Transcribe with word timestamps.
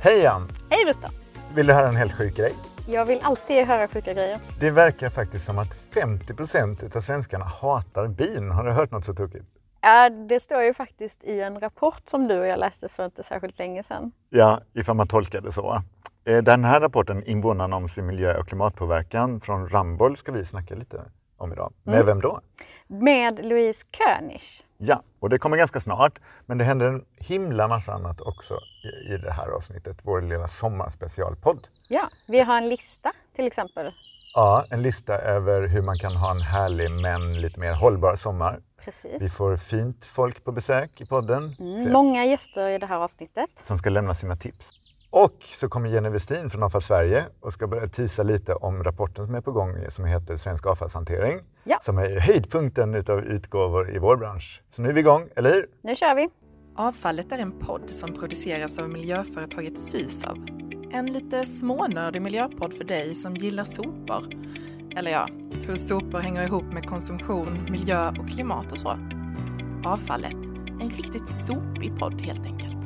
Hej 0.00 0.26
Ann! 0.26 0.48
Hej 0.70 0.84
Gustav! 0.84 1.10
Vill 1.54 1.66
du 1.66 1.72
höra 1.72 1.88
en 1.88 1.96
helt 1.96 2.12
sjuk 2.12 2.36
grej? 2.36 2.52
Jag 2.88 3.04
vill 3.04 3.18
alltid 3.22 3.66
höra 3.66 3.88
sjuka 3.88 4.12
grejer. 4.14 4.38
Det 4.60 4.70
verkar 4.70 5.08
faktiskt 5.08 5.44
som 5.46 5.58
att 5.58 5.74
50 5.94 6.34
procent 6.34 6.96
av 6.96 7.00
svenskarna 7.00 7.44
hatar 7.44 8.06
bin. 8.08 8.50
Har 8.50 8.64
du 8.64 8.70
hört 8.72 8.90
något 8.90 9.04
så 9.04 9.14
tokigt? 9.14 9.46
Ja, 9.80 10.08
det 10.10 10.40
står 10.40 10.62
ju 10.62 10.74
faktiskt 10.74 11.24
i 11.24 11.40
en 11.40 11.60
rapport 11.60 12.02
som 12.04 12.28
du 12.28 12.38
och 12.40 12.46
jag 12.46 12.58
läste 12.58 12.88
för 12.88 13.04
inte 13.04 13.22
särskilt 13.22 13.58
länge 13.58 13.82
sedan. 13.82 14.12
Ja, 14.30 14.60
ifall 14.74 14.96
man 14.96 15.08
tolkar 15.08 15.40
det 15.40 15.52
så. 15.52 15.82
Eh, 16.24 16.42
Den 16.42 16.64
här 16.64 16.80
rapporten, 16.80 17.24
Invånarna 17.24 17.76
om 17.76 17.88
sin 17.88 18.06
miljö 18.06 18.38
och 18.38 18.48
klimatpåverkan 18.48 19.40
från 19.40 19.68
Ramboll, 19.68 20.16
ska 20.16 20.32
vi 20.32 20.44
snacka 20.44 20.74
lite 20.74 21.02
om 21.36 21.52
idag. 21.52 21.72
Med 21.82 21.94
Mm. 21.94 22.06
vem 22.06 22.20
då? 22.20 22.40
Med 22.86 23.44
Louise 23.46 23.86
König. 23.98 24.40
Ja, 24.80 25.02
och 25.20 25.28
det 25.30 25.38
kommer 25.38 25.56
ganska 25.56 25.80
snart. 25.80 26.18
Men 26.46 26.58
det 26.58 26.64
händer 26.64 26.86
en 26.86 27.04
himla 27.16 27.68
massa 27.68 27.92
annat 27.92 28.20
också 28.20 28.54
i, 28.84 29.12
i 29.14 29.16
det 29.16 29.32
här 29.32 29.48
avsnittet, 29.50 29.98
vår 30.02 30.22
lilla 30.22 30.48
sommarspecialpodd. 30.48 31.68
Ja, 31.88 32.08
vi 32.26 32.40
har 32.40 32.56
en 32.58 32.68
lista 32.68 33.12
till 33.36 33.46
exempel. 33.46 33.92
Ja, 34.34 34.64
en 34.70 34.82
lista 34.82 35.18
över 35.18 35.68
hur 35.68 35.82
man 35.86 35.98
kan 35.98 36.16
ha 36.16 36.30
en 36.30 36.40
härlig 36.40 36.90
men 37.02 37.40
lite 37.40 37.60
mer 37.60 37.74
hållbar 37.74 38.16
sommar. 38.16 38.60
Vi 38.78 38.84
Precis. 38.84 39.34
får 39.34 39.56
fint 39.56 40.04
folk 40.04 40.44
på 40.44 40.52
besök 40.52 41.00
i 41.00 41.06
podden 41.06 41.56
Mm, 41.58 41.92
många 41.92 42.24
gäster 42.24 42.68
i 42.68 42.78
det 42.78 42.86
här 42.86 42.96
avsnittet. 42.96 43.50
som 43.62 43.78
ska 43.78 43.90
lämna 43.90 44.14
sina 44.14 44.36
tips. 44.36 44.77
Och 45.10 45.34
så 45.42 45.68
kommer 45.68 45.88
Jenny 45.88 46.08
Westin 46.08 46.50
från 46.50 46.62
Avfall 46.62 46.82
Sverige 46.82 47.26
och 47.40 47.52
ska 47.52 47.66
börja 47.66 47.88
tisa 47.88 48.22
lite 48.22 48.54
om 48.54 48.84
rapporten 48.84 49.24
som 49.24 49.34
är 49.34 49.40
på 49.40 49.52
gång 49.52 49.76
som 49.88 50.04
heter 50.04 50.36
Svensk 50.36 50.66
avfallshantering. 50.66 51.40
Ja. 51.64 51.78
Som 51.82 51.98
är 51.98 52.20
höjdpunkten 52.20 52.94
utav 52.94 53.20
utgåvor 53.20 53.96
i 53.96 53.98
vår 53.98 54.16
bransch. 54.16 54.62
Så 54.70 54.82
nu 54.82 54.88
är 54.88 54.92
vi 54.92 55.00
igång, 55.00 55.28
eller 55.36 55.54
hur? 55.54 55.66
Nu 55.82 55.96
kör 55.96 56.14
vi! 56.14 56.28
Avfallet 56.76 57.32
är 57.32 57.38
en 57.38 57.58
podd 57.58 57.90
som 57.90 58.14
produceras 58.14 58.78
av 58.78 58.88
miljöföretaget 58.88 59.78
Sysav. 59.78 60.36
En 60.90 61.12
lite 61.12 61.44
smånördig 61.44 62.22
miljöpodd 62.22 62.74
för 62.74 62.84
dig 62.84 63.14
som 63.14 63.36
gillar 63.36 63.64
sopor. 63.64 64.22
Eller 64.96 65.10
ja, 65.10 65.28
hur 65.66 65.76
sopor 65.76 66.18
hänger 66.18 66.46
ihop 66.46 66.72
med 66.72 66.88
konsumtion, 66.88 67.66
miljö 67.70 68.08
och 68.08 68.28
klimat 68.28 68.72
och 68.72 68.78
så. 68.78 68.98
Avfallet, 69.84 70.36
en 70.80 70.90
riktigt 70.90 71.46
sopig 71.46 71.98
podd 71.98 72.20
helt 72.20 72.46
enkelt. 72.46 72.77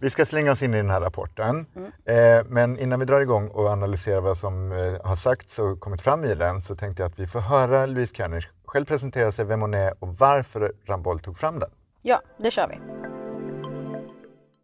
Vi 0.00 0.10
ska 0.10 0.24
slänga 0.24 0.52
oss 0.52 0.62
in 0.62 0.74
i 0.74 0.76
den 0.76 0.90
här 0.90 1.00
rapporten. 1.00 1.66
Mm. 1.76 1.90
Eh, 2.04 2.44
men 2.48 2.78
innan 2.78 3.00
vi 3.00 3.06
drar 3.06 3.20
igång 3.20 3.48
och 3.48 3.68
analyserar 3.68 4.20
vad 4.20 4.38
som 4.38 4.72
eh, 4.72 5.06
har 5.06 5.16
sagts 5.16 5.58
och 5.58 5.80
kommit 5.80 6.02
fram 6.02 6.24
i 6.24 6.34
den 6.34 6.62
så 6.62 6.76
tänkte 6.76 7.02
jag 7.02 7.10
att 7.10 7.18
vi 7.18 7.26
får 7.26 7.40
höra 7.40 7.86
Louise 7.86 8.14
König 8.14 8.44
själv 8.66 8.84
presentera 8.84 9.32
sig, 9.32 9.44
vem 9.44 9.60
hon 9.60 9.74
är 9.74 10.04
och 10.04 10.18
varför 10.18 10.72
Ramboll 10.84 11.18
tog 11.18 11.38
fram 11.38 11.58
den. 11.58 11.70
Ja, 12.02 12.20
det 12.38 12.50
kör 12.50 12.68
vi. 12.68 12.78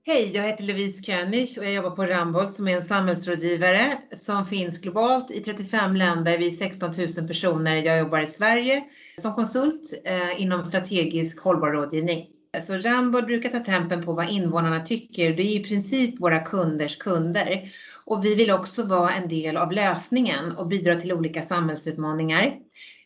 Hej, 0.04 0.30
jag 0.36 0.42
heter 0.42 0.64
Louise 0.64 1.02
König 1.02 1.54
och 1.58 1.64
jag 1.64 1.72
jobbar 1.72 1.90
på 1.90 2.04
Ramboll 2.04 2.48
som 2.48 2.68
är 2.68 2.76
en 2.76 2.82
samhällsrådgivare 2.82 3.98
som 4.16 4.46
finns 4.46 4.78
globalt 4.78 5.30
i 5.30 5.40
35 5.40 5.96
länder. 5.96 6.38
Vi 6.38 6.46
är 6.46 6.50
16 6.50 6.90
000 7.18 7.28
personer. 7.28 7.76
Jag 7.76 7.98
jobbar 7.98 8.20
i 8.20 8.26
Sverige 8.26 8.84
som 9.18 9.34
konsult 9.34 10.02
eh, 10.04 10.42
inom 10.42 10.64
strategisk 10.64 11.40
hållbar 11.40 11.70
rådgivning. 11.70 12.26
Så 12.60 12.76
Ramboll 12.76 13.22
brukar 13.22 13.50
ta 13.50 13.58
tempen 13.58 14.04
på 14.04 14.12
vad 14.12 14.28
invånarna 14.28 14.80
tycker. 14.80 15.32
Det 15.36 15.42
är 15.42 15.60
i 15.60 15.64
princip 15.64 16.20
våra 16.20 16.38
kunders 16.38 16.98
kunder. 16.98 17.72
Och 18.04 18.24
vi 18.24 18.34
vill 18.34 18.50
också 18.50 18.82
vara 18.82 19.12
en 19.12 19.28
del 19.28 19.56
av 19.56 19.72
lösningen 19.72 20.52
och 20.52 20.66
bidra 20.66 21.00
till 21.00 21.12
olika 21.12 21.42
samhällsutmaningar. 21.42 22.58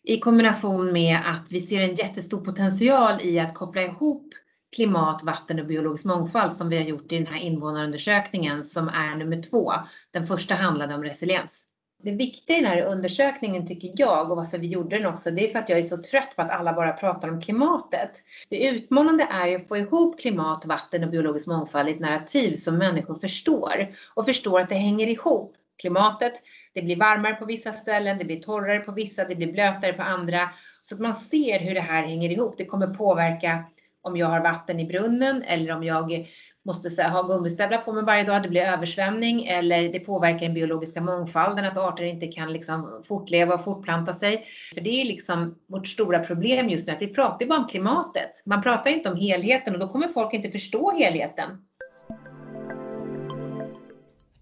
I 0.03 0.21
kombination 0.21 0.93
med 0.93 1.19
att 1.25 1.47
vi 1.51 1.61
ser 1.61 1.81
en 1.81 1.95
jättestor 1.95 2.45
potential 2.45 3.21
i 3.23 3.39
att 3.39 3.55
koppla 3.55 3.83
ihop 3.83 4.35
klimat, 4.77 5.23
vatten 5.23 5.61
och 5.61 5.67
biologisk 5.67 6.05
mångfald 6.05 6.53
som 6.53 6.69
vi 6.69 6.77
har 6.77 6.85
gjort 6.85 7.13
i 7.13 7.17
den 7.17 7.27
här 7.27 7.41
invånarundersökningen 7.41 8.65
som 8.65 8.89
är 8.89 9.15
nummer 9.15 9.43
två. 9.43 9.73
Den 10.11 10.27
första 10.27 10.55
handlade 10.55 10.95
om 10.95 11.05
resiliens. 11.05 11.66
Det 12.07 12.13
viktiga 12.13 12.57
i 12.57 12.61
den 12.61 12.71
här 12.71 12.83
undersökningen 12.83 13.67
tycker 13.67 13.93
jag 13.97 14.31
och 14.31 14.37
varför 14.37 14.59
vi 14.59 14.67
gjorde 14.67 14.99
den 14.99 15.07
också, 15.07 15.31
det 15.31 15.49
är 15.49 15.53
för 15.53 15.59
att 15.59 15.69
jag 15.69 15.79
är 15.79 15.83
så 15.83 15.97
trött 16.03 16.37
på 16.37 16.43
att 16.43 16.51
alla 16.51 16.73
bara 16.73 16.93
pratar 16.93 17.29
om 17.29 17.41
klimatet. 17.41 18.11
Det 18.49 18.67
utmanande 18.67 19.29
är 19.31 19.47
ju 19.47 19.57
att 19.57 19.69
få 19.69 19.77
ihop 19.77 20.21
klimat, 20.21 20.67
vatten 20.67 21.05
och 21.05 21.11
biologisk 21.11 21.47
mångfald 21.47 21.89
i 21.89 21.93
ett 21.93 22.01
narrativ 22.01 22.55
som 22.55 22.79
människor 22.79 23.15
förstår 23.15 23.95
och 24.15 24.27
förstår 24.27 24.61
att 24.61 24.69
det 24.69 24.75
hänger 24.75 25.07
ihop. 25.07 25.55
Klimatet, 25.79 26.33
det 26.73 26.83
blir 26.83 26.97
varmare 26.97 27.35
på 27.35 27.45
vissa 27.45 27.73
ställen, 27.73 28.19
det 28.19 28.25
blir 28.25 28.41
torrare 28.41 28.79
på 28.79 28.93
vissa, 28.93 29.25
det 29.25 29.35
blir 29.35 29.53
blötare 29.53 29.93
på 29.93 30.03
andra. 30.03 30.51
Så 30.83 30.95
att 30.95 31.01
man 31.01 31.15
ser 31.15 31.59
hur 31.59 31.75
det 31.75 31.81
här 31.81 32.03
hänger 32.03 32.31
ihop. 32.31 32.55
Det 32.59 32.65
kommer 32.65 32.87
påverka 32.87 33.65
om 34.03 34.17
jag 34.17 34.27
har 34.27 34.41
vatten 34.41 34.81
i 34.81 34.85
brunnen 34.85 35.43
eller 35.43 35.73
om 35.73 35.85
jag 35.85 36.29
måste 36.67 36.91
så 36.91 37.03
här, 37.03 37.11
ha 37.11 37.23
gummistövlar 37.23 37.79
på 37.79 37.93
mig 37.93 38.05
varje 38.05 38.25
dag, 38.25 38.43
det 38.43 38.49
blir 38.49 38.63
översvämning 38.63 39.47
eller 39.47 39.89
det 39.89 40.01
påverkar 40.01 40.39
den 40.41 40.55
biologiska 40.55 41.01
mångfalden, 41.01 41.65
att 41.65 41.79
arter 41.79 42.05
inte 42.05 42.27
kan 42.27 42.53
liksom 42.53 43.03
fortleva 43.09 43.55
och 43.55 43.65
fortplanta 43.65 44.13
sig. 44.13 44.47
För 44.75 44.81
det 44.81 45.01
är 45.01 45.05
liksom 45.05 45.55
vårt 45.67 45.87
stora 45.87 46.19
problem 46.19 46.69
just 46.69 46.87
nu, 46.87 46.93
att 46.93 47.03
vi 47.03 47.09
pratar 47.15 47.47
bara 47.47 47.59
om 47.59 47.69
klimatet. 47.69 48.43
Man 48.45 48.63
pratar 48.63 48.91
inte 48.91 49.09
om 49.11 49.17
helheten 49.17 49.75
och 49.75 49.81
då 49.81 49.89
kommer 49.89 50.09
folk 50.09 50.35
inte 50.35 50.51
förstå 50.51 50.93
helheten. 50.99 51.63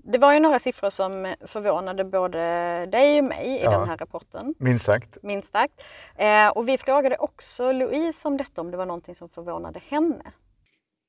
Det 0.06 0.18
var 0.18 0.32
ju 0.32 0.40
några 0.40 0.58
siffror 0.58 0.90
som 0.90 1.34
förvånade 1.46 2.04
både 2.04 2.38
dig 2.86 3.18
och 3.18 3.24
mig 3.24 3.46
i 3.46 3.64
Ja. 3.64 3.78
den 3.78 3.88
här 3.88 3.96
rapporten. 3.96 4.54
Minst 4.58 4.84
sagt. 4.84 5.22
Minst 5.22 5.52
sagt. 5.52 5.74
Eh, 6.16 6.48
och 6.48 6.68
vi 6.68 6.78
frågade 6.78 7.16
också 7.16 7.72
Louise 7.72 8.28
om 8.28 8.36
detta, 8.36 8.60
om 8.60 8.70
det 8.70 8.76
var 8.76 8.86
någonting 8.86 9.14
som 9.14 9.28
förvånade 9.28 9.80
henne. 9.88 10.32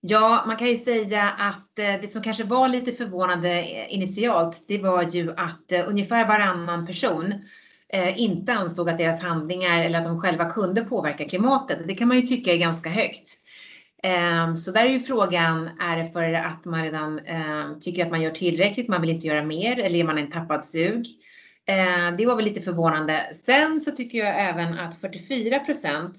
Ja, 0.08 0.44
man 0.48 0.58
kan 0.58 0.68
ju 0.68 0.78
säga 0.78 1.24
att 1.24 1.80
eh, 1.80 2.02
det 2.02 2.12
som 2.12 2.22
kanske 2.22 2.44
var 2.44 2.68
lite 2.68 2.92
förvånande 2.92 3.50
eh, 3.50 3.94
initialt, 3.94 4.66
det 4.68 4.78
var 4.78 5.04
ju 5.04 5.32
att 5.38 5.72
eh, 5.72 5.90
ungefär 5.90 6.28
varannan 6.28 6.88
person 6.88 7.34
inte 8.16 8.54
ansåg 8.54 8.90
att 8.90 8.98
deras 8.98 9.22
handlingar 9.22 9.84
eller 9.84 10.00
att 10.00 10.06
de 10.06 10.22
själva 10.22 10.50
kunde 10.50 10.82
påverka 10.82 11.30
klimatet. 11.30 11.88
Det 11.88 11.96
kan 11.96 12.08
man 12.08 12.18
ju 12.18 12.28
tycka 12.28 12.54
är 12.54 12.58
ganska 12.58 12.90
högt. 12.90 13.38
Ehm, 14.04 14.58
så 14.58 14.72
där 14.72 14.86
är 14.86 14.90
ju 14.90 15.00
frågan, 15.00 15.70
är 15.80 15.98
det 15.98 16.12
för 16.12 16.34
att 16.34 16.66
man 16.66 16.84
redan 16.84 17.20
ehm, 17.20 17.80
tycker 17.80 18.06
att 18.06 18.12
man 18.12 18.22
gör 18.22 18.32
tillräckligt, 18.32 18.88
man 18.88 19.02
vill 19.02 19.10
inte 19.10 19.28
göra 19.28 19.44
mer 19.44 19.80
eller 19.80 20.00
är 20.00 20.04
man 20.04 20.18
en 20.18 20.32
tappad 20.32 20.64
sug? 20.64 21.06
Ehm, 21.66 22.18
det 22.18 22.26
var 22.26 22.36
väl 22.36 22.46
lite 22.46 22.62
förvånande. 22.62 23.34
Sen 23.46 23.82
så 23.82 23.92
tycker 23.92 24.18
jag 24.18 24.50
även 24.50 24.80
att 24.80 25.02
44 25.02 25.60
procent 25.60 26.18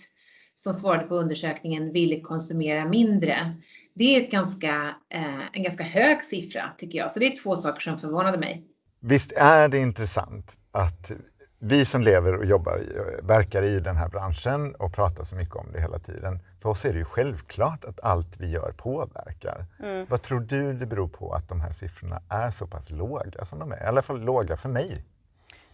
som 0.56 0.74
svarade 0.74 1.06
på 1.06 1.14
undersökningen 1.14 1.92
ville 1.92 2.20
konsumera 2.20 2.84
mindre. 2.84 3.56
Det 3.98 4.16
är 4.16 4.20
ett 4.22 4.30
ganska, 4.30 4.94
eh, 5.08 5.40
en 5.52 5.62
ganska 5.62 5.84
hög 5.84 6.24
siffra 6.24 6.62
tycker 6.78 6.98
jag. 6.98 7.10
Så 7.10 7.18
det 7.18 7.26
är 7.26 7.42
två 7.42 7.56
saker 7.56 7.80
som 7.80 7.98
förvånade 7.98 8.38
mig. 8.38 8.64
Visst 9.00 9.32
är 9.32 9.68
det 9.68 9.78
intressant 9.78 10.56
att 10.72 11.10
vi 11.58 11.84
som 11.84 12.02
lever 12.02 12.34
och 12.34 12.44
jobbar, 12.44 12.78
i- 12.78 13.20
verkar 13.22 13.62
i 13.62 13.80
den 13.80 13.96
här 13.96 14.08
branschen 14.08 14.74
och 14.74 14.92
pratar 14.94 15.24
så 15.24 15.36
mycket 15.36 15.56
om 15.56 15.66
det 15.72 15.80
hela 15.80 15.98
tiden. 15.98 16.38
För 16.62 16.68
oss 16.68 16.84
är 16.84 16.92
det 16.92 16.98
ju 16.98 17.04
självklart 17.04 17.84
att 17.84 18.00
allt 18.00 18.36
vi 18.40 18.46
gör 18.50 18.72
påverkar. 18.76 19.64
Mm. 19.82 20.06
Vad 20.10 20.22
tror 20.22 20.40
du 20.40 20.72
det 20.72 20.86
beror 20.86 21.08
på 21.08 21.32
att 21.32 21.48
de 21.48 21.60
här 21.60 21.70
siffrorna 21.72 22.20
är 22.28 22.50
så 22.50 22.66
pass 22.66 22.90
låga 22.90 23.44
som 23.44 23.58
de 23.58 23.72
är? 23.72 23.82
I 23.82 23.86
alla 23.86 24.02
fall 24.02 24.20
låga 24.20 24.56
för 24.56 24.68
mig. 24.68 25.04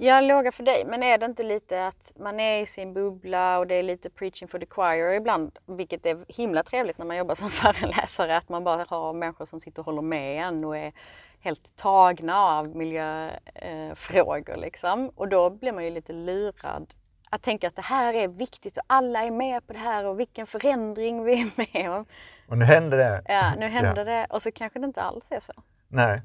Jag 0.05 0.25
låga 0.25 0.53
för 0.53 0.63
dig, 0.63 0.85
men 0.85 1.03
är 1.03 1.19
det 1.19 1.27
inte 1.27 1.43
lite 1.43 1.87
att 1.87 2.13
man 2.17 2.41
är 2.41 2.63
i 2.63 2.67
sin 2.67 2.95
bubbla 2.95 3.59
och 3.59 3.67
det 3.67 3.75
är 3.75 3.83
lite 3.83 4.11
preaching 4.11 4.49
for 4.49 4.59
the 4.59 4.67
choir 4.67 5.13
ibland, 5.13 5.59
vilket 5.67 6.07
är 6.07 6.25
himla 6.29 6.63
trevligt 6.63 6.99
när 6.99 7.07
man 7.07 7.17
jobbar 7.17 7.35
som 7.35 7.51
föreläsare, 7.63 8.37
att 8.37 8.49
man 8.49 8.65
bara 8.65 8.87
har 8.89 9.13
människor 9.13 9.47
som 9.47 9.61
sitter 9.61 9.81
och 9.81 9.87
håller 9.87 10.03
med 10.03 10.47
en 10.47 10.65
och 10.65 10.77
är 10.77 10.93
helt 11.41 11.77
tagna 11.77 12.39
av 12.39 12.77
miljöfrågor 12.77 14.57
liksom. 14.57 15.09
Och 15.09 15.29
då 15.29 15.51
blir 15.51 15.73
man 15.73 15.85
ju 15.85 15.91
lite 15.91 16.13
lurad 16.13 16.95
att 17.31 17.43
tänka 17.43 17.69
att 17.69 17.77
det 17.77 17.83
här 17.83 18.15
är 18.15 18.29
viktigt 18.29 18.77
och 18.77 18.85
alla 18.87 19.23
är 19.23 19.31
med 19.31 19.67
på 19.67 19.73
det 19.73 19.79
här 19.79 20.05
och 20.05 20.21
vilken 20.21 20.47
förändring 20.47 21.25
vi 21.25 21.41
är 21.41 21.51
med 21.57 21.91
om. 21.91 22.07
Och 22.49 22.59
nu 22.59 22.65
händer 22.65 22.99
det. 22.99 23.23
Ja, 23.29 23.55
nu 23.59 23.67
händer 23.67 24.05
det 24.05 24.27
och 24.31 24.43
så 24.43 24.53
kanske 24.53 24.79
det 24.79 24.85
inte 24.85 25.03
alls 25.03 25.25
är 25.31 25.41
så. 25.41 25.53
Nej. 25.89 26.23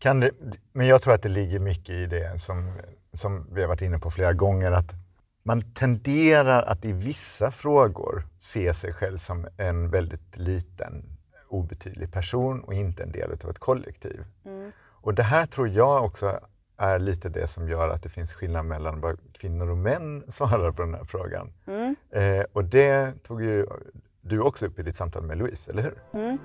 Kan 0.00 0.20
det, 0.20 0.30
men 0.72 0.86
jag 0.86 1.02
tror 1.02 1.14
att 1.14 1.22
det 1.22 1.28
ligger 1.28 1.58
mycket 1.58 1.90
i 1.90 2.06
det 2.06 2.38
som, 2.38 2.80
som 3.12 3.46
vi 3.52 3.60
har 3.60 3.68
varit 3.68 3.82
inne 3.82 3.98
på 3.98 4.10
flera 4.10 4.32
gånger, 4.32 4.72
att 4.72 4.94
man 5.42 5.72
tenderar 5.74 6.62
att 6.62 6.84
i 6.84 6.92
vissa 6.92 7.50
frågor 7.50 8.22
se 8.38 8.74
sig 8.74 8.92
själv 8.92 9.18
som 9.18 9.48
en 9.56 9.90
väldigt 9.90 10.36
liten, 10.36 11.04
obetydlig 11.48 12.12
person 12.12 12.60
och 12.60 12.74
inte 12.74 13.02
en 13.02 13.12
del 13.12 13.32
av 13.44 13.50
ett 13.50 13.58
kollektiv. 13.58 14.24
Mm. 14.44 14.72
Och 15.02 15.14
det 15.14 15.22
här 15.22 15.46
tror 15.46 15.68
jag 15.68 16.04
också 16.04 16.40
är 16.76 16.98
lite 16.98 17.28
det 17.28 17.46
som 17.46 17.68
gör 17.68 17.88
att 17.88 18.02
det 18.02 18.08
finns 18.08 18.32
skillnad 18.32 18.66
mellan 18.66 19.00
vad 19.00 19.18
kvinnor 19.32 19.70
och 19.70 19.78
män 19.78 20.24
svarar 20.28 20.72
på 20.72 20.82
den 20.82 20.94
här 20.94 21.04
frågan. 21.04 21.52
Mm. 21.66 21.96
Eh, 22.10 22.44
och 22.52 22.64
det 22.64 23.12
tog 23.22 23.42
ju 23.42 23.66
du 24.20 24.40
också 24.40 24.66
upp 24.66 24.78
i 24.78 24.82
ditt 24.82 24.96
samtal 24.96 25.22
med 25.22 25.38
Louise, 25.38 25.70
eller 25.70 25.82
hur? 25.82 26.02
Mm. 26.14 26.38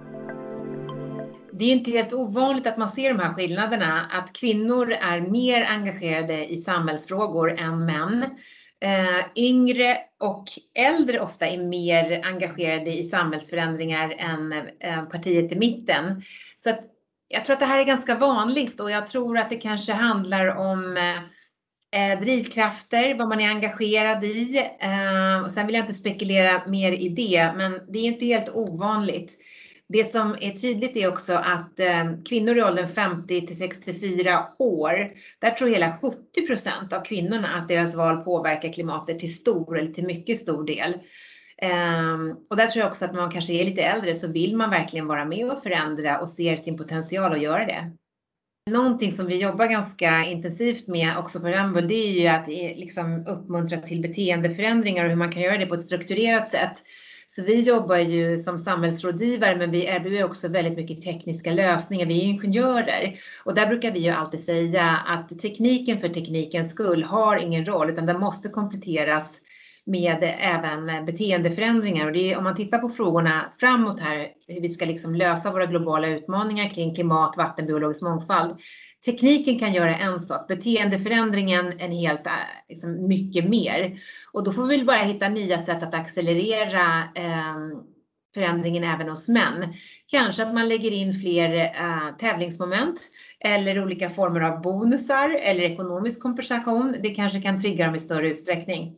Det 1.58 1.66
är 1.66 1.72
inte 1.72 1.92
helt 1.92 2.14
ovanligt 2.14 2.68
att 2.68 2.78
man 2.78 2.90
ser 2.90 3.14
de 3.14 3.20
här 3.20 3.34
skillnaderna, 3.34 4.10
att 4.12 4.34
kvinnor 4.34 4.92
är 4.92 5.22
mer 5.22 5.66
engagerade 5.66 6.46
i 6.46 6.58
samhällsfrågor 6.58 7.60
än 7.60 7.86
män. 7.86 8.26
Eh, 8.80 9.26
yngre 9.36 9.98
och 10.20 10.46
äldre 10.74 11.20
ofta 11.20 11.48
är 11.48 11.58
mer 11.58 12.26
engagerade 12.26 12.98
i 12.98 13.04
samhällsförändringar 13.04 14.16
än 14.18 14.54
eh, 14.80 15.04
partiet 15.04 15.52
i 15.52 15.56
mitten. 15.56 16.24
Så 16.58 16.70
att 16.70 16.80
jag 17.28 17.46
tror 17.46 17.54
att 17.54 17.60
det 17.60 17.66
här 17.66 17.80
är 17.80 17.86
ganska 17.86 18.16
vanligt 18.16 18.80
och 18.80 18.92
jag 18.92 19.08
tror 19.08 19.38
att 19.38 19.50
det 19.50 19.56
kanske 19.56 19.94
handlar 19.94 20.48
om 20.48 20.98
eh, 20.98 21.18
eh 22.02 22.20
drivkrafter, 22.20 23.16
vad 23.16 23.30
man 23.30 23.42
är 23.42 23.50
engagerad 23.50 24.24
i. 24.24 24.58
Eh, 24.80 25.44
och 25.44 25.52
sen 25.52 25.66
vill 25.66 25.76
jag 25.76 25.84
inte 25.84 25.94
spekulera 25.94 26.68
mer 26.68 26.92
i 26.92 27.10
det, 27.10 27.54
men 27.56 27.82
det 27.90 28.00
är 28.00 28.04
inte 28.04 28.26
helt 28.26 28.50
ovanligt. 28.50 29.38
Det 29.88 30.12
som 30.12 30.36
är 30.42 30.52
tydligt 30.52 30.98
är 30.98 31.08
också 31.10 31.34
att 31.34 31.80
eh, 31.80 32.06
kvinnor 32.30 32.58
i 32.58 32.64
åldern 32.64 32.88
50 32.88 33.48
till 33.48 33.58
64 33.58 34.48
år, 34.60 35.10
där 35.40 35.52
tror 35.52 35.70
hela 35.70 35.98
70 36.02 36.48
procent 36.48 36.94
av 36.94 37.04
kvinnorna 37.04 37.48
att 37.48 37.68
deras 37.68 37.96
val 37.96 38.24
påverkar 38.24 38.74
klimatet 38.74 39.20
till 39.20 39.36
stor 39.36 39.78
eller 39.78 39.92
till 39.92 40.06
mycket 40.06 40.38
stor 40.38 40.64
del. 40.64 40.94
Ehm, 41.58 42.36
och 42.50 42.56
där 42.58 42.68
tror 42.68 42.82
jag 42.82 42.92
också 42.92 43.06
att 43.06 43.16
man 43.16 43.32
kanske 43.32 43.54
är 43.54 43.66
lite 43.66 43.82
äldre 43.82 44.16
så 44.16 44.32
vill 44.32 44.58
man 44.58 44.70
verkligen 44.70 45.08
vara 45.08 45.26
med 45.26 45.52
och 45.52 45.64
förändra 45.64 46.20
och 46.20 46.30
ser 46.30 46.56
sin 46.56 46.78
potential 46.78 47.34
att 47.34 47.42
göra 47.42 47.66
det. 47.66 47.92
Någonting 48.72 49.12
som 49.12 49.28
vi 49.28 49.42
jobbar 49.42 49.68
ganska 49.68 50.26
intensivt 50.26 50.88
med 50.88 51.18
också 51.18 51.40
på 51.40 51.48
Rambo, 51.48 51.82
det 51.82 51.96
är 51.96 52.12
ju 52.12 52.28
att 52.28 52.48
eh, 52.48 52.78
liksom 52.78 53.28
uppmuntra 53.28 53.78
till 53.78 54.02
beteendeförändringar 54.02 55.04
och 55.04 55.10
hur 55.10 55.18
man 55.18 55.32
kan 55.32 55.42
göra 55.42 55.58
det 55.58 55.66
på 55.66 55.76
ett 55.76 55.86
strukturerat 55.86 56.48
sätt. 56.48 56.84
Så 57.28 57.44
vi 57.44 57.62
jobbar 57.62 57.98
ju 57.98 58.38
som 58.38 58.60
samhällsrådgivare, 58.60 59.56
men 59.56 59.72
vi 59.72 59.86
erbjuder 59.86 60.24
också 60.24 60.48
väldigt 60.48 60.78
mycket 60.78 61.02
tekniska 61.02 61.52
lösningar. 61.52 62.06
Vi 62.06 62.20
är 62.20 62.24
ingenjörer 62.24 63.20
och 63.46 63.56
där 63.56 63.68
brukar 63.68 63.92
vi 63.92 64.00
ju 64.00 64.10
alltid 64.10 64.40
säga 64.40 64.98
att 65.08 65.40
tekniken 65.40 66.00
för 66.00 66.10
teknikens 66.10 66.72
skull 66.72 67.04
har 67.04 67.38
ingen 67.38 67.66
roll, 67.66 67.90
utan 67.90 68.06
den 68.06 68.20
måste 68.20 68.50
kompletteras 68.50 69.42
med 69.86 70.36
även 70.40 71.06
beteendeförändringar. 71.06 72.06
Och 72.06 72.14
det 72.14 72.32
är, 72.32 72.38
om 72.38 72.44
man 72.44 72.56
tittar 72.56 72.80
på 72.80 72.90
frågorna 72.90 73.54
framåt 73.60 74.00
här, 74.00 74.28
hur 74.48 74.62
vi 74.62 74.70
ska 74.70 74.86
liksom 74.86 75.16
lösa 75.16 75.52
våra 75.52 75.66
globala 75.66 76.08
utmaningar 76.08 76.70
kring 76.70 76.96
klimat, 76.96 77.38
vatten, 77.38 77.66
biologisk 77.66 78.04
mångfald. 78.04 78.58
Tekniken 79.06 79.60
kan 79.60 79.74
göra 79.74 79.96
en 79.96 80.20
sak, 80.20 80.48
beteendeförändringen 80.48 81.74
en 81.80 81.92
helt, 81.92 82.22
liksom 82.70 83.08
mycket 83.08 83.50
mer. 83.50 84.00
Och 84.32 84.44
då 84.44 84.52
får 84.52 84.68
vi 84.68 84.78
väl 84.78 84.86
bara 84.86 84.98
hitta 84.98 85.30
nya 85.30 85.60
sätt 85.60 85.84
att 85.84 85.94
accelerera 85.94 87.04
eh, 87.16 87.56
förändringen 88.34 88.84
även 88.84 89.10
hos 89.10 89.30
män. 89.30 89.74
Kanske 90.08 90.44
att 90.44 90.54
man 90.54 90.70
lägger 90.70 90.92
in 90.92 91.14
fler 91.14 91.56
eh, 91.56 92.18
tävlingsmoment 92.20 93.02
eller 93.40 93.84
olika 93.84 94.10
former 94.10 94.42
av 94.42 94.62
bonusar 94.62 95.30
eller 95.30 95.64
ekonomisk 95.64 96.22
kompensation. 96.22 96.96
Det 97.04 97.10
kanske 97.10 97.42
kan 97.42 97.62
trigga 97.62 97.86
dem 97.86 97.96
i 97.96 98.00
större 98.00 98.28
utsträckning. 98.28 98.96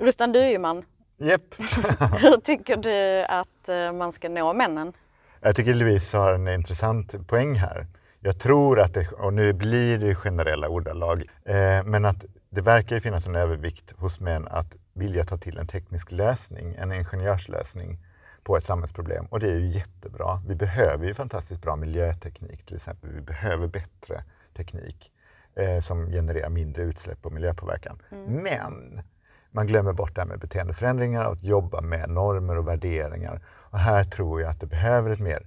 Rustan, 0.00 0.32
du 0.32 0.38
är 0.38 0.50
ju 0.50 0.58
man. 0.58 0.84
Japp. 1.18 1.54
Hur 2.20 2.40
tycker 2.40 2.76
du 2.76 3.24
att 3.24 3.68
eh, 3.68 3.92
man 3.92 4.12
ska 4.12 4.28
nå 4.28 4.52
männen? 4.52 4.92
Jag 5.40 5.56
tycker 5.56 5.74
Louise 5.74 6.16
har 6.16 6.34
en 6.34 6.48
intressant 6.48 7.28
poäng 7.28 7.54
här. 7.54 7.86
Jag 8.22 8.38
tror 8.38 8.80
att 8.80 8.94
det, 8.94 9.08
och 9.12 9.34
nu 9.34 9.52
blir 9.52 9.98
det 9.98 10.14
generella 10.14 10.68
ordalag, 10.68 11.24
eh, 11.44 11.84
men 11.84 12.04
att 12.04 12.24
det 12.50 12.60
verkar 12.60 13.00
finnas 13.00 13.26
en 13.26 13.34
övervikt 13.34 13.94
hos 13.96 14.20
män 14.20 14.48
att 14.48 14.74
vilja 14.92 15.24
ta 15.24 15.38
till 15.38 15.58
en 15.58 15.66
teknisk 15.66 16.12
lösning, 16.12 16.74
en 16.74 16.92
ingenjörslösning 16.92 17.98
på 18.42 18.56
ett 18.56 18.64
samhällsproblem. 18.64 19.26
Och 19.26 19.40
det 19.40 19.50
är 19.50 19.56
ju 19.56 19.66
jättebra. 19.66 20.42
Vi 20.46 20.54
behöver 20.54 21.06
ju 21.06 21.14
fantastiskt 21.14 21.62
bra 21.62 21.76
miljöteknik 21.76 22.66
till 22.66 22.76
exempel. 22.76 23.10
Vi 23.10 23.20
behöver 23.20 23.66
bättre 23.66 24.24
teknik 24.56 25.12
eh, 25.54 25.80
som 25.80 26.06
genererar 26.06 26.48
mindre 26.48 26.82
utsläpp 26.82 27.26
och 27.26 27.32
miljöpåverkan. 27.32 28.02
Mm. 28.10 28.42
Men 28.42 29.02
man 29.50 29.66
glömmer 29.66 29.92
bort 29.92 30.14
det 30.14 30.20
här 30.20 30.28
med 30.28 30.38
beteendeförändringar 30.38 31.24
och 31.24 31.32
att 31.32 31.42
jobba 31.42 31.80
med 31.80 32.10
normer 32.10 32.58
och 32.58 32.68
värderingar. 32.68 33.40
Och 33.46 33.78
här 33.78 34.04
tror 34.04 34.40
jag 34.40 34.50
att 34.50 34.60
det 34.60 34.66
behöver 34.66 35.10
ett 35.10 35.20
mer 35.20 35.46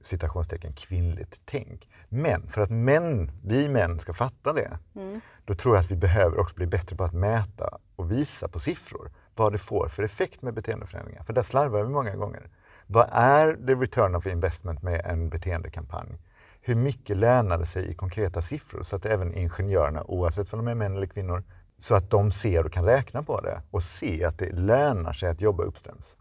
citationstecken 0.00 0.72
kvinnligt 0.72 1.40
tänk. 1.44 1.88
Men 2.08 2.48
för 2.48 2.60
att 2.60 2.70
män, 2.70 3.30
vi 3.44 3.68
män 3.68 3.98
ska 3.98 4.14
fatta 4.14 4.52
det, 4.52 4.78
mm. 4.94 5.20
då 5.44 5.54
tror 5.54 5.76
jag 5.76 5.84
att 5.84 5.90
vi 5.90 5.96
behöver 5.96 6.38
också 6.38 6.54
bli 6.54 6.66
bättre 6.66 6.96
på 6.96 7.04
att 7.04 7.12
mäta 7.12 7.78
och 7.96 8.12
visa 8.12 8.48
på 8.48 8.58
siffror 8.58 9.10
vad 9.34 9.52
det 9.52 9.58
får 9.58 9.88
för 9.88 10.02
effekt 10.02 10.42
med 10.42 10.54
beteendeförändringar. 10.54 11.22
För 11.22 11.32
där 11.32 11.42
slarvar 11.42 11.82
vi 11.82 11.88
många 11.88 12.16
gånger. 12.16 12.48
Vad 12.86 13.08
är 13.12 13.56
the 13.66 13.74
return 13.74 14.14
of 14.14 14.26
investment 14.26 14.82
med 14.82 15.06
en 15.06 15.28
beteendekampanj? 15.28 16.18
Hur 16.60 16.74
mycket 16.74 17.16
lönar 17.16 17.58
det 17.58 17.66
sig 17.66 17.90
i 17.90 17.94
konkreta 17.94 18.42
siffror 18.42 18.82
så 18.82 18.96
att 18.96 19.06
även 19.06 19.34
ingenjörerna, 19.34 20.04
oavsett 20.04 20.52
om 20.52 20.58
de 20.58 20.68
är 20.70 20.74
män 20.74 20.96
eller 20.96 21.06
kvinnor, 21.06 21.42
så 21.78 21.94
att 21.94 22.10
de 22.10 22.32
ser 22.32 22.66
och 22.66 22.72
kan 22.72 22.84
räkna 22.84 23.22
på 23.22 23.40
det 23.40 23.62
och 23.70 23.82
se 23.82 24.24
att 24.24 24.38
det 24.38 24.52
lönar 24.52 25.12
sig 25.12 25.28
att 25.28 25.40
jobba 25.40 25.62
uppströms. 25.62 26.16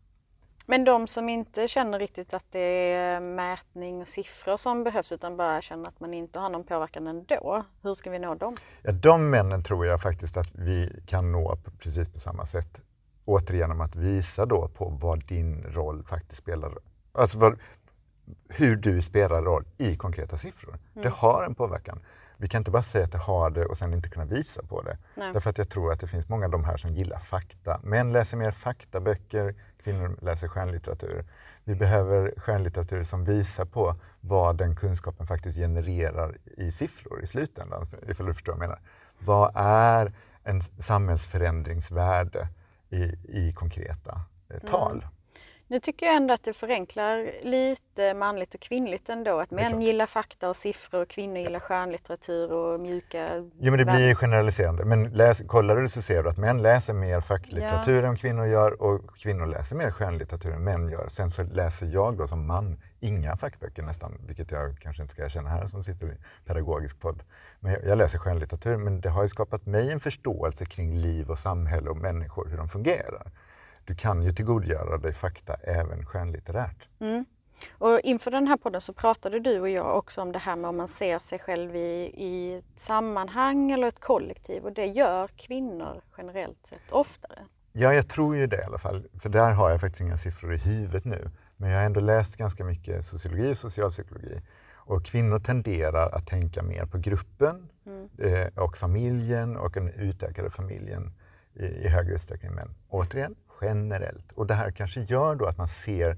Men 0.70 0.84
de 0.84 1.08
som 1.08 1.30
inte 1.30 1.68
känner 1.68 2.00
riktigt 2.00 2.34
att 2.34 2.46
det 2.52 2.94
är 2.94 3.20
mätning 3.20 4.02
och 4.02 4.08
siffror 4.08 4.58
som 4.58 4.84
behövs 4.84 5.12
utan 5.12 5.38
bara 5.38 5.62
känner 5.62 5.90
att 5.90 6.00
man 6.00 6.14
inte 6.14 6.40
har 6.40 6.50
någon 6.50 6.64
påverkan 6.64 7.08
ändå, 7.08 7.64
hur 7.84 7.94
ska 7.94 8.10
vi 8.10 8.20
nå 8.20 8.36
dem? 8.36 8.58
Ja, 8.82 8.92
de 8.92 9.30
männen 9.30 9.64
tror 9.64 9.86
jag 9.86 10.02
faktiskt 10.02 10.38
att 10.38 10.56
vi 10.56 11.02
kan 11.06 11.32
nå 11.32 11.56
på 11.56 11.72
precis 11.72 12.10
på 12.10 12.20
samma 12.20 12.46
sätt. 12.46 12.82
Återigen 13.26 13.82
att 13.82 13.96
visa 13.96 14.46
då 14.46 14.68
på 14.68 14.90
vad 15.02 15.26
din 15.26 15.64
roll 15.64 16.04
faktiskt 16.04 16.42
spelar 16.42 16.72
Alltså 17.12 17.38
vad, 17.38 17.60
hur 18.50 18.76
du 18.76 19.02
spelar 19.02 19.42
roll 19.42 19.66
i 19.78 19.98
konkreta 19.98 20.38
siffror. 20.38 20.74
Mm. 20.74 21.04
Det 21.04 21.10
har 21.10 21.44
en 21.44 21.56
påverkan. 21.56 22.00
Vi 22.38 22.48
kan 22.48 22.62
inte 22.62 22.72
bara 22.72 22.84
säga 22.84 23.06
att 23.06 23.12
det 23.12 23.18
har 23.18 23.50
det 23.50 23.66
och 23.66 23.78
sen 23.78 23.94
inte 23.94 24.10
kunna 24.10 24.26
visa 24.26 24.64
på 24.64 24.82
det. 24.82 24.98
Nej. 25.16 25.34
Därför 25.34 25.50
att 25.50 25.58
jag 25.58 25.70
tror 25.70 25.94
att 25.94 26.00
det 26.00 26.08
finns 26.08 26.30
många 26.30 26.46
av 26.46 26.52
de 26.52 26.64
här 26.64 26.78
som 26.78 26.94
gillar 26.94 27.20
fakta. 27.20 27.80
Män 27.84 28.12
läser 28.12 28.38
mer 28.38 28.52
faktaböcker, 28.52 29.56
kvinnor 29.84 30.18
läser 30.22 30.48
skönlitteratur. 30.48 31.26
Vi 31.64 31.76
behöver 31.76 32.34
skönlitteratur 32.38 33.04
som 33.04 33.26
visar 33.26 33.66
på 33.66 33.96
vad 34.22 34.58
den 34.58 34.76
kunskapen 34.76 35.28
faktiskt 35.28 35.58
genererar 35.58 36.38
i 36.58 36.72
siffror 36.72 37.24
i 37.24 37.28
slutändan, 37.28 37.88
ifall 38.08 38.26
du 38.26 38.34
förstår 38.34 38.54
vad 38.54 38.62
jag 38.62 38.70
menar. 38.70 38.82
Vad 39.20 39.52
är 39.56 40.14
en 40.44 40.62
samhällsförändringsvärde 40.62 42.48
i, 42.90 43.04
i 43.28 43.54
konkreta 43.54 44.22
eh, 44.50 44.60
tal? 44.60 44.98
Mm. 44.98 45.10
Nu 45.72 45.80
tycker 45.80 46.06
jag 46.06 46.16
ändå 46.16 46.34
att 46.34 46.44
det 46.44 46.54
förenklar 46.54 47.32
lite 47.42 48.14
manligt 48.14 48.56
och 48.56 48.62
kvinnligt 48.62 49.10
ändå. 49.10 49.40
Att 49.40 49.52
män 49.52 49.82
gillar 49.82 50.06
fakta 50.06 50.50
och 50.50 50.56
siffror 50.56 51.02
och 51.02 51.08
kvinnor 51.08 51.38
gillar 51.38 51.60
skönlitteratur 51.60 52.52
och 52.52 52.80
mjuka... 52.80 53.50
Jo 53.60 53.72
men 53.72 53.78
det 53.78 53.86
blir 53.86 54.16
generaliserande. 54.16 54.86
Men 54.86 55.04
läs, 55.04 55.42
kollar 55.48 55.76
du 55.76 55.90
så 55.90 56.02
ser 56.02 56.24
du 56.24 56.30
att 56.30 56.38
män 56.38 56.62
läser 56.62 56.94
mer 56.94 57.22
facklitteratur 57.22 58.04
ja. 58.04 58.10
än 58.10 58.18
kvinnor 58.18 58.46
gör 58.46 58.82
och 58.82 59.18
kvinnor 59.18 59.46
läser 59.46 59.76
mer 59.76 59.92
skönlitteratur 59.92 60.54
än 60.54 60.64
män 60.64 60.90
gör. 60.90 61.08
Sen 61.08 61.30
så 61.30 61.44
läser 61.44 61.86
jag 61.86 62.18
då 62.18 62.28
som 62.28 62.48
man 62.48 62.82
inga 63.00 63.38
fackböcker 63.38 63.84
nästan, 63.84 64.18
vilket 64.28 64.52
jag 64.52 64.80
kanske 64.80 65.02
inte 65.02 65.14
ska 65.14 65.26
erkänna 65.26 65.50
här 65.50 65.68
som 65.68 65.84
sitter 65.84 66.08
i 66.08 66.18
pedagogisk 66.46 67.00
podd. 67.00 67.24
Men 67.60 67.72
jag, 67.72 67.86
jag 67.86 67.98
läser 67.98 68.18
skönlitteratur 68.18 68.78
men 68.78 69.02
det 69.02 69.10
har 69.10 69.22
ju 69.22 69.28
skapat 69.28 69.66
mig 69.66 69.92
en 69.92 70.00
förståelse 70.00 70.66
kring 70.66 70.98
liv 70.98 71.30
och 71.30 71.40
samhälle 71.40 71.90
och 71.90 71.98
människor, 71.98 72.48
hur 72.48 72.58
de 72.58 72.70
fungerar 72.70 73.32
du 73.90 73.96
kan 73.96 74.24
ju 74.24 74.32
tillgodogöra 74.32 74.98
dig 74.98 75.14
fakta 75.14 75.54
även 75.54 76.06
skönlitterärt. 76.06 76.88
Mm. 77.00 77.26
Och 77.72 78.00
inför 78.00 78.32
den 78.32 78.48
här 78.48 78.58
podden 78.58 78.82
så 78.82 78.94
pratade 78.94 79.40
du 79.40 79.60
och 79.60 79.70
jag 79.70 79.98
också 79.98 80.22
om 80.22 80.32
det 80.32 80.40
här 80.40 80.56
med 80.56 80.70
om 80.70 80.78
man 80.78 80.88
ser 80.88 81.20
sig 81.20 81.40
själv 81.40 81.76
i, 81.76 82.14
i 82.18 82.56
ett 82.58 82.80
sammanhang 82.80 83.72
eller 83.72 83.88
ett 83.88 84.00
kollektiv 84.00 84.64
och 84.64 84.74
det 84.74 84.86
gör 84.86 85.28
kvinnor 85.28 86.02
generellt 86.18 86.66
sett 86.66 86.92
oftare. 86.92 87.40
Ja, 87.72 87.94
jag 87.94 88.08
tror 88.10 88.36
ju 88.36 88.48
det 88.48 88.58
i 88.58 88.64
alla 88.64 88.78
fall. 88.78 89.04
För 89.22 89.30
där 89.30 89.52
har 89.52 89.70
jag 89.70 89.82
faktiskt 89.82 90.02
inga 90.02 90.18
siffror 90.18 90.54
i 90.54 90.58
huvudet 90.58 91.06
nu. 91.06 91.30
Men 91.58 91.70
jag 91.70 91.78
har 91.78 91.86
ändå 91.86 92.00
läst 92.00 92.36
ganska 92.36 92.64
mycket 92.64 93.06
sociologi 93.06 93.52
och 93.52 93.58
socialpsykologi. 93.58 94.42
Och 94.76 95.06
kvinnor 95.06 95.40
tenderar 95.40 96.10
att 96.10 96.28
tänka 96.28 96.64
mer 96.64 96.86
på 96.86 96.98
gruppen 96.98 97.70
mm. 97.86 98.10
eh, 98.18 98.64
och 98.64 98.78
familjen 98.78 99.58
och 99.58 99.72
den 99.72 99.90
utökade 99.90 100.50
familjen 100.50 101.14
i, 101.54 101.66
i 101.66 101.88
högre 101.88 102.14
utsträckning 102.14 102.50
än 102.50 102.56
män. 102.56 102.76
Återigen, 102.90 103.36
generellt. 103.62 104.32
Och 104.32 104.48
det 104.48 104.54
här 104.54 104.72
kanske 104.72 105.02
gör 105.02 105.36
då 105.36 105.46
att 105.46 105.58
man 105.58 105.68
ser 105.68 106.18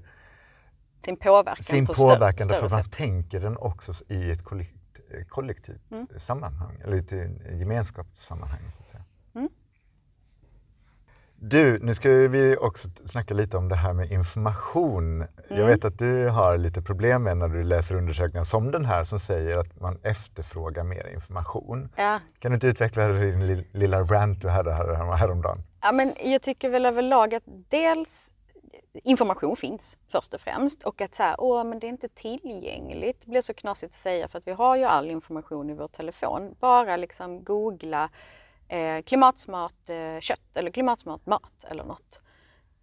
sin 1.04 1.16
påverkan, 1.16 1.64
sin 1.64 1.86
på 1.86 1.94
påverkan 1.94 2.46
större, 2.46 2.60
därför 2.60 2.66
att 2.66 2.72
man 2.72 2.90
tänker 2.90 3.40
den 3.40 3.56
också 3.56 3.92
i 4.08 4.30
ett 4.30 4.44
kollektivt, 4.44 5.28
kollektivt 5.28 5.90
mm. 5.90 6.06
sammanhang, 6.16 6.80
eller 6.84 6.96
i 6.96 6.98
ett 6.98 7.12
gemenskapssammanhang. 7.60 8.60
Så 8.76 8.82
att 8.82 8.88
säga. 8.88 9.04
Mm. 9.34 9.48
Du, 11.44 11.78
nu 11.82 11.94
ska 11.94 12.08
vi 12.10 12.56
också 12.56 12.88
snacka 13.04 13.34
lite 13.34 13.56
om 13.56 13.68
det 13.68 13.76
här 13.76 13.92
med 13.92 14.12
information. 14.12 15.16
Mm. 15.16 15.28
Jag 15.48 15.66
vet 15.66 15.84
att 15.84 15.98
du 15.98 16.28
har 16.28 16.58
lite 16.58 16.82
problem 16.82 17.22
med 17.22 17.36
när 17.36 17.48
du 17.48 17.62
läser 17.62 17.94
undersökningar 17.94 18.44
som 18.44 18.70
den 18.70 18.84
här 18.84 19.04
som 19.04 19.20
säger 19.20 19.58
att 19.58 19.80
man 19.80 19.98
efterfrågar 20.02 20.84
mer 20.84 21.06
information. 21.06 21.88
Ja. 21.96 22.20
Kan 22.38 22.50
du 22.50 22.54
inte 22.54 22.66
utveckla 22.66 23.08
din 23.08 23.64
lilla 23.72 24.02
rant 24.02 24.42
du 24.42 24.48
hade 24.48 24.72
här, 24.72 25.16
häromdagen? 25.16 25.62
Ja, 25.82 25.92
men 25.92 26.14
jag 26.20 26.42
tycker 26.42 26.68
väl 26.68 26.86
överlag 26.86 27.34
att 27.34 27.42
dels 27.68 28.32
information 28.92 29.56
finns 29.56 29.98
först 30.08 30.34
och 30.34 30.40
främst 30.40 30.82
och 30.82 31.00
att 31.00 31.14
så 31.14 31.22
här, 31.22 31.36
åh 31.38 31.64
men 31.64 31.78
det 31.78 31.86
är 31.86 31.88
inte 31.88 32.08
tillgängligt. 32.08 33.20
Det 33.20 33.30
blir 33.30 33.40
så 33.40 33.54
knasigt 33.54 33.94
att 33.94 34.00
säga 34.00 34.28
för 34.28 34.38
att 34.38 34.46
vi 34.46 34.52
har 34.52 34.76
ju 34.76 34.84
all 34.84 35.10
information 35.10 35.70
i 35.70 35.74
vår 35.74 35.88
telefon. 35.88 36.54
Bara 36.60 36.96
liksom 36.96 37.44
googla 37.44 38.10
eh, 38.68 39.02
klimatsmart 39.02 39.88
eh, 39.88 40.20
kött 40.20 40.56
eller 40.56 40.70
klimatsmart 40.70 41.26
mat 41.26 41.64
eller 41.70 41.84
något. 41.84 42.22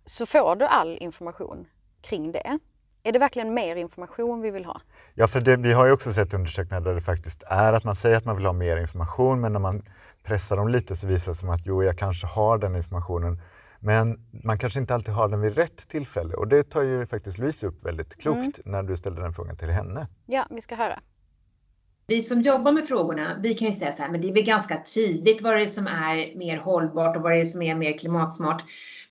Så 0.06 0.26
får 0.26 0.56
du 0.56 0.66
all 0.66 0.98
information 0.98 1.68
kring 2.02 2.32
det. 2.32 2.60
Är 3.04 3.12
det 3.12 3.20
verkligen 3.20 3.54
mer 3.54 3.76
information 3.76 4.42
vi 4.42 4.52
vill 4.52 4.66
ha? 4.66 4.82
Ja, 5.14 5.28
för 5.28 5.40
det, 5.40 5.56
vi 5.56 5.74
har 5.74 5.86
ju 5.86 5.92
också 5.92 6.14
sett 6.14 6.34
undersökningar 6.34 6.82
där 6.82 6.96
det 6.96 7.02
faktiskt 7.02 7.44
är 7.44 7.74
att 7.74 7.84
man 7.84 7.96
säger 7.96 8.18
att 8.18 8.26
man 8.26 8.36
vill 8.36 8.46
ha 8.46 8.54
mer 8.54 8.78
information 8.78 9.42
men 9.42 9.54
när 9.54 9.60
man 9.60 9.84
pressar 10.30 10.56
dem 10.56 10.68
lite 10.68 10.96
så 10.96 11.08
visar 11.08 11.32
det 11.32 11.36
sig 11.38 11.50
att 11.50 11.66
jo, 11.66 11.84
jag 11.84 11.98
kanske 11.98 12.28
har 12.28 12.58
den 12.58 12.76
informationen 12.76 13.42
men 13.80 14.20
man 14.44 14.60
kanske 14.60 14.80
inte 14.80 14.94
alltid 14.94 15.14
har 15.14 15.28
den 15.28 15.42
vid 15.42 15.56
rätt 15.56 15.88
tillfälle 15.88 16.34
och 16.34 16.48
det 16.48 16.64
tar 16.64 16.82
ju 16.82 17.06
faktiskt 17.06 17.38
Louise 17.38 17.68
upp 17.68 17.86
väldigt 17.86 18.16
klokt 18.16 18.38
mm. 18.40 18.54
när 18.66 18.84
du 18.84 18.98
ställde 18.98 19.22
den 19.22 19.34
frågan 19.34 19.58
till 19.58 19.68
henne. 19.68 20.08
Ja, 20.26 20.48
vi 20.50 20.62
ska 20.62 20.76
höra. 20.76 21.00
Vi 22.08 22.22
som 22.22 22.42
jobbar 22.42 22.72
med 22.72 22.88
frågorna, 22.88 23.40
vi 23.44 23.54
kan 23.54 23.68
ju 23.68 23.74
säga 23.74 23.92
så 23.92 24.02
här, 24.02 24.10
men 24.10 24.22
det 24.22 24.30
är 24.30 24.34
väl 24.34 24.44
ganska 24.44 24.84
tydligt 24.94 25.42
vad 25.42 25.56
det 25.56 25.64
är 25.64 25.68
som 25.68 25.88
är 25.88 26.38
mer 26.38 26.58
hållbart 26.58 27.16
och 27.16 27.22
vad 27.22 27.32
det 27.32 27.42
är 27.42 27.46
som 27.46 27.62
är 27.62 27.76
mer 27.76 27.98
klimatsmart. 27.98 28.64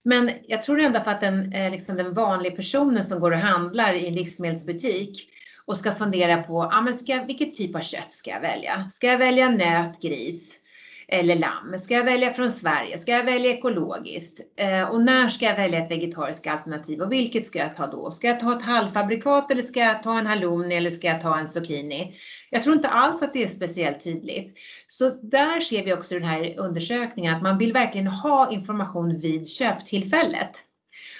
Men 0.02 0.30
jag 0.46 0.62
tror 0.62 0.80
ändå 0.80 1.00
för 1.00 1.10
att 1.10 1.20
den, 1.20 1.52
eh, 1.52 1.70
liksom 1.70 1.96
den 1.96 2.14
vanliga 2.14 2.56
personen 2.56 3.04
som 3.04 3.20
går 3.20 3.30
och 3.30 3.38
handlar 3.38 3.94
i 3.94 4.06
en 4.06 4.14
livsmedelsbutik 4.14 5.30
och 5.66 5.76
ska 5.76 5.92
fundera 5.92 6.42
på, 6.42 6.62
ah, 6.62 6.80
men 6.80 6.94
ska, 6.94 7.24
vilket 7.26 7.54
typ 7.54 7.76
av 7.76 7.80
kött 7.80 8.12
ska 8.12 8.30
jag 8.30 8.40
välja? 8.40 8.88
Ska 8.92 9.06
jag 9.06 9.18
välja 9.18 9.48
nöt, 9.48 10.00
gris? 10.00 10.67
Eller 11.08 11.36
lamm? 11.36 11.78
Ska 11.78 11.94
jag 11.94 12.04
välja 12.04 12.32
från 12.32 12.50
Sverige? 12.50 12.98
Ska 12.98 13.12
jag 13.12 13.24
välja 13.24 13.50
ekologiskt? 13.50 14.40
Eh, 14.56 14.82
och 14.82 15.02
när 15.02 15.28
ska 15.28 15.44
jag 15.44 15.56
välja 15.56 15.78
ett 15.78 15.90
vegetariskt 15.90 16.46
alternativ 16.46 17.00
och 17.00 17.12
vilket 17.12 17.46
ska 17.46 17.58
jag 17.58 17.76
ta 17.76 17.86
då? 17.86 18.10
Ska 18.10 18.26
jag 18.26 18.40
ta 18.40 18.56
ett 18.56 18.62
halvfabrikat 18.62 19.50
eller 19.50 19.62
ska 19.62 19.80
jag 19.80 20.02
ta 20.02 20.18
en 20.18 20.26
halloumi 20.26 20.74
eller 20.74 20.90
ska 20.90 21.06
jag 21.06 21.20
ta 21.20 21.38
en 21.38 21.48
zucchini? 21.48 22.14
Jag 22.50 22.62
tror 22.62 22.76
inte 22.76 22.88
alls 22.88 23.22
att 23.22 23.32
det 23.32 23.42
är 23.42 23.48
speciellt 23.48 24.04
tydligt. 24.04 24.54
Så 24.86 25.10
där 25.10 25.60
ser 25.60 25.84
vi 25.84 25.92
också 25.92 26.14
i 26.14 26.18
den 26.18 26.28
här 26.28 26.54
undersökningen 26.58 27.34
att 27.34 27.42
man 27.42 27.58
vill 27.58 27.72
verkligen 27.72 28.06
ha 28.06 28.52
information 28.52 29.20
vid 29.20 29.48
köptillfället. 29.48 30.64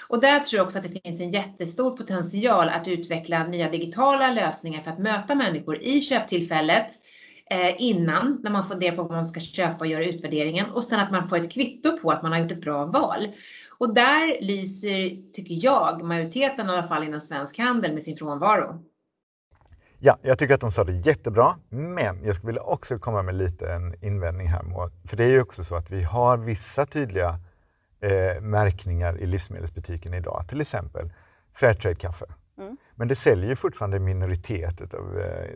Och 0.07 0.21
där 0.21 0.39
tror 0.39 0.57
jag 0.57 0.65
också 0.65 0.77
att 0.77 0.83
det 0.83 1.01
finns 1.01 1.21
en 1.21 1.31
jättestor 1.31 1.97
potential 1.97 2.69
att 2.69 2.87
utveckla 2.87 3.47
nya 3.47 3.69
digitala 3.69 4.31
lösningar 4.31 4.81
för 4.81 4.91
att 4.91 4.99
möta 4.99 5.35
människor 5.35 5.81
i 5.81 6.01
köptillfället 6.01 6.91
innan 7.77 8.39
när 8.43 8.51
man 8.51 8.67
funderar 8.67 8.95
på 8.95 9.03
vad 9.03 9.11
man 9.11 9.25
ska 9.25 9.39
köpa 9.39 9.79
och 9.79 9.87
göra 9.87 10.05
utvärderingen 10.05 10.69
och 10.69 10.83
sen 10.83 10.99
att 10.99 11.11
man 11.11 11.27
får 11.27 11.37
ett 11.37 11.51
kvitto 11.51 11.97
på 11.97 12.11
att 12.11 12.23
man 12.23 12.31
har 12.31 12.39
gjort 12.39 12.51
ett 12.51 12.61
bra 12.61 12.85
val. 12.85 13.27
Och 13.79 13.93
där 13.93 14.41
lyser, 14.41 15.31
tycker 15.33 15.65
jag, 15.65 16.03
majoriteten 16.03 16.69
i 16.69 16.71
alla 16.71 16.87
fall 16.87 17.03
inom 17.03 17.21
svensk 17.21 17.59
handel 17.59 17.93
med 17.93 18.03
sin 18.03 18.17
frånvaro. 18.17 18.83
Ja, 19.99 20.17
jag 20.21 20.39
tycker 20.39 20.53
att 20.53 20.61
de 20.61 20.71
sa 20.71 20.83
det 20.83 20.93
jättebra, 20.93 21.55
men 21.69 22.23
jag 22.23 22.35
skulle 22.35 22.47
vilja 22.47 22.61
också 22.61 22.99
komma 22.99 23.21
med 23.21 23.35
lite 23.35 23.71
en 23.71 24.03
invändning 24.03 24.47
här. 24.47 24.63
För 25.07 25.17
det 25.17 25.23
är 25.23 25.29
ju 25.29 25.41
också 25.41 25.63
så 25.63 25.75
att 25.75 25.91
vi 25.91 26.03
har 26.03 26.37
vissa 26.37 26.85
tydliga 26.85 27.39
eh, 27.99 28.41
märkningar 28.41 29.17
i 29.17 29.25
livsmedelsbutiken 29.25 30.13
idag, 30.13 30.45
till 30.49 30.61
exempel 30.61 31.09
Fairtrade-kaffe. 31.53 32.25
Mm. 32.57 32.77
Men 32.95 33.07
det 33.07 33.15
säljer 33.15 33.55
fortfarande 33.55 33.97
en 33.97 34.03
minoritet 34.03 34.93
av 34.93 35.19
eh, 35.19 35.49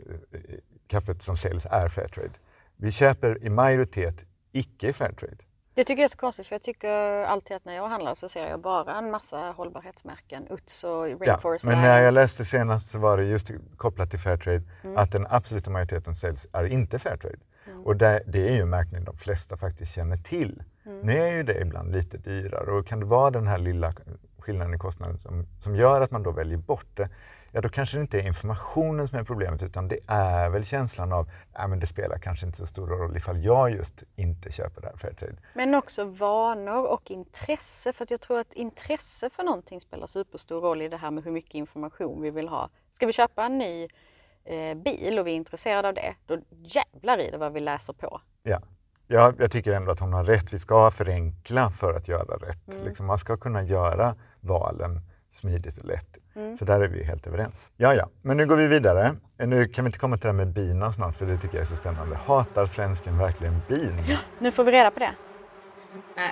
kaffet 0.94 1.22
som 1.22 1.36
säljs 1.36 1.66
är 1.70 1.88
Fairtrade. 1.88 2.30
Vi 2.76 2.92
köper 2.92 3.44
i 3.44 3.48
majoritet 3.48 4.14
icke 4.52 4.92
Fairtrade. 4.92 5.36
Det 5.74 5.84
tycker 5.84 6.02
jag 6.02 6.04
är 6.04 6.12
så 6.12 6.16
konstigt 6.16 6.46
för 6.46 6.54
jag 6.54 6.62
tycker 6.62 7.24
alltid 7.24 7.56
att 7.56 7.64
när 7.64 7.74
jag 7.74 7.88
handlar 7.88 8.14
så 8.14 8.28
ser 8.28 8.48
jag 8.48 8.60
bara 8.60 8.94
en 8.98 9.10
massa 9.10 9.36
hållbarhetsmärken, 9.36 10.46
UTS 10.50 10.84
och 10.84 11.20
Rainforest 11.20 11.64
ja, 11.64 11.70
Men 11.70 11.80
när 11.80 12.00
jag 12.00 12.14
läste 12.14 12.44
senast 12.44 12.90
så 12.90 12.98
var 12.98 13.16
det 13.16 13.24
just 13.24 13.50
kopplat 13.76 14.10
till 14.10 14.18
Fairtrade 14.18 14.62
mm. 14.84 14.96
att 14.96 15.12
den 15.12 15.26
absoluta 15.30 15.70
majoriteten 15.70 16.16
säljs 16.16 16.46
är 16.52 16.64
inte 16.64 16.98
Fairtrade. 16.98 17.38
Mm. 17.66 17.86
Och 17.86 17.96
det, 17.96 18.22
det, 18.26 18.48
är 18.48 18.52
ju 18.52 18.60
en 18.60 18.70
märkning 18.70 19.04
de 19.04 19.16
flesta 19.16 19.56
faktiskt 19.56 19.94
känner 19.94 20.16
till. 20.16 20.62
Mm. 20.86 21.00
Nu 21.00 21.20
är 21.22 21.32
ju 21.32 21.42
det 21.42 21.60
ibland 21.60 21.92
lite 21.92 22.18
dyrare 22.18 22.70
och 22.70 22.86
kan 22.86 23.00
det 23.00 23.06
vara 23.06 23.30
den 23.30 23.46
här 23.46 23.58
lilla 23.58 23.94
skillnaden 24.38 24.74
i 24.74 24.78
kostnaden 24.78 25.18
som, 25.18 25.46
som 25.60 25.76
gör 25.76 26.00
att 26.00 26.10
man 26.10 26.22
då 26.22 26.30
väljer 26.30 26.58
bort 26.58 26.96
det 26.96 27.08
ja 27.54 27.60
då 27.60 27.68
kanske 27.68 27.96
det 27.96 28.00
inte 28.00 28.20
är 28.20 28.26
informationen 28.26 29.08
som 29.08 29.18
är 29.18 29.24
problemet 29.24 29.62
utan 29.62 29.88
det 29.88 29.98
är 30.06 30.50
väl 30.50 30.64
känslan 30.64 31.12
av 31.12 31.30
att 31.52 31.80
det 31.80 31.86
spelar 31.86 32.18
kanske 32.18 32.46
inte 32.46 32.58
så 32.58 32.66
stor 32.66 32.86
roll 32.86 33.16
ifall 33.16 33.44
jag 33.44 33.70
just 33.70 34.02
inte 34.16 34.52
köper 34.52 34.80
det 34.80 34.86
här 34.86 34.96
Fairtrade. 34.96 35.36
Men 35.54 35.74
också 35.74 36.04
vanor 36.04 36.86
och 36.86 37.10
intresse 37.10 37.92
för 37.92 38.04
att 38.04 38.10
jag 38.10 38.20
tror 38.20 38.38
att 38.38 38.52
intresse 38.52 39.30
för 39.30 39.42
någonting 39.42 39.80
spelar 39.80 40.06
superstor 40.06 40.60
roll 40.60 40.82
i 40.82 40.88
det 40.88 40.96
här 40.96 41.10
med 41.10 41.24
hur 41.24 41.30
mycket 41.30 41.54
information 41.54 42.22
vi 42.22 42.30
vill 42.30 42.48
ha. 42.48 42.68
Ska 42.90 43.06
vi 43.06 43.12
köpa 43.12 43.44
en 43.44 43.58
ny 43.58 43.88
eh, 44.44 44.74
bil 44.74 45.18
och 45.18 45.26
vi 45.26 45.30
är 45.30 45.36
intresserade 45.36 45.88
av 45.88 45.94
det, 45.94 46.14
då 46.26 46.38
jävlar 46.50 47.18
i 47.18 47.30
det 47.30 47.38
vad 47.38 47.52
vi 47.52 47.60
läser 47.60 47.92
på. 47.92 48.20
Ja. 48.42 48.60
Ja, 49.06 49.32
jag 49.38 49.50
tycker 49.50 49.72
ändå 49.72 49.92
att 49.92 50.00
hon 50.00 50.12
har 50.12 50.24
rätt. 50.24 50.52
Vi 50.52 50.58
ska 50.58 50.90
förenkla 50.90 51.70
för 51.70 51.94
att 51.94 52.08
göra 52.08 52.36
rätt. 52.36 52.68
Mm. 52.68 52.84
Liksom 52.84 53.06
man 53.06 53.18
ska 53.18 53.36
kunna 53.36 53.62
göra 53.62 54.16
valen 54.40 55.00
smidigt 55.28 55.78
och 55.78 55.84
lätt. 55.84 56.18
Mm. 56.36 56.58
Så 56.58 56.64
där 56.64 56.80
är 56.80 56.88
vi 56.88 57.04
helt 57.04 57.26
överens. 57.26 57.68
Ja, 57.76 57.94
ja, 57.94 58.08
men 58.22 58.36
nu 58.36 58.46
går 58.46 58.56
vi 58.56 58.66
vidare. 58.66 59.16
Nu 59.38 59.66
kan 59.66 59.84
vi 59.84 59.88
inte 59.88 59.98
komma 59.98 60.16
till 60.16 60.22
det 60.22 60.32
här 60.32 60.44
med 60.44 60.48
bina 60.48 60.92
snart, 60.92 61.16
för 61.16 61.26
det 61.26 61.36
tycker 61.38 61.54
jag 61.54 61.62
är 61.62 61.68
så 61.68 61.76
spännande. 61.76 62.16
Hatar 62.16 62.66
svensken 62.66 63.18
verkligen 63.18 63.60
bin? 63.68 63.92
Ja, 64.08 64.16
nu 64.38 64.50
får 64.50 64.64
vi 64.64 64.72
reda 64.72 64.90
på 64.90 65.00
det. 65.00 65.14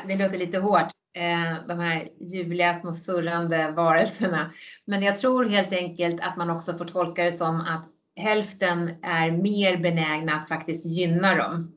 Det 0.06 0.16
låter 0.16 0.38
lite 0.38 0.58
hårt, 0.58 0.90
eh, 1.14 1.66
de 1.68 1.78
här 1.80 2.08
ljuvliga 2.20 2.74
små 2.74 2.92
surrande 2.92 3.70
varelserna. 3.70 4.50
Men 4.84 5.02
jag 5.02 5.16
tror 5.16 5.44
helt 5.44 5.72
enkelt 5.72 6.20
att 6.20 6.36
man 6.36 6.50
också 6.50 6.78
får 6.78 6.84
tolka 6.84 7.24
det 7.24 7.32
som 7.32 7.60
att 7.60 7.84
hälften 8.16 8.90
är 9.02 9.30
mer 9.30 9.76
benägna 9.76 10.34
att 10.34 10.48
faktiskt 10.48 10.86
gynna 10.86 11.34
dem. 11.34 11.72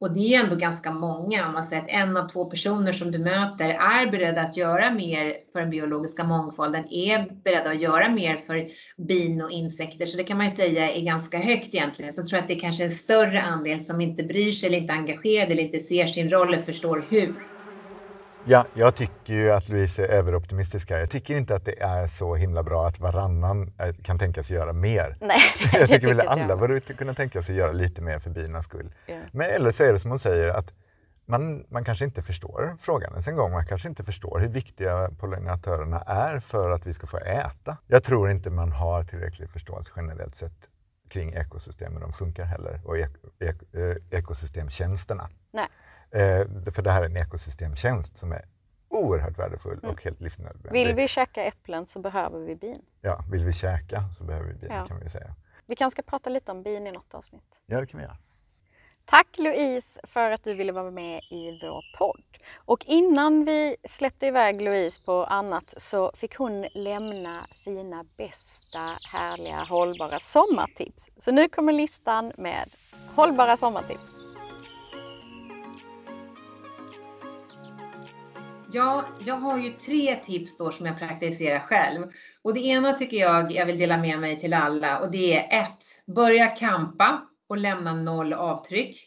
Och 0.00 0.12
det 0.14 0.34
är 0.34 0.44
ändå 0.44 0.56
ganska 0.56 0.90
många, 0.90 1.46
om 1.46 1.52
man 1.52 1.66
säger 1.66 1.82
att 1.82 1.88
en 1.88 2.16
av 2.16 2.28
två 2.28 2.44
personer 2.44 2.92
som 2.92 3.10
du 3.10 3.18
möter 3.18 3.68
är 3.68 4.10
beredda 4.10 4.40
att 4.40 4.56
göra 4.56 4.90
mer 4.90 5.36
för 5.52 5.60
den 5.60 5.70
biologiska 5.70 6.24
mångfalden, 6.24 6.84
är 6.90 7.42
beredda 7.44 7.70
att 7.70 7.80
göra 7.80 8.08
mer 8.08 8.36
för 8.46 8.68
bin 8.96 9.42
och 9.42 9.50
insekter. 9.50 10.06
Så 10.06 10.16
det 10.16 10.24
kan 10.24 10.36
man 10.36 10.46
ju 10.46 10.52
säga 10.52 10.92
är 10.92 11.02
ganska 11.02 11.38
högt 11.38 11.74
egentligen. 11.74 12.12
Så 12.12 12.20
jag 12.20 12.28
tror 12.28 12.38
att 12.38 12.48
det 12.48 12.54
är 12.54 12.60
kanske 12.60 12.84
en 12.84 12.90
större 12.90 13.42
andel 13.42 13.84
som 13.84 14.00
inte 14.00 14.22
bryr 14.22 14.52
sig 14.52 14.66
eller 14.66 14.78
inte 14.78 14.92
är 14.92 14.98
engagerad 14.98 15.50
eller 15.50 15.62
inte 15.62 15.78
ser 15.78 16.06
sin 16.06 16.30
roll 16.30 16.54
eller 16.54 16.62
förstår 16.62 17.06
hur. 17.10 17.57
Ja, 18.44 18.66
jag 18.74 18.94
tycker 18.94 19.34
ju 19.34 19.50
att 19.50 19.68
Louise 19.68 20.06
är 20.06 20.08
överoptimistisk 20.08 20.90
här. 20.90 20.98
Jag 20.98 21.10
tycker 21.10 21.36
inte 21.36 21.54
att 21.54 21.64
det 21.64 21.82
är 21.82 22.06
så 22.06 22.34
himla 22.34 22.62
bra 22.62 22.86
att 22.88 23.00
varannan 23.00 23.72
eh, 23.78 23.94
kan 23.94 24.18
tänka 24.18 24.42
sig 24.42 24.56
göra 24.56 24.72
mer. 24.72 25.16
Nej, 25.20 25.40
det, 25.72 25.78
jag 25.78 25.88
tycker 25.88 26.08
väl 26.08 26.20
alla 26.20 26.56
borde 26.56 26.80
kunna 26.80 27.14
tänka 27.14 27.42
sig 27.42 27.54
göra 27.56 27.72
lite 27.72 28.02
mer 28.02 28.18
för 28.18 28.30
binas 28.30 28.64
skull. 28.64 28.94
Yeah. 29.06 29.22
Men 29.32 29.50
eller 29.50 29.70
så 29.70 29.84
är 29.84 29.92
det 29.92 30.00
som 30.00 30.10
hon 30.10 30.18
säger 30.18 30.48
att 30.48 30.72
man, 31.26 31.64
man 31.68 31.84
kanske 31.84 32.04
inte 32.04 32.22
förstår 32.22 32.76
frågan 32.80 33.10
ens 33.10 33.28
en 33.28 33.36
gång. 33.36 33.52
Man 33.52 33.66
kanske 33.66 33.88
inte 33.88 34.04
förstår 34.04 34.38
hur 34.38 34.48
viktiga 34.48 35.10
pollinatörerna 35.18 36.00
är 36.00 36.40
för 36.40 36.70
att 36.70 36.86
vi 36.86 36.94
ska 36.94 37.06
få 37.06 37.18
äta. 37.18 37.76
Jag 37.86 38.04
tror 38.04 38.30
inte 38.30 38.50
man 38.50 38.72
har 38.72 39.04
tillräcklig 39.04 39.50
förståelse 39.50 39.92
generellt 39.96 40.34
sett 40.34 40.68
kring 41.08 41.32
ekosystemen 41.32 42.00
de 42.00 42.12
funkar 42.12 42.44
heller 42.44 42.80
och 42.84 42.98
ek, 42.98 43.10
ek, 43.38 43.74
eh, 43.74 44.18
ekosystemtjänsterna. 44.18 45.28
Nej. 45.52 45.68
Eh, 46.10 46.72
för 46.74 46.82
det 46.82 46.90
här 46.90 47.02
är 47.02 47.06
en 47.06 47.16
ekosystemtjänst 47.16 48.18
som 48.18 48.32
är 48.32 48.44
oerhört 48.88 49.38
värdefull 49.38 49.78
mm. 49.82 49.90
och 49.90 50.04
helt 50.04 50.20
livsnödvändig. 50.20 50.72
Vill 50.72 50.94
vi 50.94 51.08
käka 51.08 51.44
äpplen 51.44 51.86
så 51.86 51.98
behöver 51.98 52.38
vi 52.38 52.56
bin. 52.56 52.82
Ja, 53.00 53.24
vill 53.30 53.44
vi 53.44 53.52
käka 53.52 54.04
så 54.18 54.24
behöver 54.24 54.46
vi 54.46 54.54
bin 54.54 54.70
ja. 54.72 54.86
kan 54.86 55.00
vi 55.00 55.10
säga. 55.10 55.34
Vi 55.66 55.76
kanske 55.76 56.02
ska 56.02 56.10
prata 56.10 56.30
lite 56.30 56.52
om 56.52 56.62
bin 56.62 56.86
i 56.86 56.92
något 56.92 57.14
avsnitt. 57.14 57.54
Ja, 57.66 57.80
det 57.80 57.86
kan 57.86 58.00
vi 58.00 58.04
göra. 58.04 58.16
Tack 59.04 59.38
Louise 59.38 60.00
för 60.02 60.30
att 60.30 60.44
du 60.44 60.54
ville 60.54 60.72
vara 60.72 60.90
med 60.90 61.20
i 61.30 61.58
vår 61.62 61.98
podd. 61.98 62.22
Och 62.54 62.84
innan 62.86 63.44
vi 63.44 63.76
släppte 63.84 64.26
iväg 64.26 64.62
Louise 64.62 65.02
på 65.04 65.24
annat 65.24 65.74
så 65.76 66.12
fick 66.14 66.36
hon 66.36 66.66
lämna 66.74 67.46
sina 67.52 68.04
bästa, 68.18 68.78
härliga, 69.12 69.56
hållbara 69.56 70.18
sommartips. 70.18 71.10
Så 71.16 71.30
nu 71.30 71.48
kommer 71.48 71.72
listan 71.72 72.32
med 72.36 72.70
hållbara 73.14 73.56
sommartips. 73.56 74.17
Ja, 78.72 79.04
jag 79.24 79.34
har 79.34 79.58
ju 79.58 79.72
tre 79.72 80.14
tips 80.14 80.58
då 80.58 80.70
som 80.70 80.86
jag 80.86 80.98
praktiserar 80.98 81.60
själv. 81.60 82.06
Och 82.42 82.54
det 82.54 82.60
ena 82.60 82.92
tycker 82.92 83.16
jag 83.16 83.52
jag 83.52 83.66
vill 83.66 83.78
dela 83.78 83.96
med 83.96 84.20
mig 84.20 84.40
till 84.40 84.54
alla 84.54 84.98
och 84.98 85.10
det 85.10 85.36
är 85.36 85.62
ett, 85.62 85.84
börja 86.06 86.46
kampa 86.46 87.22
och 87.48 87.56
lämna 87.56 87.94
noll 87.94 88.32
avtryck 88.32 89.00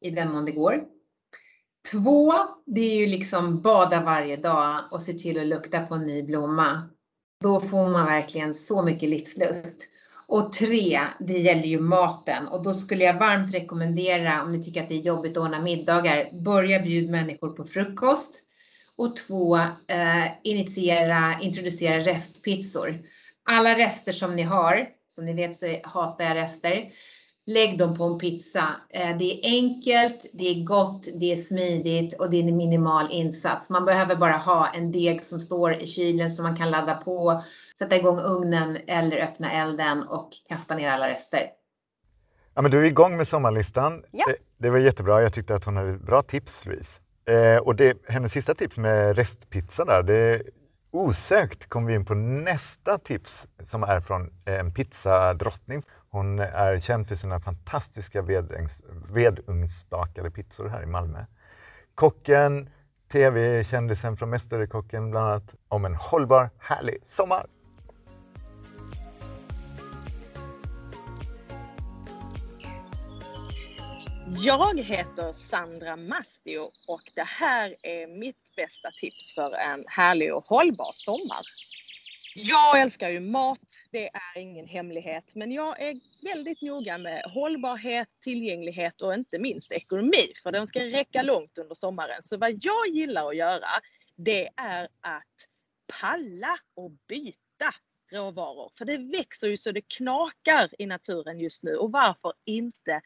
i 0.00 0.10
den 0.10 0.32
mån 0.32 0.44
det 0.44 0.52
går. 0.52 0.84
Två, 1.90 2.32
det 2.66 2.80
är 2.80 2.94
ju 2.94 3.06
liksom 3.06 3.60
bada 3.60 4.00
varje 4.00 4.36
dag 4.36 4.84
och 4.90 5.02
se 5.02 5.12
till 5.12 5.40
att 5.40 5.46
lukta 5.46 5.86
på 5.86 5.94
en 5.94 6.06
ny 6.06 6.22
blomma. 6.22 6.88
Då 7.40 7.60
får 7.60 7.88
man 7.88 8.06
verkligen 8.06 8.54
så 8.54 8.82
mycket 8.82 9.08
livslust. 9.08 9.82
Och 10.26 10.52
tre, 10.52 11.00
det 11.20 11.38
gäller 11.38 11.66
ju 11.66 11.80
maten 11.80 12.48
och 12.48 12.62
då 12.62 12.74
skulle 12.74 13.04
jag 13.04 13.18
varmt 13.18 13.54
rekommendera 13.54 14.42
om 14.42 14.52
ni 14.52 14.62
tycker 14.62 14.82
att 14.82 14.88
det 14.88 14.94
är 14.94 15.02
jobbigt 15.02 15.36
att 15.36 15.44
ordna 15.44 15.62
middagar, 15.62 16.30
börja 16.32 16.80
bjuda 16.80 17.10
människor 17.10 17.50
på 17.50 17.64
frukost 17.64 18.48
och 19.02 19.16
två, 19.16 19.56
eh, 19.88 20.26
initiera, 20.42 21.34
introducera 21.40 21.98
restpizzor. 22.00 23.00
Alla 23.44 23.78
rester 23.78 24.12
som 24.12 24.36
ni 24.36 24.42
har, 24.42 24.88
som 25.08 25.26
ni 25.26 25.32
vet 25.34 25.56
så 25.56 25.66
hatar 25.84 26.24
jag 26.24 26.36
rester. 26.36 26.90
lägg 27.46 27.78
dem 27.78 27.96
på 27.96 28.04
en 28.04 28.18
pizza. 28.18 28.68
Eh, 28.90 29.16
det 29.18 29.24
är 29.24 29.50
enkelt, 29.50 30.26
det 30.32 30.48
är 30.48 30.64
gott, 30.64 31.08
det 31.14 31.32
är 31.32 31.36
smidigt 31.36 32.14
och 32.20 32.30
det 32.30 32.36
är 32.36 32.42
en 32.48 32.56
minimal 32.56 33.08
insats. 33.10 33.70
Man 33.70 33.84
behöver 33.84 34.16
bara 34.16 34.32
ha 34.36 34.68
en 34.74 34.92
deg 34.92 35.24
som 35.24 35.40
står 35.40 35.74
i 35.82 35.86
kylen 35.86 36.30
som 36.30 36.42
man 36.42 36.56
kan 36.56 36.70
ladda 36.70 36.94
på, 36.94 37.42
sätta 37.78 37.96
igång 37.96 38.18
ugnen 38.20 38.78
eller 38.86 39.16
öppna 39.22 39.52
elden 39.52 40.02
och 40.02 40.30
kasta 40.48 40.74
ner 40.74 40.88
alla 40.90 41.08
rester. 41.08 41.46
Ja, 42.54 42.62
men 42.62 42.70
du 42.70 42.78
är 42.80 42.84
igång 42.84 43.16
med 43.16 43.28
sommarlistan. 43.28 44.04
Ja. 44.10 44.24
Eh, 44.28 44.34
Det 44.58 44.70
var 44.70 44.78
jättebra. 44.78 45.22
Jag 45.22 45.32
tyckte 45.34 45.54
att 45.54 45.64
hon 45.64 45.76
hade 45.76 45.98
bra 45.98 46.22
tips, 46.22 46.66
Louise. 46.66 47.00
Eh, 47.24 47.56
och 47.56 47.76
det, 47.76 47.98
hennes 48.08 48.32
sista 48.32 48.54
tips 48.54 48.78
med 48.78 49.16
restpizza 49.16 49.84
där, 49.84 50.02
det 50.02 50.42
osökt 50.90 51.68
kom 51.68 51.86
vi 51.86 51.94
in 51.94 52.04
på 52.04 52.14
nästa 52.14 52.98
tips 52.98 53.48
som 53.64 53.82
är 53.82 54.00
från 54.00 54.30
eh, 54.44 54.60
en 54.60 54.74
pizzadrottning. 54.74 55.82
Hon 56.10 56.38
är 56.38 56.78
känd 56.80 57.08
för 57.08 57.14
sina 57.14 57.40
fantastiska 57.40 58.22
vedugns, 58.22 58.82
vedugnsbakade 59.12 60.30
pizzor 60.30 60.68
här 60.68 60.82
i 60.82 60.86
Malmö. 60.86 61.24
Kocken, 61.94 62.70
tv-kändisen 63.12 64.16
från 64.16 64.30
Mästerkocken 64.30 65.10
bland 65.10 65.26
annat, 65.26 65.54
om 65.68 65.84
en 65.84 65.94
hållbar, 65.94 66.50
härlig 66.58 66.98
sommar. 67.08 67.46
Jag 74.34 74.80
heter 74.80 75.32
Sandra 75.32 75.96
Mastio 75.96 76.70
och 76.86 77.10
det 77.14 77.24
här 77.24 77.76
är 77.82 78.06
mitt 78.06 78.56
bästa 78.56 78.90
tips 78.90 79.34
för 79.34 79.52
en 79.52 79.84
härlig 79.86 80.34
och 80.34 80.44
hållbar 80.44 80.90
sommar. 80.92 81.40
Jag 82.34 82.80
älskar 82.80 83.08
ju 83.08 83.20
mat, 83.20 83.58
det 83.90 84.08
är 84.08 84.38
ingen 84.38 84.66
hemlighet, 84.66 85.34
men 85.34 85.52
jag 85.52 85.80
är 85.80 86.00
väldigt 86.22 86.62
noga 86.62 86.98
med 86.98 87.24
hållbarhet, 87.24 88.08
tillgänglighet 88.20 89.02
och 89.02 89.14
inte 89.14 89.38
minst 89.38 89.72
ekonomi, 89.72 90.32
för 90.42 90.52
den 90.52 90.66
ska 90.66 90.84
räcka 90.84 91.22
långt 91.22 91.58
under 91.58 91.74
sommaren. 91.74 92.22
Så 92.22 92.36
vad 92.36 92.64
jag 92.64 92.88
gillar 92.88 93.28
att 93.28 93.36
göra, 93.36 93.68
det 94.16 94.48
är 94.56 94.82
att 95.00 95.48
palla 96.00 96.58
och 96.76 96.90
byta 97.08 97.74
råvaror. 98.12 98.72
För 98.78 98.84
det 98.84 98.98
växer 98.98 99.48
ju 99.48 99.56
så 99.56 99.72
det 99.72 99.88
knakar 99.96 100.70
i 100.78 100.86
naturen 100.86 101.40
just 101.40 101.62
nu 101.62 101.76
och 101.76 101.92
varför 101.92 102.32
inte 102.44 103.00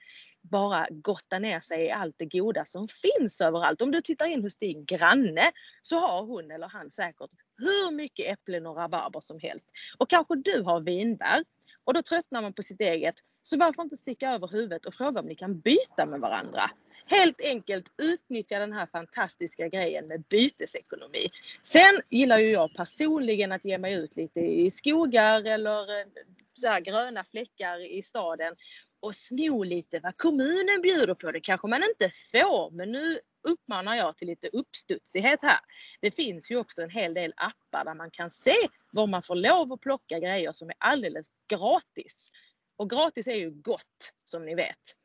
bara 0.50 0.86
gotta 0.90 1.38
ner 1.38 1.60
sig 1.60 1.84
i 1.84 1.90
allt 1.90 2.14
det 2.18 2.24
goda 2.24 2.64
som 2.64 2.88
finns 2.88 3.40
överallt. 3.40 3.82
Om 3.82 3.90
du 3.90 4.02
tittar 4.02 4.26
in 4.26 4.42
hos 4.42 4.58
din 4.58 4.84
granne 4.84 5.52
så 5.82 5.98
har 5.98 6.22
hon 6.22 6.50
eller 6.50 6.68
han 6.68 6.90
säkert 6.90 7.30
hur 7.58 7.90
mycket 7.90 8.32
äpplen 8.32 8.66
och 8.66 8.76
rabarber 8.76 9.20
som 9.20 9.38
helst. 9.38 9.68
Och 9.98 10.10
kanske 10.10 10.36
du 10.36 10.62
har 10.62 10.80
vinbär 10.80 11.44
och 11.84 11.94
då 11.94 12.02
tröttnar 12.02 12.42
man 12.42 12.52
på 12.52 12.62
sitt 12.62 12.80
eget. 12.80 13.14
Så 13.42 13.58
varför 13.58 13.82
inte 13.82 13.96
sticka 13.96 14.30
över 14.30 14.48
huvudet 14.48 14.86
och 14.86 14.94
fråga 14.94 15.20
om 15.20 15.26
ni 15.26 15.34
kan 15.34 15.60
byta 15.60 16.06
med 16.06 16.20
varandra? 16.20 16.60
Helt 17.06 17.40
enkelt 17.40 17.86
utnyttja 18.02 18.58
den 18.58 18.72
här 18.72 18.86
fantastiska 18.86 19.68
grejen 19.68 20.06
med 20.06 20.22
bytesekonomi. 20.22 21.28
Sen 21.62 22.00
gillar 22.10 22.38
ju 22.38 22.50
jag 22.50 22.74
personligen 22.74 23.52
att 23.52 23.64
ge 23.64 23.78
mig 23.78 23.94
ut 23.94 24.16
lite 24.16 24.40
i 24.40 24.70
skogar 24.70 25.44
eller 25.44 26.00
eh, 26.00 26.06
så 26.54 26.68
här 26.68 26.80
gröna 26.80 27.24
fläckar 27.24 27.92
i 27.92 28.02
staden 28.02 28.56
och 29.00 29.14
sno 29.14 29.62
lite 29.62 30.00
vad 30.00 30.16
kommunen 30.16 30.80
bjuder 30.82 31.14
på. 31.14 31.32
Det 31.32 31.40
kanske 31.40 31.68
man 31.68 31.82
inte 31.82 32.10
får, 32.32 32.70
men 32.70 32.92
nu 32.92 33.18
uppmanar 33.42 33.96
jag 33.96 34.16
till 34.16 34.28
lite 34.28 34.48
uppstudsighet 34.48 35.38
här. 35.42 35.58
Det 36.00 36.10
finns 36.10 36.50
ju 36.50 36.56
också 36.56 36.82
en 36.82 36.90
hel 36.90 37.14
del 37.14 37.34
appar 37.36 37.84
där 37.84 37.94
man 37.94 38.10
kan 38.10 38.30
se 38.30 38.56
var 38.92 39.06
man 39.06 39.22
får 39.22 39.34
lov 39.34 39.72
att 39.72 39.80
plocka 39.80 40.18
grejer 40.18 40.52
som 40.52 40.68
är 40.68 40.76
alldeles 40.78 41.26
gratis. 41.48 42.30
Och 42.76 42.90
gratis 42.90 43.26
är 43.26 43.34
ju 43.34 43.50
gott, 43.50 44.12
som 44.24 44.44
ni 44.44 44.54
vet. 44.54 44.96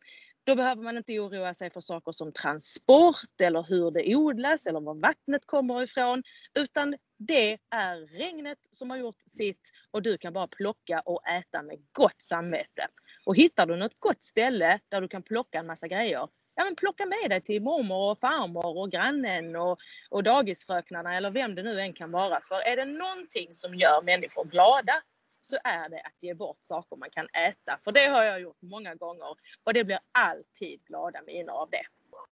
Då 0.44 0.56
behöver 0.56 0.84
man 0.84 0.98
inte 0.98 1.20
oroa 1.20 1.54
sig 1.54 1.70
för 1.70 1.82
saker 1.82 2.12
som 2.12 2.32
transport 2.32 3.42
eller 3.42 3.64
hur 3.64 3.92
det 3.92 4.16
odlas 4.16 4.66
eller 4.66 4.80
var 4.80 4.96
vattnet 4.96 5.46
kommer 5.46 5.84
ifrån. 5.84 6.24
Utan 6.54 6.96
det 7.18 7.60
är 7.70 8.18
regnet 8.18 8.58
som 8.72 8.90
har 8.90 8.98
gjort 8.98 9.22
sitt 9.22 9.72
och 9.92 10.02
du 10.02 10.18
kan 10.18 10.34
bara 10.34 10.48
plocka 10.48 11.00
och 11.00 11.28
äta 11.28 11.64
med 11.64 11.78
gott 11.92 12.22
samvete. 12.22 12.88
Och 13.26 13.36
hittar 13.36 13.66
du 13.66 13.76
något 13.76 14.00
gott 14.00 14.24
ställe 14.24 14.80
där 14.90 15.02
du 15.02 15.08
kan 15.08 15.24
plocka 15.24 15.60
en 15.60 15.68
massa 15.68 15.88
grejer, 15.88 16.28
ja 16.56 16.64
men 16.64 16.76
plocka 16.76 17.06
med 17.06 17.30
dig 17.30 17.42
till 17.42 17.62
mormor 17.62 18.12
och 18.12 18.20
farmor 18.20 18.78
och 18.78 18.92
grannen 18.92 19.56
och, 19.56 19.80
och 20.10 20.24
dagisfröknarna 20.24 21.16
eller 21.16 21.32
vem 21.32 21.56
det 21.56 21.64
nu 21.64 21.80
än 21.80 21.94
kan 21.94 22.12
vara. 22.12 22.40
För 22.44 22.56
är 22.56 22.76
det 22.76 22.86
någonting 22.86 23.54
som 23.54 23.76
gör 23.76 24.02
människor 24.02 24.46
glada 24.46 24.94
så 25.42 25.58
är 25.64 25.90
det 25.90 26.00
att 26.00 26.16
ge 26.22 26.34
bort 26.34 26.60
saker 26.62 26.98
man 26.98 27.10
kan 27.10 27.26
äta. 27.26 27.80
För 27.84 27.92
det 27.92 28.06
har 28.06 28.24
jag 28.24 28.42
gjort 28.42 28.62
många 28.62 28.96
gånger 28.96 29.36
och 29.64 29.74
det 29.74 29.84
blir 29.84 30.00
alltid 30.12 30.86
glada 30.86 31.20
miner 31.28 31.52
av 31.54 31.70
det. 31.70 31.84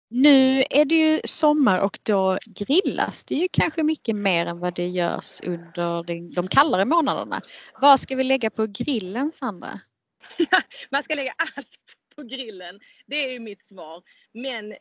Nu 0.10 0.64
är 0.70 0.86
det 0.86 0.96
ju 0.96 1.22
sommar 1.26 1.80
och 1.80 2.00
då 2.04 2.38
grillas 2.46 3.26
det 3.26 3.36
ju 3.36 3.48
kanske 3.52 3.84
mycket 3.84 4.16
mer 4.16 4.46
än 4.46 4.60
vad 4.60 4.76
det 4.76 4.88
görs 4.88 5.42
under 5.44 6.04
de, 6.04 6.34
de 6.34 6.48
kallare 6.48 6.86
månaderna. 6.86 7.42
Vad 7.82 8.00
ska 8.00 8.16
vi 8.16 8.24
lägga 8.24 8.50
på 8.50 8.66
grillen 8.66 9.32
Sandra? 9.32 9.80
Man 10.90 11.04
ska 11.04 11.16
lägga 11.16 11.34
allt 11.38 11.98
på 12.16 12.24
grillen. 12.24 12.80
Det 13.06 13.26
är 13.26 13.32
ju 13.32 13.40
mitt 13.40 13.64
svar. 13.64 14.04
Men 14.34 14.76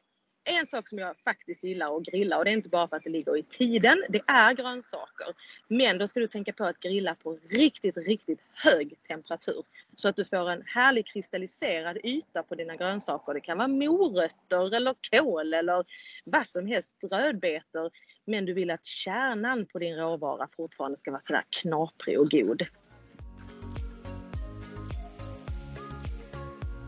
en 0.45 0.67
sak 0.67 0.89
som 0.89 0.99
jag 0.99 1.17
faktiskt 1.25 1.65
gillar 1.65 1.97
att 1.97 2.03
grilla 2.03 2.39
och 2.39 2.45
det 2.45 2.51
är 2.51 2.53
inte 2.53 2.69
bara 2.69 2.89
för 2.89 2.97
att 2.97 3.03
det 3.03 3.11
ligger 3.11 3.37
i 3.37 3.43
tiden, 3.43 4.05
det 4.09 4.23
är 4.27 4.55
grönsaker. 4.55 5.27
Men 5.69 5.99
då 5.99 6.09
ska 6.09 6.21
du 6.21 6.27
tänka 6.27 6.53
på 6.53 6.65
att 6.65 6.81
grilla 6.81 7.15
på 7.15 7.39
riktigt, 7.51 7.97
riktigt 7.97 8.41
hög 8.55 8.95
temperatur. 9.09 9.65
Så 9.97 10.09
att 10.09 10.17
du 10.17 10.25
får 10.25 10.51
en 10.51 10.63
härlig 10.67 11.07
kristalliserad 11.07 11.99
yta 12.05 12.43
på 12.43 12.55
dina 12.55 12.75
grönsaker. 12.77 13.35
Det 13.35 13.41
kan 13.41 13.59
vara 13.59 13.69
morötter 13.69 14.77
eller 14.77 14.95
kål 15.11 15.55
eller 15.55 15.85
vad 16.25 16.47
som 16.47 16.67
helst, 16.67 17.05
rödbetor. 17.11 17.91
Men 18.25 18.45
du 18.45 18.53
vill 18.53 18.71
att 18.71 18.85
kärnan 18.85 19.67
på 19.67 19.79
din 19.79 19.97
råvara 19.97 20.49
fortfarande 20.57 20.99
ska 20.99 21.11
vara 21.11 21.23
sådär 21.23 21.45
knaprig 21.51 22.21
och 22.21 22.31
god. 22.31 22.67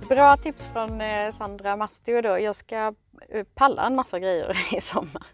Bra 0.09 0.37
tips 0.37 0.65
från 0.73 1.01
eh, 1.01 1.31
Sandra 1.33 1.77
Mastio 1.77 2.23
då. 2.23 2.39
Jag 2.39 2.55
ska 2.57 2.95
eh, 3.29 3.45
palla 3.55 3.87
en 3.87 3.95
massa 3.95 4.19
grejer 4.19 4.57
i 4.77 4.81
sommar. 4.81 5.27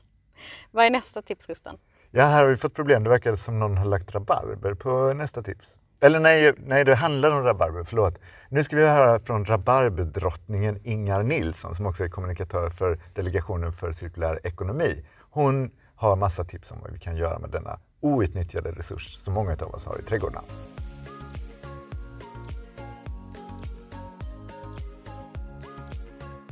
Vad 0.70 0.84
är 0.84 0.90
nästa 0.90 1.22
tips 1.22 1.48
Rusten? 1.48 1.78
Ja, 2.10 2.24
här 2.24 2.44
har 2.44 2.50
vi 2.50 2.56
fått 2.56 2.74
problem. 2.74 3.04
Det 3.04 3.10
verkar 3.10 3.34
som 3.34 3.58
någon 3.58 3.76
har 3.76 3.84
lagt 3.84 4.14
rabarber 4.14 4.74
på 4.74 5.12
nästa 5.12 5.42
tips. 5.42 5.78
Eller 6.00 6.20
nej, 6.20 6.54
nej, 6.56 6.84
det 6.84 6.94
handlar 6.94 7.30
om 7.30 7.44
rabarber, 7.44 7.84
förlåt. 7.84 8.18
Nu 8.48 8.64
ska 8.64 8.76
vi 8.76 8.86
höra 8.86 9.20
från 9.20 9.44
rabarberdrottningen 9.44 10.80
Ingar 10.84 11.22
Nilsson 11.22 11.74
som 11.74 11.86
också 11.86 12.04
är 12.04 12.08
kommunikatör 12.08 12.70
för 12.70 12.98
Delegationen 13.14 13.72
för 13.72 13.92
cirkulär 13.92 14.40
ekonomi. 14.46 15.04
Hon 15.30 15.70
har 15.94 16.16
massa 16.16 16.44
tips 16.44 16.70
om 16.70 16.78
vad 16.82 16.92
vi 16.92 16.98
kan 16.98 17.16
göra 17.16 17.38
med 17.38 17.50
denna 17.50 17.78
outnyttjade 18.00 18.72
resurs 18.72 19.16
som 19.16 19.34
många 19.34 19.52
av 19.52 19.74
oss 19.74 19.84
har 19.84 19.98
i 19.98 20.02
trädgårdarna. 20.02 20.46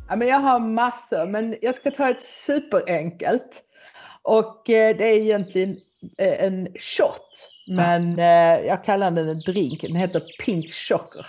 Ja, 0.08 0.16
men 0.16 0.28
jag 0.28 0.38
har 0.38 0.60
massor, 0.60 1.26
men 1.26 1.56
jag 1.62 1.74
ska 1.74 1.90
ta 1.90 2.10
ett 2.10 2.20
superenkelt. 2.20 3.62
Och 4.22 4.70
eh, 4.70 4.96
det 4.96 5.04
är 5.04 5.16
egentligen 5.16 5.76
eh, 6.18 6.44
en 6.44 6.68
shot, 6.78 7.48
men 7.68 8.18
eh, 8.18 8.66
jag 8.66 8.84
kallar 8.84 9.10
den 9.10 9.28
en 9.28 9.40
drink. 9.40 9.82
Den 9.82 9.96
heter 9.96 10.22
Pink 10.44 10.72
Chocker. 10.72 11.26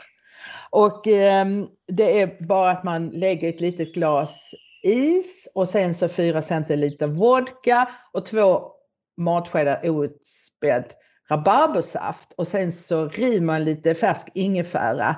Och 0.70 1.08
ehm, 1.08 1.68
det 1.88 2.22
är 2.22 2.48
bara 2.48 2.72
att 2.72 2.84
man 2.84 3.10
lägger 3.10 3.50
ett 3.50 3.62
litet 3.62 3.94
glas 3.94 4.54
is 4.84 5.50
och 5.56 5.70
sen 5.70 5.94
så 5.94 6.10
4 6.10 6.42
centiliter 6.42 7.08
vodka 7.08 7.90
och 8.14 8.26
två 8.26 8.72
matskedar 9.18 9.90
outspädd 9.90 10.94
rabarbersaft 11.30 12.34
och 12.38 12.48
sen 12.48 12.72
så 12.72 13.08
river 13.08 13.42
man 13.42 13.64
lite 13.64 13.96
färsk 13.96 14.28
ingefära 14.34 15.16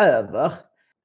över. 0.00 0.52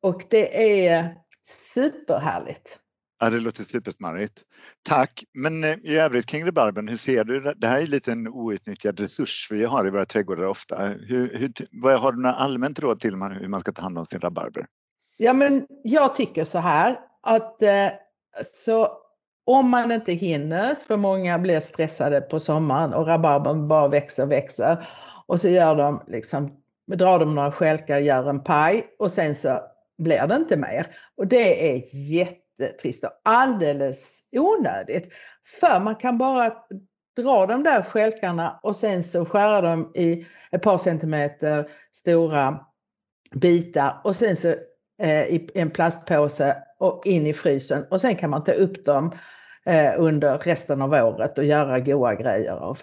Och 0.01 0.23
det 0.29 0.87
är 0.87 1.15
superhärligt. 1.49 2.79
Ja, 3.19 3.29
det 3.29 3.39
låter 3.39 3.63
supersmarrigt. 3.63 4.43
Tack. 4.83 5.23
Men 5.33 5.63
eh, 5.63 5.77
i 5.83 5.97
övrigt 5.97 6.25
kring 6.25 6.45
rabarbern, 6.45 6.87
hur 6.87 6.95
ser 6.95 7.23
du 7.23 7.41
det? 7.41 7.67
Här 7.67 7.81
är 7.81 7.87
lite 7.87 8.11
en 8.11 8.27
outnyttjad 8.27 8.99
resurs 8.99 9.47
vi 9.51 9.65
har 9.65 9.87
i 9.87 9.89
våra 9.89 10.05
trädgårdar 10.05 10.43
ofta. 10.43 10.85
Hur, 10.85 11.37
hur, 11.37 11.51
vad 11.71 11.99
har 11.99 12.11
du 12.11 12.21
några 12.21 12.35
allmänt 12.35 12.79
råd 12.79 12.99
till 12.99 13.17
man, 13.17 13.31
hur 13.31 13.47
man 13.47 13.59
ska 13.59 13.71
ta 13.71 13.81
hand 13.81 13.97
om 13.97 14.05
sin 14.05 14.19
rabarber? 14.19 14.65
Ja, 15.17 15.33
men 15.33 15.67
jag 15.83 16.15
tycker 16.15 16.45
så 16.45 16.59
här 16.59 16.99
att 17.21 17.63
eh, 17.63 17.87
så 18.43 18.97
om 19.45 19.69
man 19.69 19.91
inte 19.91 20.13
hinner, 20.13 20.75
för 20.87 20.97
många 20.97 21.39
blir 21.39 21.59
stressade 21.59 22.21
på 22.21 22.39
sommaren 22.39 22.93
och 22.93 23.07
rabarbern 23.07 23.67
bara 23.67 23.87
växer 23.87 24.23
och 24.23 24.31
växer 24.31 24.87
och 25.27 25.41
så 25.41 25.49
gör 25.49 25.75
de 25.75 26.03
liksom, 26.07 26.51
drar 26.87 27.19
de 27.19 27.35
några 27.35 27.51
stjälkar, 27.51 27.97
gör 27.97 28.29
en 28.29 28.43
paj 28.43 28.87
och 28.99 29.11
sen 29.11 29.35
så 29.35 29.61
blir 29.99 30.27
det 30.27 30.35
inte 30.35 30.57
mer. 30.57 30.87
Och 31.17 31.27
det 31.27 31.75
är 31.75 31.83
jättetrist 31.95 33.03
och 33.03 33.21
alldeles 33.23 34.19
onödigt. 34.31 35.13
För 35.59 35.79
man 35.79 35.95
kan 35.95 36.17
bara 36.17 36.53
dra 37.17 37.45
de 37.45 37.63
där 37.63 37.81
stjälkarna 37.81 38.59
och 38.63 38.75
sen 38.75 39.03
så 39.03 39.25
skära 39.25 39.61
dem 39.61 39.91
i 39.95 40.25
ett 40.51 40.61
par 40.61 40.77
centimeter 40.77 41.69
stora 41.93 42.65
bitar 43.35 44.01
och 44.03 44.15
sen 44.15 44.35
så 44.35 44.55
eh, 45.01 45.23
i 45.23 45.49
en 45.53 45.69
plastpåse 45.69 46.57
och 46.79 47.01
in 47.05 47.27
i 47.27 47.33
frysen 47.33 47.85
och 47.89 48.01
sen 48.01 48.15
kan 48.15 48.29
man 48.29 48.43
ta 48.43 48.51
upp 48.51 48.85
dem 48.85 49.11
eh, 49.65 49.93
under 49.97 50.37
resten 50.37 50.81
av 50.81 50.93
året 50.93 51.37
och 51.37 51.45
göra 51.45 51.79
goda 51.79 52.15
grejer 52.15 52.53
av. 52.53 52.79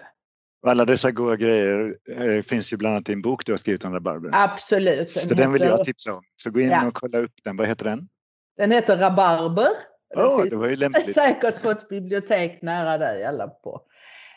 Alla 0.67 0.85
dessa 0.85 1.11
goda 1.11 1.35
grejer 1.35 1.97
eh, 2.09 2.41
finns 2.41 2.73
ju 2.73 2.77
bland 2.77 2.95
annat 2.95 3.09
i 3.09 3.13
en 3.13 3.21
bok 3.21 3.45
du 3.45 3.51
har 3.51 3.57
skrivit 3.57 3.85
om 3.85 3.93
rabarber. 3.93 4.29
Absolut. 4.33 5.09
Så 5.09 5.35
den, 5.35 5.53
vill 5.53 5.61
jag 5.61 5.83
tipsa 5.83 6.13
om. 6.13 6.23
Så 6.35 6.51
gå 6.51 6.59
in 6.59 6.69
ja. 6.69 6.87
och 6.87 6.93
kolla 6.93 7.17
upp 7.17 7.33
den. 7.43 7.57
Vad 7.57 7.67
heter 7.67 7.85
den? 7.85 8.09
Den 8.57 8.71
heter 8.71 8.97
Rabarber. 8.97 9.69
Oh, 10.15 10.43
det 10.43 10.55
var 10.55 10.67
ju 10.67 10.75
lämpligt. 10.75 11.13
säkert 11.13 11.61
på 11.61 11.71
ett 11.71 11.89
bibliotek 11.89 12.61
nära 12.61 12.97
dig 12.97 13.23
eller, 13.23 13.47
på, 13.47 13.81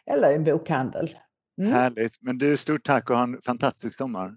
eller 0.07 0.31
i 0.31 0.35
en 0.35 0.45
bokhandel. 0.45 1.17
Mm. 1.61 1.73
Härligt. 1.73 2.13
Men 2.21 2.39
du, 2.39 2.57
stort 2.57 2.85
tack 2.85 3.11
och 3.11 3.17
ha 3.17 3.23
en 3.23 3.43
fantastisk 3.43 3.97
sommar. 3.97 4.33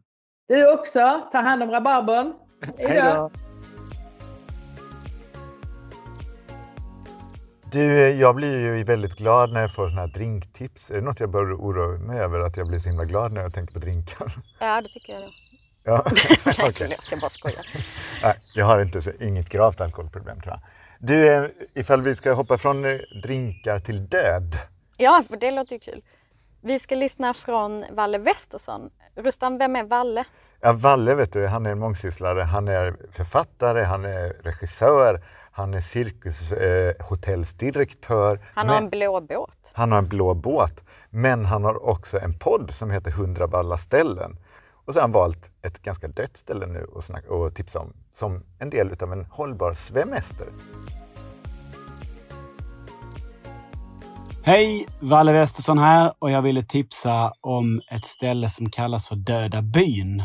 Du 0.47 0.73
också. 0.73 1.29
Ta 1.31 1.37
hand 1.37 1.63
om 1.63 1.71
rabarbern. 1.71 2.33
Hej 2.77 3.01
då. 3.01 3.31
Du, 7.73 8.09
jag 8.09 8.35
blir 8.35 8.59
ju 8.59 8.83
väldigt 8.83 9.17
glad 9.17 9.53
när 9.53 9.61
jag 9.61 9.71
får 9.71 9.89
sådana 9.89 10.01
här 10.01 10.13
drinktips. 10.13 10.91
Är 10.91 10.95
det 10.95 11.01
något 11.01 11.19
jag 11.19 11.29
bör 11.29 11.53
oroa 11.53 11.97
mig 11.97 12.19
över, 12.19 12.39
att 12.39 12.57
jag 12.57 12.67
blir 12.67 12.79
så 12.79 12.89
himla 12.89 13.05
glad 13.05 13.31
när 13.31 13.41
jag 13.41 13.53
tänker 13.53 13.73
på 13.73 13.79
drinkar? 13.79 14.35
Ja, 14.59 14.81
det 14.81 14.89
tycker 14.89 15.13
jag 15.13 15.21
nog. 15.21 15.31
Ja, 15.83 16.05
Nej, 16.45 16.69
okay. 16.69 16.95
jag 17.11 17.19
bara 17.19 17.29
skojar. 17.29 17.65
Nej, 18.23 18.33
jag 18.55 18.65
har 18.65 18.81
inte, 18.81 19.13
inget 19.19 19.49
gravt 19.49 19.81
alkoholproblem 19.81 20.41
tror 20.41 20.53
jag. 20.53 20.59
Du, 20.99 21.51
ifall 21.73 22.01
vi 22.01 22.15
ska 22.15 22.33
hoppa 22.33 22.57
från 22.57 22.85
eh, 22.85 22.99
drinkar 23.23 23.79
till 23.79 24.05
död. 24.05 24.57
Ja, 24.97 25.23
för 25.29 25.37
det 25.37 25.51
låter 25.51 25.73
ju 25.73 25.79
kul. 25.79 26.01
Vi 26.61 26.79
ska 26.79 26.95
lyssna 26.95 27.33
från 27.33 27.85
Valle 27.91 28.17
Westersson. 28.17 28.89
Rustan, 29.15 29.57
vem 29.57 29.75
är 29.75 29.83
Valle? 29.83 30.23
Ja, 30.61 30.73
Valle 30.73 31.15
vet 31.15 31.33
du, 31.33 31.47
han 31.47 31.65
är 31.65 31.71
en 31.71 31.79
mångsysslare. 31.79 32.41
Han 32.41 32.67
är 32.67 32.95
författare, 33.11 33.83
han 33.83 34.05
är 34.05 34.29
regissör, 34.43 35.21
han 35.55 35.73
är 35.73 35.79
cirkushotellsdirektör. 35.79 38.35
Eh, 38.35 38.41
han 38.53 38.69
har 38.69 38.77
en 38.77 38.89
blå 38.89 39.21
båt. 39.21 39.71
Han 39.73 39.91
har 39.91 39.99
en 39.99 40.07
blå 40.07 40.33
båt. 40.33 40.81
Men 41.09 41.45
han 41.45 41.63
har 41.63 41.85
också 41.85 42.19
en 42.19 42.39
podd 42.39 42.71
som 42.71 42.91
heter 42.91 43.11
100 43.11 43.47
balla 43.47 43.77
ställen. 43.77 44.37
Och 44.85 44.93
så 44.93 44.99
har 44.99 45.01
han 45.01 45.11
valt 45.11 45.49
ett 45.61 45.81
ganska 45.81 46.07
dött 46.07 46.37
ställe 46.37 46.67
nu 46.67 46.83
och, 46.83 47.03
snacka, 47.03 47.33
och 47.33 47.55
tipsa 47.55 47.79
om 47.79 47.93
som 48.13 48.43
en 48.59 48.69
del 48.69 48.95
av 49.01 49.13
en 49.13 49.25
hållbar 49.25 49.73
svemester. 49.73 50.47
Hej! 54.43 54.87
Valle 54.99 55.33
Westersson 55.33 55.77
här 55.77 56.13
och 56.19 56.31
jag 56.31 56.41
ville 56.41 56.63
tipsa 56.63 57.33
om 57.41 57.81
ett 57.91 58.05
ställe 58.05 58.49
som 58.49 58.69
kallas 58.69 59.07
för 59.07 59.15
Döda 59.15 59.61
byn. 59.61 60.23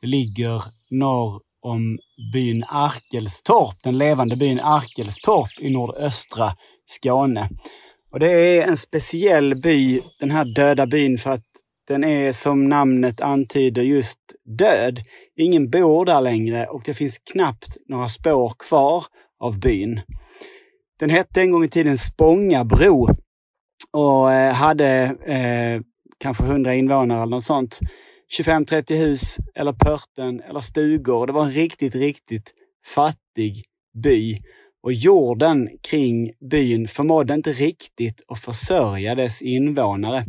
Det 0.00 0.06
ligger 0.06 0.64
norr 0.90 1.42
om 1.62 1.98
byn 2.32 2.64
Arkelstorp, 2.68 3.74
den 3.84 3.98
levande 3.98 4.36
byn 4.36 4.60
Arkelstorp 4.60 5.60
i 5.60 5.70
nordöstra 5.70 6.50
Skåne. 6.86 7.48
Och 8.12 8.20
det 8.20 8.30
är 8.30 8.68
en 8.68 8.76
speciell 8.76 9.60
by, 9.60 10.00
den 10.20 10.30
här 10.30 10.44
döda 10.44 10.86
byn, 10.86 11.18
för 11.18 11.30
att 11.30 11.44
den 11.88 12.04
är 12.04 12.32
som 12.32 12.64
namnet 12.64 13.20
antyder 13.20 13.82
just 13.82 14.18
död. 14.58 15.00
Ingen 15.36 15.70
bor 15.70 16.04
där 16.04 16.20
längre 16.20 16.66
och 16.66 16.82
det 16.84 16.94
finns 16.94 17.18
knappt 17.18 17.76
några 17.88 18.08
spår 18.08 18.52
kvar 18.58 19.04
av 19.40 19.60
byn. 19.60 20.00
Den 21.00 21.10
hette 21.10 21.40
en 21.40 21.50
gång 21.50 21.64
i 21.64 21.68
tiden 21.68 21.98
Spångabro 21.98 23.08
och 23.92 24.32
eh, 24.32 24.52
hade 24.52 24.88
eh, 25.26 25.82
kanske 26.18 26.44
100 26.44 26.74
invånare 26.74 27.22
eller 27.22 27.36
något 27.36 27.44
sånt. 27.44 27.78
25-30 28.38 28.96
hus 28.96 29.36
eller 29.54 29.72
pörten 29.72 30.40
eller 30.40 30.60
stugor. 30.60 31.26
Det 31.26 31.32
var 31.32 31.44
en 31.44 31.52
riktigt, 31.52 31.94
riktigt 31.94 32.54
fattig 32.86 33.64
by. 34.02 34.42
Och 34.82 34.92
jorden 34.92 35.68
kring 35.82 36.32
byn 36.50 36.88
förmådde 36.88 37.34
inte 37.34 37.52
riktigt 37.52 38.22
att 38.28 38.38
försörja 38.38 39.14
dess 39.14 39.42
invånare. 39.42 40.24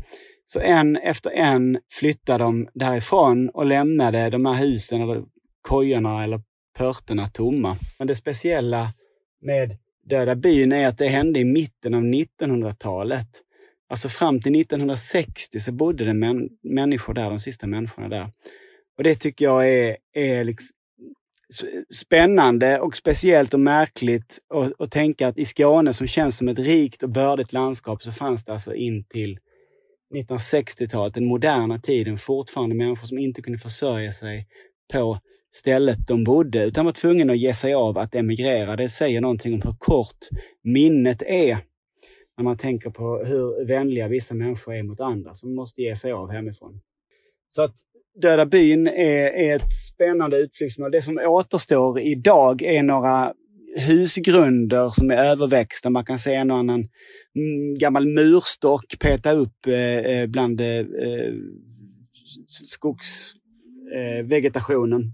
Så 0.46 0.60
en 0.60 0.98
efter 0.98 1.32
en 1.32 1.78
flyttade 1.92 2.44
de 2.44 2.68
därifrån 2.74 3.50
och 3.50 3.66
lämnade 3.66 4.30
de 4.30 4.46
här 4.46 4.54
husen, 4.54 5.02
eller 5.02 5.24
kojorna 5.62 6.24
eller 6.24 6.42
pörterna 6.78 7.28
tomma. 7.28 7.78
Men 8.00 8.08
det 8.08 8.16
speciella 8.16 8.94
med 9.42 9.78
Döda 10.04 10.36
byn 10.36 10.72
är 10.72 10.88
att 10.88 10.98
det 10.98 11.08
hände 11.08 11.40
i 11.40 11.46
mitten 11.46 11.94
av 11.94 12.02
1900-talet. 12.02 13.28
Alltså 13.92 14.10
fram 14.10 14.42
till 14.42 14.62
1960 14.62 15.60
så 15.60 15.72
bodde 15.72 16.06
det 16.06 16.14
män, 16.14 16.50
människor 16.64 17.14
där, 17.14 17.30
de 17.30 17.40
sista 17.40 17.68
människorna 17.68 18.10
där. 18.10 18.32
Och 18.98 19.04
det 19.04 19.16
tycker 19.16 19.46
jag 19.46 19.70
är, 19.70 19.98
är 20.14 20.44
liksom 20.44 20.76
spännande 21.94 22.80
och 22.80 22.96
speciellt 22.96 23.54
och 23.54 23.60
märkligt 23.60 24.40
att 24.80 24.92
tänka 24.92 25.28
att 25.28 25.38
i 25.38 25.46
Skåne 25.46 25.94
som 25.94 26.08
känns 26.08 26.38
som 26.38 26.48
ett 26.48 26.60
rikt 26.60 27.04
och 27.04 27.10
bördigt 27.10 27.54
landskap 27.54 28.04
så 28.04 28.12
fanns 28.12 28.46
det 28.46 28.54
alltså 28.54 28.76
in 28.76 29.04
till 29.04 29.40
1960-talet, 30.16 31.14
den 31.14 31.26
moderna 31.26 31.80
tiden, 31.80 32.18
fortfarande 32.18 32.76
människor 32.76 33.08
som 33.08 33.18
inte 33.18 33.42
kunde 33.42 33.60
försörja 33.60 34.12
sig 34.12 34.48
på 34.94 35.20
stället 35.54 36.08
de 36.08 36.24
bodde, 36.24 36.64
utan 36.64 36.86
var 36.86 36.92
tvungna 36.92 37.34
att 37.34 37.40
ge 37.40 37.54
sig 37.54 37.74
av 37.74 37.98
att 37.98 38.16
emigrera. 38.16 38.76
Det 38.76 38.90
säger 38.90 39.22
någonting 39.22 39.54
om 39.54 39.62
hur 39.62 39.76
kort 39.80 40.18
minnet 40.64 41.24
är 41.26 41.71
när 42.42 42.44
man 42.44 42.58
tänker 42.58 42.90
på 42.90 43.24
hur 43.26 43.66
vänliga 43.66 44.08
vissa 44.08 44.34
människor 44.34 44.74
är 44.74 44.84
mot 44.84 45.00
andra 45.00 45.34
som 45.34 45.56
måste 45.56 45.82
ge 45.82 45.96
sig 45.96 46.12
av 46.12 46.32
hemifrån. 46.32 46.82
Så 47.50 47.62
att 47.62 47.76
Döda 48.22 48.46
byn 48.46 48.88
är, 48.88 49.28
är 49.28 49.56
ett 49.56 49.74
spännande 49.94 50.38
utflyktsmål. 50.38 50.92
Det 50.92 51.02
som 51.02 51.18
återstår 51.18 52.00
idag 52.00 52.62
är 52.62 52.84
några 52.84 53.34
husgrunder 53.78 54.90
som 54.90 55.12
är 55.12 55.16
överväxta. 55.16 55.90
Man 55.90 56.06
kan 56.06 56.20
se 56.20 56.36
en 56.36 56.52
och 56.52 56.58
annan 56.58 56.80
mm, 57.36 57.78
gammal 57.78 58.08
murstock 58.08 59.00
peta 59.00 59.32
upp 59.32 59.68
eh, 59.68 59.98
eh 59.98 60.28
bland 60.28 60.62
eh, 60.62 60.86
skogsvegetationen. 62.48 65.02
Eh, 65.02 65.08
eh 65.08 65.14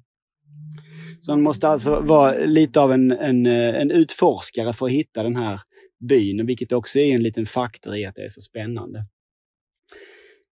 Så 1.21 1.31
man 1.31 1.41
måste 1.41 1.67
alltså 1.67 1.99
vara 1.99 2.33
lite 2.45 2.81
av 2.81 2.91
en, 2.91 3.11
en, 3.11 3.45
eh, 3.45 3.81
en 3.81 3.91
utforskare 3.91 4.73
för 4.73 4.85
att 4.85 4.91
hitta 4.91 5.23
den 5.23 5.35
här 5.35 5.59
byn, 5.99 6.45
vilket 6.45 6.71
också 6.71 6.99
är 6.99 7.15
en 7.15 7.23
liten 7.23 7.45
faktor 7.45 7.95
i 7.95 8.05
att 8.05 8.15
det 8.15 8.23
är 8.23 8.29
så 8.29 8.41
spännande. 8.41 9.05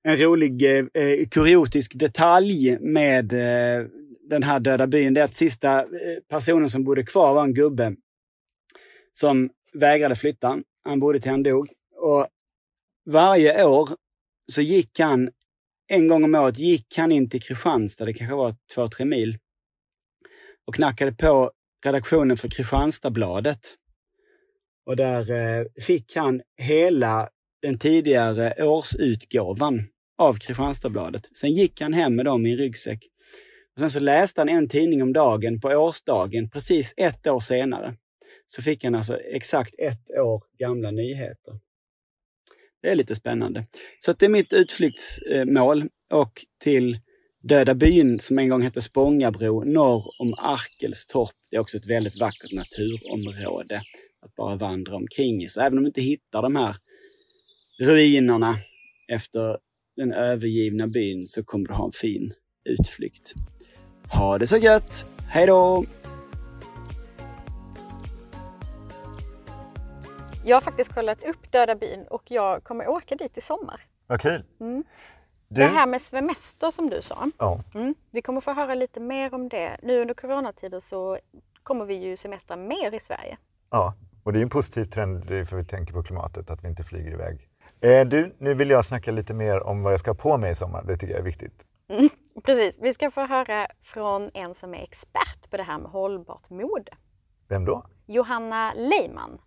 En 0.03 0.17
rolig 0.17 0.63
eh, 0.63 0.85
eh 0.93 1.27
kuriotisk 1.27 1.91
detalj 1.95 2.77
med 2.79 3.33
eh, 3.33 3.87
den 4.29 4.43
här 4.43 4.59
döda 4.59 4.87
byn, 4.87 5.13
det 5.13 5.21
är 5.21 5.25
att 5.25 5.35
sista 5.35 5.79
eh, 5.79 6.19
personen 6.29 6.69
som 6.69 6.83
bodde 6.83 7.03
kvar 7.03 7.33
var 7.33 7.43
en 7.43 7.53
gubbe 7.53 7.95
som 9.11 9.49
vägrade 9.73 10.15
flytta. 10.15 10.61
Han 10.83 10.99
bodde 10.99 11.19
till 11.19 11.31
han 11.31 11.43
dog. 11.43 11.69
Och 11.95 12.27
varje 13.05 13.65
år 13.65 13.89
så 14.51 14.61
gick 14.61 14.99
han, 14.99 15.29
en 15.87 16.07
gång 16.07 16.23
om 16.23 16.35
året, 16.35 16.59
gick 16.59 16.97
han 16.97 17.11
in 17.11 17.29
till 17.29 17.41
Kristianstad, 17.41 18.05
det 18.05 18.13
kanske 18.13 18.35
var 18.35 18.55
två, 18.75 18.87
tre 18.87 19.05
mil, 19.05 19.37
och 20.67 20.75
knackade 20.75 21.11
på 21.11 21.51
redaktionen 21.85 22.37
för 22.37 22.49
Kristianstadsbladet. 22.49 23.75
Och 24.85 24.95
där 24.95 25.31
eh, 25.31 25.65
fick 25.81 26.15
han 26.15 26.41
hela 26.57 27.29
den 27.61 27.79
tidigare 27.79 28.65
årsutgåvan 28.65 29.83
av 30.17 30.33
Kristianstadsbladet. 30.33 31.29
Sen 31.37 31.53
gick 31.53 31.81
han 31.81 31.93
hem 31.93 32.15
med 32.15 32.25
dem 32.25 32.45
i 32.45 32.51
en 32.51 32.57
ryggsäck. 32.57 32.99
Och 33.73 33.79
sen 33.79 33.89
så 33.89 33.99
läste 33.99 34.41
han 34.41 34.49
en 34.49 34.69
tidning 34.69 35.03
om 35.03 35.13
dagen 35.13 35.59
på 35.59 35.67
årsdagen 35.67 36.49
precis 36.49 36.93
ett 36.97 37.27
år 37.27 37.39
senare. 37.39 37.95
Så 38.45 38.61
fick 38.61 38.83
han 38.83 38.95
alltså 38.95 39.17
exakt 39.19 39.75
ett 39.77 40.09
år 40.19 40.43
gamla 40.59 40.91
nyheter. 40.91 41.59
Det 42.81 42.89
är 42.89 42.95
lite 42.95 43.15
spännande. 43.15 43.65
Så 43.99 44.13
det 44.13 44.25
är 44.25 44.29
mitt 44.29 44.53
utflyktsmål 44.53 45.81
eh, 45.81 46.19
och 46.19 46.45
till 46.59 46.99
Döda 47.43 47.73
byn 47.73 48.19
som 48.19 48.39
en 48.39 48.49
gång 48.49 48.61
hette 48.61 48.81
Spångabro 48.81 49.63
norr 49.63 50.21
om 50.21 50.33
Arkelstorp. 50.37 51.35
Det 51.51 51.55
är 51.55 51.61
också 51.61 51.77
ett 51.77 51.89
väldigt 51.89 52.19
vackert 52.19 52.51
naturområde 52.51 53.81
att 54.25 54.35
bara 54.35 54.55
vandra 54.55 54.95
omkring 54.95 55.43
i. 55.43 55.47
Så 55.47 55.61
även 55.61 55.77
om 55.77 55.83
du 55.83 55.87
inte 55.87 56.01
hittar 56.01 56.41
de 56.41 56.55
här 56.55 56.75
ruinerna 57.79 58.55
efter 59.07 59.57
den 59.95 60.13
övergivna 60.13 60.87
byn 60.87 61.27
så 61.27 61.43
kommer 61.43 61.67
du 61.67 61.73
ha 61.73 61.85
en 61.85 61.91
fin 61.91 62.33
utflykt. 62.63 63.33
Ha 64.13 64.37
det 64.37 64.47
så 64.47 64.57
gött! 64.57 65.05
Hej 65.29 65.47
då! 65.47 65.85
Jag 70.45 70.55
har 70.55 70.61
faktiskt 70.61 70.93
kollat 70.93 71.23
upp 71.23 71.51
Döda 71.51 71.75
byn 71.75 72.05
och 72.09 72.23
jag 72.31 72.63
kommer 72.63 72.87
åka 72.87 73.15
dit 73.15 73.37
i 73.37 73.41
sommar. 73.41 73.81
Vad 74.07 74.21
kul! 74.21 74.43
Mm. 74.59 74.83
Du... 75.47 75.61
Det 75.61 75.67
här 75.67 75.87
med 75.87 76.01
semester 76.01 76.71
som 76.71 76.89
du 76.89 77.01
sa. 77.01 77.31
Ja. 77.37 77.63
Mm. 77.75 77.95
Vi 78.11 78.21
kommer 78.21 78.41
få 78.41 78.53
höra 78.53 78.75
lite 78.75 78.99
mer 78.99 79.33
om 79.33 79.49
det. 79.49 79.77
Nu 79.83 80.01
under 80.01 80.13
coronatiden 80.13 80.81
så 80.81 81.19
kommer 81.63 81.85
vi 81.85 81.95
ju 81.95 82.17
semestra 82.17 82.55
mer 82.55 82.93
i 82.93 82.99
Sverige. 82.99 83.37
Ja, 83.69 83.93
och 84.25 84.33
det 84.33 84.39
är 84.39 84.43
en 84.43 84.49
positiv 84.49 84.85
trend 84.85 85.25
för 85.25 85.55
vi 85.55 85.65
tänker 85.65 85.93
på 85.93 86.03
klimatet, 86.03 86.49
att 86.49 86.63
vi 86.63 86.67
inte 86.67 86.83
flyger 86.83 87.11
iväg. 87.11 87.49
Eh, 87.81 88.05
du, 88.05 88.35
nu 88.37 88.53
vill 88.53 88.69
jag 88.69 88.85
snacka 88.85 89.11
lite 89.11 89.33
mer 89.33 89.63
om 89.63 89.83
vad 89.83 89.93
jag 89.93 89.99
ska 89.99 90.09
ha 90.09 90.15
på 90.15 90.37
mig 90.37 90.51
i 90.51 90.55
sommar. 90.55 90.83
Det 90.83 90.97
tycker 90.97 91.13
jag 91.13 91.19
är 91.19 91.25
viktigt. 91.25 91.63
Mm, 91.87 92.09
precis. 92.43 92.77
Vi 92.81 92.93
ska 92.93 93.11
få 93.11 93.25
höra 93.25 93.67
från 93.81 94.29
en 94.33 94.55
som 94.55 94.73
är 94.73 94.83
expert 94.83 95.49
på 95.51 95.57
det 95.57 95.63
här 95.63 95.77
med 95.79 95.91
hållbart 95.91 96.49
mode. 96.49 96.91
Vem 97.47 97.65
då? 97.65 97.85
Johanna 98.05 98.73
Leiman. 98.73 99.37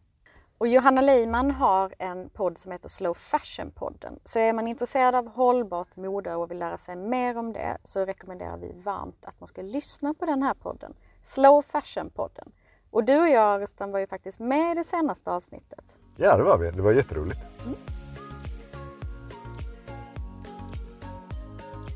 Och 0.59 0.69
Johanna 0.69 1.01
Leiman 1.01 1.51
har 1.51 1.95
en 1.99 2.29
podd 2.29 2.59
som 2.59 2.73
heter 2.73 2.89
Slow 2.89 3.15
Fashion-podden. 3.15 4.19
Så 4.25 4.39
är 4.39 4.53
man 4.53 4.69
intresserad 4.69 5.15
av 5.15 5.29
hållbart 5.29 5.97
mode 5.97 6.35
och 6.35 6.51
vill 6.51 6.59
lära 6.59 6.79
sig 6.79 6.97
mer 6.97 7.39
om 7.39 7.53
det 7.53 7.79
så 7.83 8.05
rekommenderar 8.05 8.57
vi 8.57 8.73
varmt 8.85 9.25
att 9.25 9.41
man 9.41 9.47
ska 9.47 9.63
lyssna 9.63 10.15
på 10.15 10.27
den 10.27 10.43
här 10.43 10.55
podden. 10.55 10.95
Slow 11.23 11.63
Fashion-podden. 11.63 12.53
Och 12.91 13.05
du 13.05 13.21
och 13.21 13.29
jag, 13.29 13.61
Rustan, 13.61 13.93
var 13.93 13.99
ju 13.99 14.07
faktiskt 14.07 14.41
med 14.41 14.73
i 14.73 14.75
det 14.75 14.85
senaste 14.85 15.31
avsnittet. 15.31 15.85
Ja, 16.17 16.37
det 16.37 16.43
var 16.43 16.59
vi. 16.59 16.71
Det 16.71 16.83
var 16.83 16.93
jätteroligt. 16.93 17.41
Mm. 17.67 17.79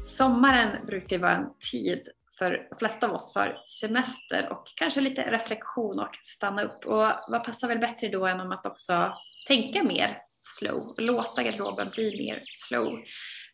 Sommaren 0.09 0.87
brukar 0.87 1.19
vara 1.19 1.37
en 1.37 1.47
tid 1.71 2.09
för 2.39 2.67
de 2.71 2.77
flesta 2.77 3.07
av 3.07 3.15
oss 3.15 3.33
för 3.33 3.57
semester 3.81 4.49
och 4.51 4.65
kanske 4.77 5.01
lite 5.01 5.23
reflektion 5.23 5.99
och 5.99 6.17
stanna 6.23 6.63
upp. 6.63 6.87
Och 6.87 7.07
vad 7.29 7.45
passar 7.45 7.69
väl 7.69 7.79
bättre 7.79 8.09
då 8.09 8.27
än 8.27 8.41
om 8.41 8.53
att 8.53 8.67
också 8.67 9.13
tänka 9.49 9.83
mer 9.83 10.19
slow, 10.41 10.83
låta 10.99 11.43
garderoben 11.43 11.89
bli 11.95 12.27
mer 12.27 12.41
slow. 12.45 12.99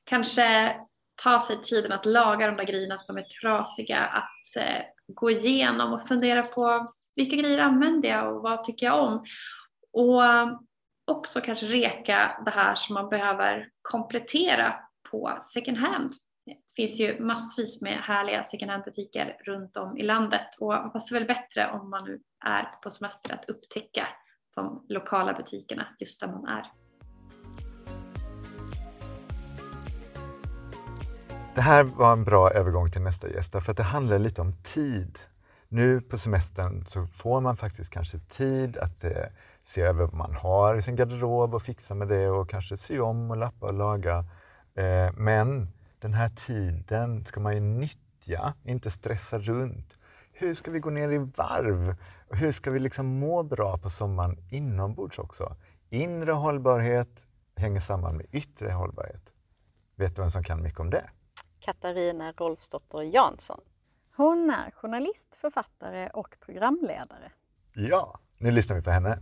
Kanske 0.04 0.76
ta 1.22 1.40
sig 1.40 1.62
tiden 1.62 1.92
att 1.92 2.06
laga 2.06 2.46
de 2.46 2.56
där 2.56 2.64
grejerna 2.64 2.98
som 2.98 3.16
är 3.16 3.22
trasiga, 3.22 3.98
att 3.98 4.56
eh, 4.56 4.82
gå 5.06 5.30
igenom 5.30 5.92
och 5.92 6.08
fundera 6.08 6.42
på 6.42 6.92
vilka 7.18 7.36
grejer 7.36 7.58
använder 7.58 8.08
jag 8.08 8.36
och 8.36 8.42
vad 8.42 8.64
tycker 8.64 8.86
jag 8.86 9.02
om? 9.02 9.24
Och 9.92 10.24
eh, 10.24 10.48
också 11.04 11.40
kanske 11.40 11.66
reka 11.66 12.42
det 12.44 12.50
här 12.50 12.74
som 12.74 12.94
man 12.94 13.08
behöver 13.08 13.68
komplettera 13.82 14.74
på 15.10 15.38
second 15.54 15.78
hand 15.78 16.12
det 16.48 16.82
finns 16.82 17.00
ju 17.00 17.20
massvis 17.20 17.82
med 17.82 17.98
härliga 17.98 18.44
second 18.44 18.70
hand-butiker 18.70 19.36
runt 19.44 19.76
om 19.76 19.96
i 19.96 20.02
landet 20.02 20.56
och 20.60 20.72
det 20.72 20.88
passar 20.88 21.16
väl 21.16 21.26
bättre 21.26 21.70
om 21.70 21.90
man 21.90 22.04
nu 22.04 22.20
är 22.46 22.68
på 22.82 22.90
semester 22.90 23.34
att 23.34 23.48
upptäcka 23.48 24.06
de 24.54 24.86
lokala 24.88 25.32
butikerna 25.32 25.86
just 25.98 26.20
där 26.20 26.28
man 26.28 26.46
är. 26.46 26.72
Det 31.54 31.60
här 31.60 31.84
var 31.84 32.12
en 32.12 32.24
bra 32.24 32.50
övergång 32.50 32.90
till 32.90 33.00
nästa 33.00 33.30
gäst 33.30 33.50
för 33.50 33.70
att 33.70 33.76
det 33.76 33.82
handlar 33.82 34.18
lite 34.18 34.40
om 34.40 34.52
tid. 34.74 35.18
Nu 35.70 36.00
på 36.00 36.18
semestern 36.18 36.84
så 36.86 37.06
får 37.06 37.40
man 37.40 37.56
faktiskt 37.56 37.90
kanske 37.90 38.18
tid 38.18 38.76
att 38.76 39.04
eh, 39.04 39.26
se 39.62 39.80
över 39.80 40.04
vad 40.04 40.14
man 40.14 40.34
har 40.34 40.76
i 40.76 40.82
sin 40.82 40.96
garderob 40.96 41.54
och 41.54 41.62
fixa 41.62 41.94
med 41.94 42.08
det 42.08 42.28
och 42.28 42.50
kanske 42.50 42.76
sy 42.76 43.00
om 43.00 43.30
och 43.30 43.36
lappa 43.36 43.66
och 43.66 43.74
laga. 43.74 44.18
Eh, 44.74 45.12
men 45.16 45.68
den 45.98 46.14
här 46.14 46.28
tiden 46.28 47.24
ska 47.24 47.40
man 47.40 47.54
ju 47.54 47.60
nyttja, 47.60 48.54
inte 48.64 48.90
stressa 48.90 49.38
runt. 49.38 49.98
Hur 50.32 50.54
ska 50.54 50.70
vi 50.70 50.78
gå 50.78 50.90
ner 50.90 51.10
i 51.10 51.18
varv? 51.18 51.96
Och 52.28 52.36
hur 52.36 52.52
ska 52.52 52.70
vi 52.70 52.78
liksom 52.78 53.06
må 53.06 53.42
bra 53.42 53.78
på 53.78 53.90
sommaren 53.90 54.38
inombords 54.50 55.18
också? 55.18 55.56
Inre 55.90 56.32
hållbarhet 56.32 57.26
hänger 57.56 57.80
samman 57.80 58.16
med 58.16 58.26
yttre 58.32 58.72
hållbarhet. 58.72 59.32
Vet 59.96 60.16
du 60.16 60.22
vem 60.22 60.30
som 60.30 60.44
kan 60.44 60.62
mycket 60.62 60.80
om 60.80 60.90
det? 60.90 61.10
Katarina 61.60 62.32
Rolfsdotter 62.32 63.02
Jansson. 63.02 63.60
Hon 64.18 64.50
är 64.50 64.70
journalist, 64.70 65.34
författare 65.34 66.08
och 66.08 66.36
programledare. 66.40 67.32
Ja, 67.74 68.20
nu 68.38 68.50
lyssnar 68.50 68.76
vi 68.76 68.82
på 68.82 68.90
henne. 68.90 69.18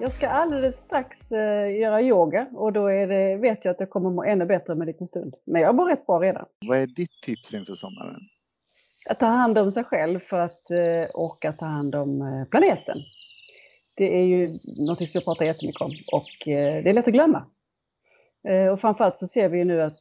Jag 0.00 0.12
ska 0.12 0.28
alldeles 0.28 0.76
strax 0.76 1.32
uh, 1.32 1.38
göra 1.80 2.02
yoga 2.02 2.46
och 2.52 2.72
då 2.72 2.86
är 2.86 3.06
det, 3.06 3.36
vet 3.36 3.64
jag 3.64 3.72
att 3.72 3.80
jag 3.80 3.90
kommer 3.90 4.10
må 4.10 4.24
ännu 4.24 4.46
bättre 4.46 4.72
om 4.72 4.80
en 4.80 4.86
liten 4.86 5.08
stund. 5.08 5.34
Men 5.44 5.62
jag 5.62 5.74
mår 5.74 5.86
rätt 5.86 6.06
bra 6.06 6.18
redan. 6.18 6.46
Vad 6.66 6.78
är 6.78 6.86
ditt 6.86 7.22
tips 7.22 7.54
inför 7.54 7.74
sommaren? 7.74 8.20
Att 9.08 9.20
ta 9.20 9.26
hand 9.26 9.58
om 9.58 9.72
sig 9.72 9.84
själv 9.84 10.20
för 10.20 10.40
att, 10.40 10.70
uh, 10.70 11.10
och 11.14 11.44
att 11.44 11.58
ta 11.58 11.66
hand 11.66 11.94
om 11.94 12.22
uh, 12.22 12.44
planeten. 12.44 12.98
Det 13.94 14.18
är 14.20 14.24
ju 14.24 14.48
något 14.86 14.98
som 14.98 15.20
vi 15.20 15.24
pratar 15.24 15.44
jättemycket 15.44 15.80
om 15.80 15.90
och 16.12 16.28
det 16.44 16.88
är 16.88 16.92
lätt 16.92 17.08
att 17.08 17.14
glömma. 17.14 17.46
Och 18.72 18.80
framförallt 18.80 19.16
så 19.16 19.26
ser 19.26 19.48
vi 19.48 19.58
ju 19.58 19.64
nu 19.64 19.82
att 19.82 20.00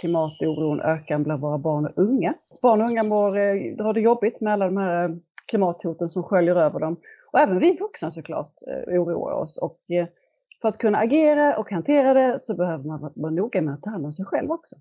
klimatoron 0.00 0.80
ökar 0.80 1.18
bland 1.18 1.40
våra 1.40 1.58
barn 1.58 1.86
och 1.86 1.92
unga. 1.96 2.34
Barn 2.62 2.80
och 2.80 2.86
unga 2.86 3.02
mår, 3.02 3.82
har 3.82 3.92
det 3.92 4.00
jobbigt 4.00 4.40
med 4.40 4.52
alla 4.52 4.64
de 4.64 4.76
här 4.76 5.18
klimathoten 5.46 6.10
som 6.10 6.22
sköljer 6.22 6.56
över 6.56 6.80
dem. 6.80 6.96
Och 7.32 7.40
även 7.40 7.58
vi 7.58 7.76
vuxna 7.76 8.10
såklart 8.10 8.52
eh, 8.66 9.00
oroar 9.00 9.32
oss. 9.32 9.56
Och 9.56 9.80
eh, 9.88 10.06
för 10.60 10.68
att 10.68 10.78
kunna 10.78 10.98
agera 10.98 11.58
och 11.58 11.70
hantera 11.70 12.14
det 12.14 12.40
så 12.40 12.54
behöver 12.54 12.84
man 12.84 13.12
vara 13.14 13.32
noga 13.32 13.62
med 13.62 13.74
att 13.74 13.82
ta 13.82 13.90
hand 13.90 14.06
om 14.06 14.12
sig 14.12 14.24
själv 14.24 14.50
också. 14.50 14.76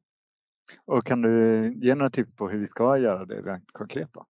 Och 0.85 1.05
kan 1.05 1.21
du 1.21 1.73
ge 1.81 1.95
några 1.95 2.09
tips 2.09 2.35
på 2.35 2.49
hur 2.49 2.59
vi 2.59 2.65
ska 2.65 2.97
göra 2.97 3.25
det 3.25 3.41
rent 3.41 3.71
konkret? 3.71 4.09
Då? 4.13 4.25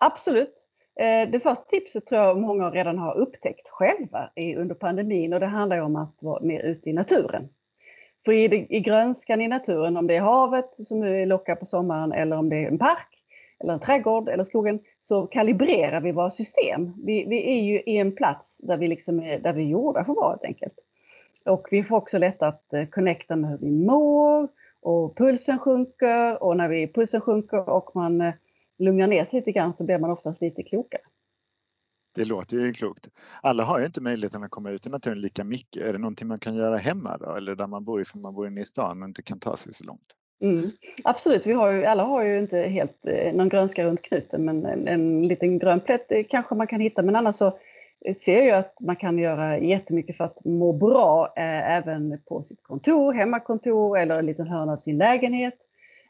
Absolut. 0.00 0.68
Eh, 1.00 1.30
det 1.30 1.40
första 1.40 1.64
tipset 1.64 2.06
tror 2.06 2.20
jag 2.20 2.40
många 2.40 2.70
redan 2.70 2.98
har 2.98 3.14
upptäckt 3.18 3.68
själva 3.68 4.30
under 4.56 4.74
pandemin 4.74 5.32
och 5.32 5.40
det 5.40 5.46
handlar 5.46 5.80
om 5.80 5.96
att 5.96 6.16
vara 6.20 6.42
mer 6.42 6.60
ute 6.62 6.90
i 6.90 6.92
naturen. 6.92 7.48
För 8.26 8.32
i, 8.32 8.80
grönskan 8.80 9.40
i 9.40 9.48
naturen, 9.48 9.96
om 9.96 10.06
det 10.06 10.16
är 10.16 10.20
havet 10.20 10.76
som 10.76 11.00
nu 11.00 11.26
lockar 11.26 11.54
på 11.54 11.66
sommaren 11.66 12.12
eller 12.12 12.36
om 12.36 12.48
det 12.48 12.56
är 12.56 12.68
en 12.68 12.78
park, 12.78 13.08
eller 13.60 13.72
en 13.72 13.80
trädgård 13.80 14.28
eller 14.28 14.44
skogen, 14.44 14.80
så 15.00 15.26
kalibrerar 15.26 16.00
vi 16.00 16.12
våra 16.12 16.30
system. 16.30 16.92
Vi, 17.04 17.24
vi 17.24 17.50
är 17.50 17.62
ju 17.62 17.80
i 17.80 17.96
en 17.96 18.14
plats 18.14 18.60
där 18.62 18.76
vi, 18.76 18.88
liksom 18.88 19.20
är, 19.20 19.38
där 19.38 19.52
vi 19.52 19.62
är 19.62 19.66
gjorda 19.66 20.04
för 20.04 20.12
att 20.12 20.16
vara 20.16 20.30
helt 20.30 20.44
enkelt. 20.44 20.74
Och 21.44 21.68
vi 21.70 21.82
får 21.82 21.96
också 21.96 22.18
lätt 22.18 22.42
att 22.42 22.72
eh, 22.72 22.84
connecta 22.84 23.36
med 23.36 23.50
hur 23.50 23.58
vi 23.58 23.70
mår 23.70 24.48
och 24.80 25.16
pulsen 25.16 25.58
sjunker 25.58 26.42
och 26.42 26.56
när 26.56 26.68
vi, 26.68 26.92
pulsen 26.92 27.20
sjunker 27.20 27.68
och 27.68 27.90
man 27.94 28.20
eh, 28.20 28.34
lugnar 28.78 29.06
ner 29.06 29.24
sig 29.24 29.40
lite 29.40 29.52
grann 29.52 29.72
så 29.72 29.84
blir 29.84 29.98
man 29.98 30.10
oftast 30.10 30.40
lite 30.40 30.62
klokare. 30.62 31.02
Det 32.16 32.24
låter 32.24 32.56
ju 32.56 32.72
klokt. 32.72 33.08
Alla 33.42 33.64
har 33.64 33.80
ju 33.80 33.86
inte 33.86 34.00
möjligheten 34.00 34.44
att 34.44 34.50
komma 34.50 34.70
ut 34.70 34.86
i 34.86 34.90
naturen 34.90 35.20
lika 35.20 35.44
mycket. 35.44 35.82
Är 35.82 35.92
det 35.92 35.98
någonting 35.98 36.28
man 36.28 36.38
kan 36.38 36.54
göra 36.54 36.76
hemma 36.76 37.18
då? 37.18 37.34
Eller 37.34 37.54
där 37.54 37.66
man 37.66 37.84
bor 37.84 38.00
ifall 38.00 38.20
man 38.20 38.34
bor 38.34 38.46
inne 38.46 38.60
i 38.60 38.66
stan 38.66 39.02
och 39.02 39.08
inte 39.08 39.22
kan 39.22 39.40
ta 39.40 39.56
sig 39.56 39.74
så 39.74 39.84
långt? 39.84 40.06
Mm. 40.40 40.70
Absolut, 41.04 41.46
vi 41.46 41.52
har 41.52 41.72
ju, 41.72 41.84
alla 41.84 42.02
har 42.02 42.22
ju 42.22 42.38
inte 42.38 42.58
helt 42.58 43.06
eh, 43.06 43.34
någon 43.34 43.48
grönska 43.48 43.84
runt 43.84 44.02
knuten 44.02 44.44
men 44.44 44.66
en, 44.66 44.88
en 44.88 45.28
liten 45.28 45.58
grön 45.58 45.80
plätt 45.80 46.12
eh, 46.12 46.22
kanske 46.28 46.54
man 46.54 46.66
kan 46.66 46.80
hitta. 46.80 47.02
Men 47.02 47.16
annars 47.16 47.34
så 47.34 47.46
eh, 48.04 48.14
ser 48.14 48.42
jag 48.42 48.58
att 48.58 48.74
man 48.80 48.96
kan 48.96 49.18
göra 49.18 49.58
jättemycket 49.58 50.16
för 50.16 50.24
att 50.24 50.44
må 50.44 50.72
bra 50.72 51.32
eh, 51.36 51.76
även 51.76 52.22
på 52.28 52.42
sitt 52.42 52.62
kontor, 52.62 53.12
hemmakontor 53.12 53.98
eller 53.98 54.18
en 54.18 54.26
liten 54.26 54.46
hörna 54.46 54.72
av 54.72 54.76
sin 54.76 54.98
lägenhet. 54.98 55.58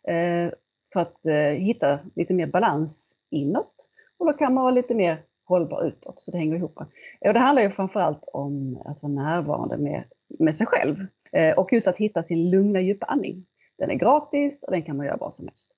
Eh, 0.09 0.53
för 0.92 1.01
att 1.01 1.27
eh, 1.27 1.35
hitta 1.35 1.99
lite 2.14 2.35
mer 2.35 2.47
balans 2.47 3.16
inåt. 3.31 3.75
Och 4.19 4.27
då 4.27 4.33
kan 4.33 4.55
man 4.55 4.64
vara 4.64 4.75
lite 4.75 4.95
mer 4.95 5.23
hållbar 5.46 5.87
utåt, 5.87 6.20
så 6.20 6.30
det 6.30 6.38
hänger 6.38 6.56
ihop. 6.56 6.78
Och 7.20 7.32
det 7.32 7.38
handlar 7.38 7.62
ju 7.62 7.70
framförallt 7.70 8.24
om 8.32 8.82
att 8.85 9.02
vara 9.02 9.12
närvarande 9.12 9.76
med, 9.76 10.04
med 10.38 10.54
sig 10.54 10.66
själv. 10.66 11.06
Eh, 11.32 11.54
och 11.54 11.72
just 11.72 11.88
att 11.88 11.98
hitta 11.98 12.22
sin 12.22 12.50
lugna 12.50 12.80
djupa 12.80 13.06
andning. 13.06 13.46
Den 13.78 13.90
är 13.90 13.94
gratis 13.94 14.62
och 14.62 14.72
den 14.72 14.82
kan 14.82 14.96
man 14.96 15.06
göra 15.06 15.16
vad 15.16 15.35
som 15.35 15.46
helst. 15.46 15.72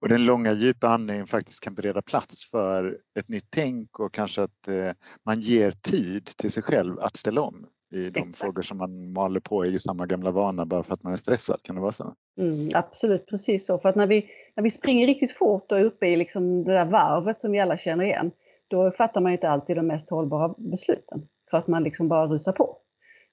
Och 0.00 0.08
den 0.08 0.24
långa 0.24 0.52
djupa 0.52 0.88
andningen 0.88 1.26
faktiskt 1.26 1.60
kan 1.60 1.74
bereda 1.74 2.02
plats 2.02 2.50
för 2.50 2.98
ett 3.18 3.28
nytt 3.28 3.46
tänk 3.50 4.00
och 4.00 4.14
kanske 4.14 4.42
att 4.42 4.68
eh, 4.68 4.92
man 5.24 5.40
ger 5.40 5.70
tid 5.70 6.24
till 6.24 6.52
sig 6.52 6.62
själv 6.62 7.00
att 7.00 7.16
ställa 7.16 7.40
om 7.40 7.66
i 7.92 8.10
de 8.10 8.20
Exakt. 8.20 8.36
frågor 8.36 8.62
som 8.62 8.78
man 8.78 9.12
maler 9.12 9.40
på 9.40 9.66
i 9.66 9.78
samma 9.78 10.06
gamla 10.06 10.30
vana 10.30 10.66
bara 10.66 10.82
för 10.82 10.94
att 10.94 11.02
man 11.02 11.12
är 11.12 11.16
stressad. 11.16 11.62
Kan 11.62 11.76
det 11.76 11.82
vara 11.82 11.92
så? 11.92 12.14
Mm, 12.38 12.68
absolut, 12.74 13.26
precis 13.26 13.66
så. 13.66 13.78
För 13.78 13.88
att 13.88 13.96
när 13.96 14.06
vi, 14.06 14.26
när 14.56 14.64
vi 14.64 14.70
springer 14.70 15.06
riktigt 15.06 15.32
fort 15.32 15.72
och 15.72 15.78
är 15.78 15.84
uppe 15.84 16.06
i 16.06 16.16
liksom 16.16 16.64
det 16.64 16.72
där 16.72 16.84
varvet 16.84 17.40
som 17.40 17.52
vi 17.52 17.60
alla 17.60 17.76
känner 17.76 18.04
igen, 18.04 18.30
då 18.70 18.90
fattar 18.90 19.20
man 19.20 19.32
inte 19.32 19.50
alltid 19.50 19.76
de 19.76 19.86
mest 19.86 20.10
hållbara 20.10 20.54
besluten. 20.58 21.28
För 21.50 21.58
att 21.58 21.66
man 21.66 21.82
liksom 21.82 22.08
bara 22.08 22.26
rusar 22.26 22.52
på. 22.52 22.76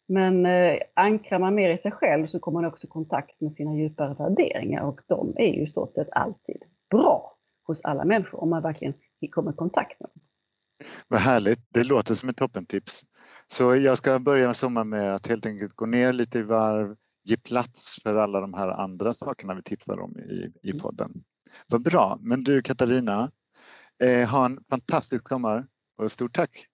Men 0.07 0.45
eh, 0.45 0.77
ankrar 0.93 1.39
man 1.39 1.55
mer 1.55 1.69
i 1.69 1.77
sig 1.77 1.91
själv 1.91 2.27
så 2.27 2.39
kommer 2.39 2.61
man 2.61 2.71
också 2.71 2.87
i 2.87 2.89
kontakt 2.89 3.41
med 3.41 3.53
sina 3.53 3.75
djupare 3.75 4.13
värderingar 4.13 4.81
och 4.81 5.01
de 5.07 5.33
är 5.37 5.53
ju 5.53 5.63
i 5.63 5.67
stort 5.67 5.95
sett 5.95 6.07
alltid 6.11 6.63
bra 6.89 7.37
hos 7.63 7.81
alla 7.81 8.05
människor 8.05 8.41
om 8.41 8.49
man 8.49 8.61
verkligen 8.61 8.93
kommer 9.31 9.51
i 9.51 9.55
kontakt 9.55 9.99
med 9.99 10.09
dem. 10.13 10.21
Vad 11.07 11.19
härligt, 11.19 11.59
det 11.73 11.83
låter 11.83 12.13
som 12.13 12.29
ett 12.29 12.37
toppentips. 12.37 13.05
Så 13.47 13.75
jag 13.75 13.97
ska 13.97 14.19
börja 14.19 14.53
sommaren 14.53 14.89
med 14.89 15.15
att 15.15 15.27
helt 15.27 15.45
enkelt 15.45 15.73
gå 15.73 15.85
ner 15.85 16.13
lite 16.13 16.39
i 16.39 16.41
varv, 16.41 16.95
ge 17.23 17.37
plats 17.37 17.99
för 18.03 18.15
alla 18.15 18.41
de 18.41 18.53
här 18.53 18.67
andra 18.67 19.13
sakerna 19.13 19.53
vi 19.53 19.63
tipsar 19.63 19.99
om 19.99 20.17
i, 20.17 20.51
i 20.61 20.79
podden. 20.79 21.23
Vad 21.67 21.81
bra, 21.81 22.17
men 22.21 22.43
du 22.43 22.61
Katarina, 22.61 23.31
eh, 24.03 24.29
ha 24.29 24.45
en 24.45 24.59
fantastisk 24.69 25.27
sommar 25.27 25.67
och 25.97 26.11
stort 26.11 26.35
tack 26.35 26.67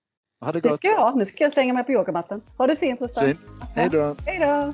ha 0.43 0.51
det 0.51 0.59
gott. 0.59 0.71
Det 0.71 0.77
ska 0.77 0.87
jag. 0.87 1.17
Nu 1.17 1.25
ska 1.25 1.43
jag 1.43 1.51
slänga 1.51 1.73
mig 1.73 1.83
på 1.83 1.91
yogamattan. 1.91 2.41
Ha 2.57 2.67
det 2.67 2.75
fint 2.75 3.01
Rustan. 3.01 3.25
Fint. 3.25 3.39
Hej 3.75 3.89
då. 3.89 4.15
Hej 4.25 4.39
då. 4.39 4.73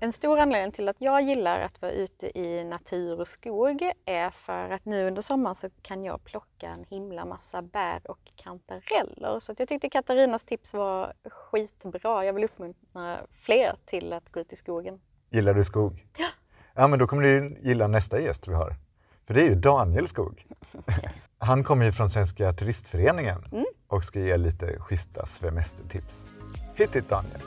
En 0.00 0.12
stor 0.12 0.38
anledning 0.38 0.72
till 0.72 0.88
att 0.88 0.96
jag 0.98 1.22
gillar 1.22 1.60
att 1.60 1.82
vara 1.82 1.92
ute 1.92 2.38
i 2.38 2.64
natur 2.64 3.20
och 3.20 3.28
skog 3.28 3.92
är 4.04 4.30
för 4.30 4.70
att 4.70 4.84
nu 4.84 5.06
under 5.06 5.22
sommaren 5.22 5.54
så 5.54 5.68
kan 5.82 6.04
jag 6.04 6.24
plocka 6.24 6.68
en 6.68 6.84
himla 6.88 7.24
massa 7.24 7.62
bär 7.62 8.10
och 8.10 8.32
kantareller. 8.34 9.40
Så 9.40 9.54
jag 9.58 9.68
tyckte 9.68 9.88
Katarinas 9.88 10.44
tips 10.44 10.72
var 10.72 11.12
skitbra. 11.24 12.24
Jag 12.24 12.32
vill 12.32 12.44
uppmuntra 12.44 13.18
fler 13.32 13.76
till 13.84 14.12
att 14.12 14.32
gå 14.32 14.40
ut 14.40 14.52
i 14.52 14.56
skogen. 14.56 15.00
Gillar 15.30 15.54
du 15.54 15.64
skog? 15.64 16.06
Ja. 16.18 16.28
Ja, 16.76 16.88
men 16.88 16.98
då 16.98 17.06
kommer 17.06 17.22
du 17.22 17.58
gilla 17.62 17.86
nästa 17.86 18.20
gäst 18.20 18.48
vi 18.48 18.54
har. 18.54 18.76
För 19.26 19.34
det 19.34 19.40
är 19.40 19.44
ju 19.44 19.54
Daniel 19.54 20.08
Skog. 20.08 20.46
Han 21.38 21.64
kommer 21.64 21.84
ju 21.84 21.92
från 21.92 22.10
Svenska 22.10 22.52
Turistföreningen 22.52 23.44
Mm. 23.52 23.64
och 23.88 24.04
ska 24.04 24.20
ge 24.20 24.36
lite 24.36 24.78
schyssta 24.80 25.26
semestertips. 25.26 26.26
Hit 26.74 26.96
it 26.96 27.08
Daniel! 27.08 27.40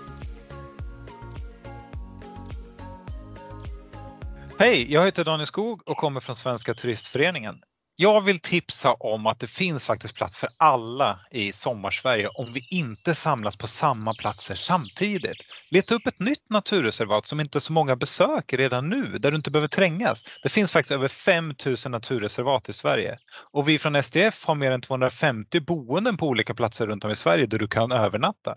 Hej, 4.59 4.93
jag 4.93 5.05
heter 5.05 5.25
Daniel 5.25 5.47
Skog 5.47 5.81
och 5.89 5.97
kommer 5.97 6.19
från 6.19 6.35
Svenska 6.35 6.73
Turistföreningen. 6.73 7.55
Jag 8.01 8.21
vill 8.21 8.39
tipsa 8.39 8.93
om 8.93 9.27
att 9.27 9.39
det 9.39 9.47
finns 9.47 9.85
faktiskt 9.85 10.15
plats 10.15 10.37
för 10.37 10.49
alla 10.57 11.19
i 11.31 11.51
Sommarsverige 11.51 12.27
om 12.27 12.53
vi 12.53 12.67
inte 12.69 13.15
samlas 13.15 13.57
på 13.57 13.67
samma 13.67 14.13
platser 14.13 14.55
samtidigt. 14.55 15.37
Leta 15.71 15.95
upp 15.95 16.07
ett 16.07 16.19
nytt 16.19 16.49
naturreservat 16.49 17.25
som 17.25 17.39
inte 17.39 17.61
så 17.61 17.73
många 17.73 17.95
besöker 17.95 18.57
redan 18.57 18.89
nu, 18.89 19.17
där 19.19 19.31
du 19.31 19.37
inte 19.37 19.51
behöver 19.51 19.67
trängas. 19.67 20.23
Det 20.43 20.49
finns 20.49 20.71
faktiskt 20.71 20.91
över 20.91 21.07
5000 21.07 21.91
naturreservat 21.91 22.69
i 22.69 22.73
Sverige. 22.73 23.17
Och 23.51 23.69
vi 23.69 23.79
från 23.79 24.03
SDF 24.03 24.45
har 24.45 24.55
mer 24.55 24.71
än 24.71 24.81
250 24.81 25.59
boenden 25.59 26.17
på 26.17 26.27
olika 26.27 26.53
platser 26.53 26.87
runt 26.87 27.03
om 27.03 27.11
i 27.11 27.15
Sverige 27.15 27.45
där 27.45 27.59
du 27.59 27.67
kan 27.67 27.91
övernatta. 27.91 28.55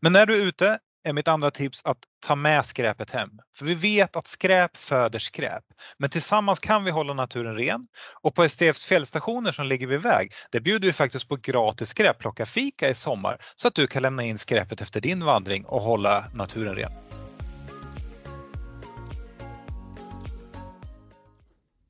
Men 0.00 0.12
när 0.12 0.26
du 0.26 0.42
är 0.42 0.46
ute 0.46 0.78
är 1.04 1.12
mitt 1.12 1.28
andra 1.28 1.50
tips 1.50 1.82
att 1.84 1.98
ta 2.26 2.36
med 2.36 2.64
skräpet 2.64 3.10
hem. 3.10 3.30
För 3.54 3.64
vi 3.64 3.74
vet 3.74 4.16
att 4.16 4.26
skräp 4.26 4.76
föder 4.76 5.18
skräp. 5.18 5.64
Men 5.98 6.10
tillsammans 6.10 6.60
kan 6.60 6.84
vi 6.84 6.90
hålla 6.90 7.14
naturen 7.14 7.56
ren. 7.56 7.86
Och 8.22 8.34
på 8.34 8.48
STFs 8.48 8.86
fjällstationer 8.86 9.52
som 9.52 9.66
ligger 9.66 9.86
vid 9.86 10.02
väg, 10.02 10.32
där 10.50 10.60
bjuder 10.60 10.86
vi 10.86 10.92
faktiskt 10.92 11.28
på 11.28 11.36
gratis 11.36 11.88
skräpplocka 11.88 12.46
fika 12.46 12.88
i 12.88 12.94
sommar 12.94 13.38
så 13.56 13.68
att 13.68 13.74
du 13.74 13.86
kan 13.86 14.02
lämna 14.02 14.22
in 14.22 14.38
skräpet 14.38 14.80
efter 14.80 15.00
din 15.00 15.24
vandring 15.24 15.64
och 15.64 15.82
hålla 15.82 16.24
naturen 16.34 16.74
ren. 16.74 16.92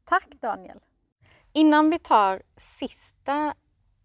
Tack 0.05 0.29
Daniel! 0.41 0.79
Innan 1.53 1.91
vi 1.91 1.99
tar 1.99 2.43
sista 2.57 3.55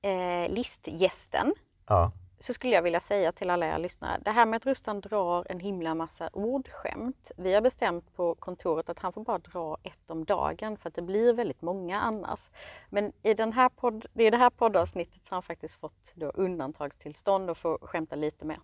eh, 0.01 0.53
listgästen 0.53 1.53
Ja. 1.87 2.11
Så 2.39 2.53
skulle 2.53 2.75
jag 2.75 2.81
vilja 2.81 2.99
säga 2.99 3.31
till 3.31 3.49
alla 3.49 3.65
er 3.65 3.77
lyssnare, 3.77 4.19
det 4.25 4.31
här 4.31 4.45
med 4.45 4.57
att 4.57 4.65
Rustan 4.65 5.01
drar 5.01 5.45
en 5.49 5.59
himla 5.59 5.95
massa 5.95 6.29
ordskämt. 6.33 7.31
Vi 7.37 7.53
har 7.53 7.61
bestämt 7.61 8.15
på 8.15 8.35
kontoret 8.35 8.89
att 8.89 8.99
han 8.99 9.13
får 9.13 9.23
bara 9.23 9.37
dra 9.37 9.77
ett 9.83 10.11
om 10.11 10.25
dagen 10.25 10.77
för 10.77 10.89
att 10.89 10.95
det 10.95 11.01
blir 11.01 11.33
väldigt 11.33 11.61
många 11.61 11.99
annars. 11.99 12.49
Men 12.89 13.11
i, 13.23 13.33
den 13.33 13.53
här 13.53 13.69
podd, 13.69 14.05
i 14.13 14.29
det 14.29 14.37
här 14.37 14.49
poddavsnittet 14.49 15.25
så 15.25 15.31
har 15.31 15.35
han 15.35 15.43
faktiskt 15.43 15.79
fått 15.79 16.11
då 16.13 16.29
undantagstillstånd 16.29 17.49
och 17.49 17.57
får 17.57 17.77
skämta 17.81 18.15
lite 18.15 18.45
mer. 18.45 18.59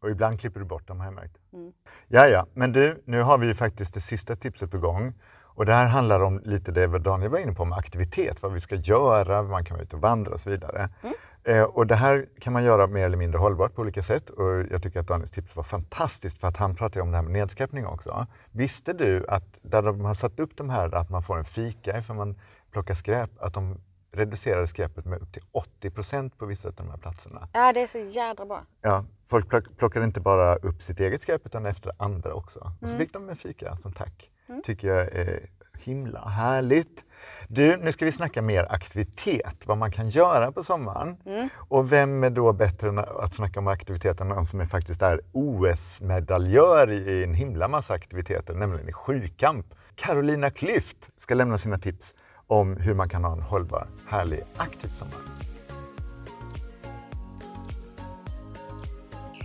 Och 0.00 0.10
ibland 0.10 0.40
klipper 0.40 0.60
du 0.60 0.66
bort 0.66 0.88
dem 0.88 0.98
har 0.98 1.06
jag 1.06 1.14
märkt. 1.14 1.38
Mm. 1.52 1.72
Ja, 2.08 2.26
ja, 2.26 2.46
men 2.54 2.72
du, 2.72 3.02
nu 3.04 3.22
har 3.22 3.38
vi 3.38 3.46
ju 3.46 3.54
faktiskt 3.54 3.94
det 3.94 4.00
sista 4.00 4.36
tipset 4.36 4.70
på 4.70 4.78
gång. 4.78 5.14
Och 5.58 5.66
det 5.66 5.72
här 5.72 5.86
handlar 5.86 6.20
om 6.20 6.40
lite 6.44 6.72
det 6.72 6.98
Daniel 6.98 7.30
var 7.30 7.38
inne 7.38 7.52
på 7.52 7.64
med 7.64 7.78
aktivitet, 7.78 8.42
vad 8.42 8.52
vi 8.52 8.60
ska 8.60 8.74
göra, 8.74 9.42
man 9.42 9.64
kan 9.64 9.76
vara 9.76 9.84
ute 9.84 9.96
och 9.96 10.02
vandra 10.02 10.32
och 10.32 10.40
så 10.40 10.50
vidare. 10.50 10.88
Mm. 11.02 11.14
Eh, 11.48 11.62
och 11.62 11.86
det 11.86 11.94
här 11.94 12.26
kan 12.40 12.52
man 12.52 12.64
göra 12.64 12.86
mer 12.86 13.04
eller 13.04 13.16
mindre 13.16 13.38
hållbart 13.38 13.74
på 13.74 13.82
olika 13.82 14.02
sätt. 14.02 14.30
Och 14.30 14.44
jag 14.70 14.82
tycker 14.82 15.00
att 15.00 15.06
Daniels 15.08 15.30
tips 15.30 15.56
var 15.56 15.62
fantastiskt 15.62 16.38
för 16.38 16.48
att 16.48 16.56
han 16.56 16.74
pratade 16.74 17.02
om 17.02 17.10
det 17.10 17.16
här 17.16 17.22
med 17.22 17.32
nedskräpning 17.32 17.86
också. 17.86 18.26
Visste 18.52 18.92
du 18.92 19.26
att 19.28 19.58
där 19.62 19.82
de 19.82 20.00
har 20.00 20.14
satt 20.14 20.40
upp 20.40 20.56
de 20.56 20.70
här 20.70 20.94
att 20.94 21.10
man 21.10 21.22
får 21.22 21.38
en 21.38 21.44
fika 21.44 21.98
ifall 21.98 22.16
man 22.16 22.38
plockar 22.70 22.94
skräp, 22.94 23.30
att 23.40 23.54
de 23.54 23.80
reducerade 24.12 24.66
skräpet 24.66 25.04
med 25.04 25.22
upp 25.22 25.32
till 25.32 25.42
80 25.52 25.90
procent 25.90 26.38
på 26.38 26.46
vissa 26.46 26.68
av 26.68 26.74
de 26.74 26.90
här 26.90 26.96
platserna. 26.96 27.48
Ja, 27.52 27.72
det 27.72 27.82
är 27.82 27.86
så 27.86 27.98
jädra 27.98 28.46
bra. 28.46 28.60
Ja, 28.82 29.04
folk 29.26 29.48
plock, 29.48 29.64
plockade 29.76 30.04
inte 30.04 30.20
bara 30.20 30.56
upp 30.56 30.82
sitt 30.82 31.00
eget 31.00 31.22
skräp 31.22 31.46
utan 31.46 31.66
efter 31.66 31.92
andra 31.98 32.34
också. 32.34 32.58
Och 32.60 32.88
så 32.88 32.94
Mm. 32.94 32.98
fick 32.98 33.12
de 33.12 33.28
en 33.28 33.36
fika 33.36 33.76
som 33.76 33.92
tack. 33.92 34.30
Mm. 34.48 34.62
tycker 34.62 34.88
jag 34.88 35.00
är 35.08 35.46
himla 35.78 36.28
härligt. 36.28 37.04
Du, 37.48 37.76
nu 37.76 37.92
ska 37.92 38.04
vi 38.04 38.12
snacka 38.12 38.42
mer 38.42 38.66
aktivitet, 38.72 39.56
vad 39.64 39.78
man 39.78 39.92
kan 39.92 40.08
göra 40.08 40.52
på 40.52 40.62
sommaren. 40.62 41.16
Mm. 41.26 41.48
Och 41.54 41.92
vem 41.92 42.24
är 42.24 42.30
då 42.30 42.52
bättre 42.52 43.00
att 43.00 43.34
snacka 43.34 43.60
om 43.60 43.68
aktivitet 43.68 44.20
än 44.20 44.28
någon 44.28 44.46
som 44.46 44.60
är 44.60 44.66
faktiskt 44.66 45.02
är 45.02 45.20
OS-medaljör 45.32 46.90
i 46.90 47.24
en 47.24 47.34
himla 47.34 47.68
massa 47.68 47.94
aktiviteter, 47.94 48.54
nämligen 48.54 48.88
i 48.88 48.92
sjukamp. 48.92 49.66
Carolina 49.94 50.50
Klüft 50.50 51.10
ska 51.18 51.34
lämna 51.34 51.58
sina 51.58 51.78
tips 51.78 52.14
om 52.46 52.76
hur 52.76 52.94
man 52.94 53.08
kan 53.08 53.24
ha 53.24 53.32
en 53.32 53.42
hållbar, 53.42 53.86
härlig, 54.08 54.42
aktiv 54.56 54.88
sommar. 54.88 55.47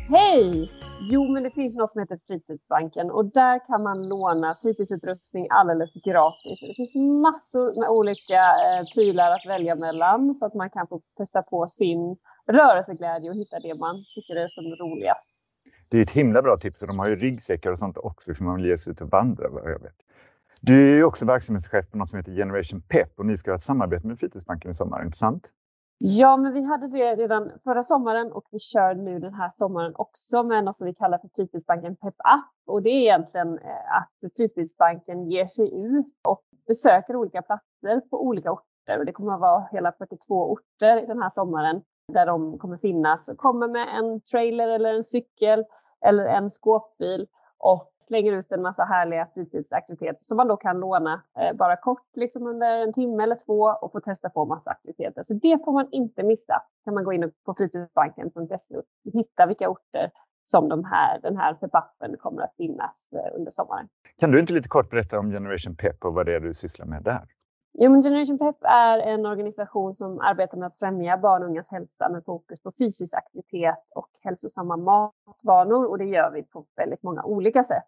Hej! 0.10 0.70
Jo, 1.12 1.34
men 1.34 1.44
det 1.44 1.50
finns 1.50 1.78
något 1.78 1.92
som 1.92 2.02
heter 2.02 2.18
Fritidsbanken 2.28 3.12
och 3.12 3.26
där 3.26 3.68
kan 3.68 3.84
man 3.84 4.10
låna 4.10 4.58
fritidsutrustning 4.62 5.48
alldeles 5.50 5.94
gratis. 5.94 6.60
Det 6.60 6.74
finns 6.76 6.96
massor 6.96 7.80
med 7.80 7.90
olika 7.90 8.36
eh, 8.36 8.84
prylar 8.94 9.32
att 9.32 9.46
välja 9.46 9.76
mellan 9.76 10.36
så 10.36 10.46
att 10.46 10.54
man 10.54 10.70
kan 10.70 10.88
få 10.88 11.00
testa 11.18 11.42
på 11.42 11.68
sin 11.68 12.18
rörelseglädje 12.48 13.30
och 13.30 13.36
hitta 13.36 13.60
det 13.60 13.76
man 13.76 14.04
tycker 14.16 14.36
är 14.36 14.48
som 14.48 14.64
roligast. 14.66 15.30
Det 15.90 15.98
är 15.98 16.02
ett 16.02 16.10
himla 16.10 16.42
bra 16.42 16.58
tips 16.58 16.82
och 16.82 16.88
de 16.88 17.00
har 17.00 17.08
ju 17.08 17.16
ryggsäckar 17.16 17.72
och 17.72 17.80
sånt 17.80 17.98
också 17.98 18.34
för 18.34 18.44
man 18.44 18.56
vill 18.56 18.66
ge 18.66 18.78
sig 18.78 18.92
ut 18.92 19.02
och 19.02 19.10
vandra 19.10 19.50
vad 19.50 19.72
jag 19.72 19.82
vet. 19.82 19.98
Du 20.62 20.92
är 20.92 20.96
ju 20.96 21.04
också 21.04 21.26
verksamhetschef 21.26 21.92
på 21.92 21.98
något 21.98 22.10
som 22.10 22.18
heter 22.18 22.36
Generation 22.36 22.82
Pep 22.82 23.20
och 23.20 23.26
ni 23.26 23.38
ska 23.38 23.52
ha 23.52 23.56
ett 23.56 23.64
samarbete 23.64 24.08
med 24.08 24.20
Fritidsbanken 24.20 24.72
i 24.72 24.74
sommar, 24.74 25.04
inte 25.06 25.18
sant? 25.18 25.50
Ja, 26.06 26.38
men 26.38 26.54
vi 26.54 26.62
hade 26.62 26.88
det 26.88 27.16
redan 27.16 27.52
förra 27.64 27.84
sommaren 27.84 28.32
och 28.32 28.48
vi 28.52 28.60
kör 28.60 28.96
nu 28.96 29.20
den 29.20 29.34
här 29.34 29.50
sommaren 29.50 29.94
också 29.96 30.44
med 30.44 30.64
något 30.64 30.78
som 30.78 30.86
vi 30.88 30.94
kallar 30.94 31.18
för 31.18 31.30
Fritidsbanken 31.36 31.96
Pep 31.96 32.14
Up. 32.14 32.68
Och 32.68 32.82
det 32.82 32.90
är 32.90 33.02
egentligen 33.02 33.58
eh, 33.58 33.98
att 33.98 34.34
Fritidsbanken 34.36 35.32
ger 35.32 35.48
sig 35.48 35.86
ut 35.86 36.06
och 36.28 36.42
besöker 36.68 37.16
olika 37.16 37.42
platser 37.42 38.10
på 38.10 38.26
olika 38.26 38.52
orter. 38.52 39.00
Och 39.00 39.06
det 39.06 39.12
kommer 39.12 39.34
att 39.34 39.40
vara 39.40 39.68
hela 39.72 39.92
42 39.92 40.52
orter 40.52 41.08
den 41.08 41.22
här 41.22 41.30
sommaren 41.30 41.82
där 42.14 42.26
de 42.26 42.58
kommer 42.58 42.78
finnas. 42.78 43.30
Och 43.30 43.38
kommer 43.38 43.68
med 43.68 43.88
en 43.98 44.22
trailer 44.22 44.68
eller 44.68 44.94
en 44.94 45.04
cykel 45.04 45.66
eller 46.06 46.26
en 46.26 46.50
skåpbil 46.50 47.28
och 47.64 47.92
slänger 48.00 48.34
ut 48.34 48.52
en 48.52 48.62
massa 48.62 48.84
härliga 48.84 49.28
fritidsaktiviteter 49.34 50.24
som 50.24 50.38
man 50.38 50.48
då 50.48 50.58
kan 50.58 50.80
låna 50.80 51.24
eh, 51.40 51.56
bara 51.56 51.76
kort, 51.76 52.08
liksom 52.16 52.48
under 52.48 52.78
en 52.78 52.94
timme 52.94 53.24
eller 53.24 53.36
två 53.46 53.62
och 53.82 53.92
få 53.92 54.00
testa 54.00 54.30
på 54.30 54.46
massa 54.46 54.70
aktiviteter. 54.72 55.24
Så 55.24 55.34
det 55.34 55.60
får 55.66 55.72
man 55.74 55.88
inte 55.92 56.24
missa. 56.24 56.62
kan 56.84 56.94
man 56.94 57.04
gå 57.04 57.14
in 57.14 57.32
på 57.46 57.54
fritidsbanken.se 57.54 58.78
och 58.78 58.84
hitta 59.14 59.46
vilka 59.46 59.70
orter 59.70 60.12
som 60.46 60.70
de 60.70 60.84
här, 60.84 61.20
den 61.22 61.38
här 61.38 61.54
pepappen 61.54 62.18
kommer 62.20 62.42
att 62.42 62.56
finnas 62.58 63.08
eh, 63.12 63.38
under 63.38 63.52
sommaren. 63.52 63.88
Kan 64.20 64.32
du 64.32 64.40
inte 64.40 64.54
lite 64.54 64.70
kort 64.70 64.90
berätta 64.90 65.20
om 65.20 65.32
Generation 65.32 65.76
Pep 65.76 66.06
och 66.06 66.14
vad 66.14 66.26
det 66.26 66.36
är 66.36 66.40
du 66.40 66.54
sysslar 66.54 66.86
med 66.86 67.04
där? 67.04 67.28
Jo, 67.76 67.92
men 67.92 68.04
Generation 68.04 68.38
Pep 68.38 68.58
är 68.62 69.00
en 69.00 69.26
organisation 69.26 69.94
som 69.94 70.20
arbetar 70.20 70.58
med 70.58 70.68
att 70.68 70.76
främja 70.76 71.18
barn 71.18 71.44
och 71.44 71.50
ungas 71.50 71.72
hälsa 71.72 72.10
med 72.10 72.26
fokus 72.26 72.62
på 72.62 72.72
fysisk 72.78 73.14
aktivitet 73.14 73.86
och 73.96 74.10
hälsosamma 74.22 74.78
matvanor. 74.78 75.86
Och 75.86 75.98
det 75.98 76.06
gör 76.06 76.32
vi 76.32 76.44
på 76.44 76.66
väldigt 76.76 77.04
många 77.04 77.24
olika 77.24 77.64
sätt. 77.64 77.84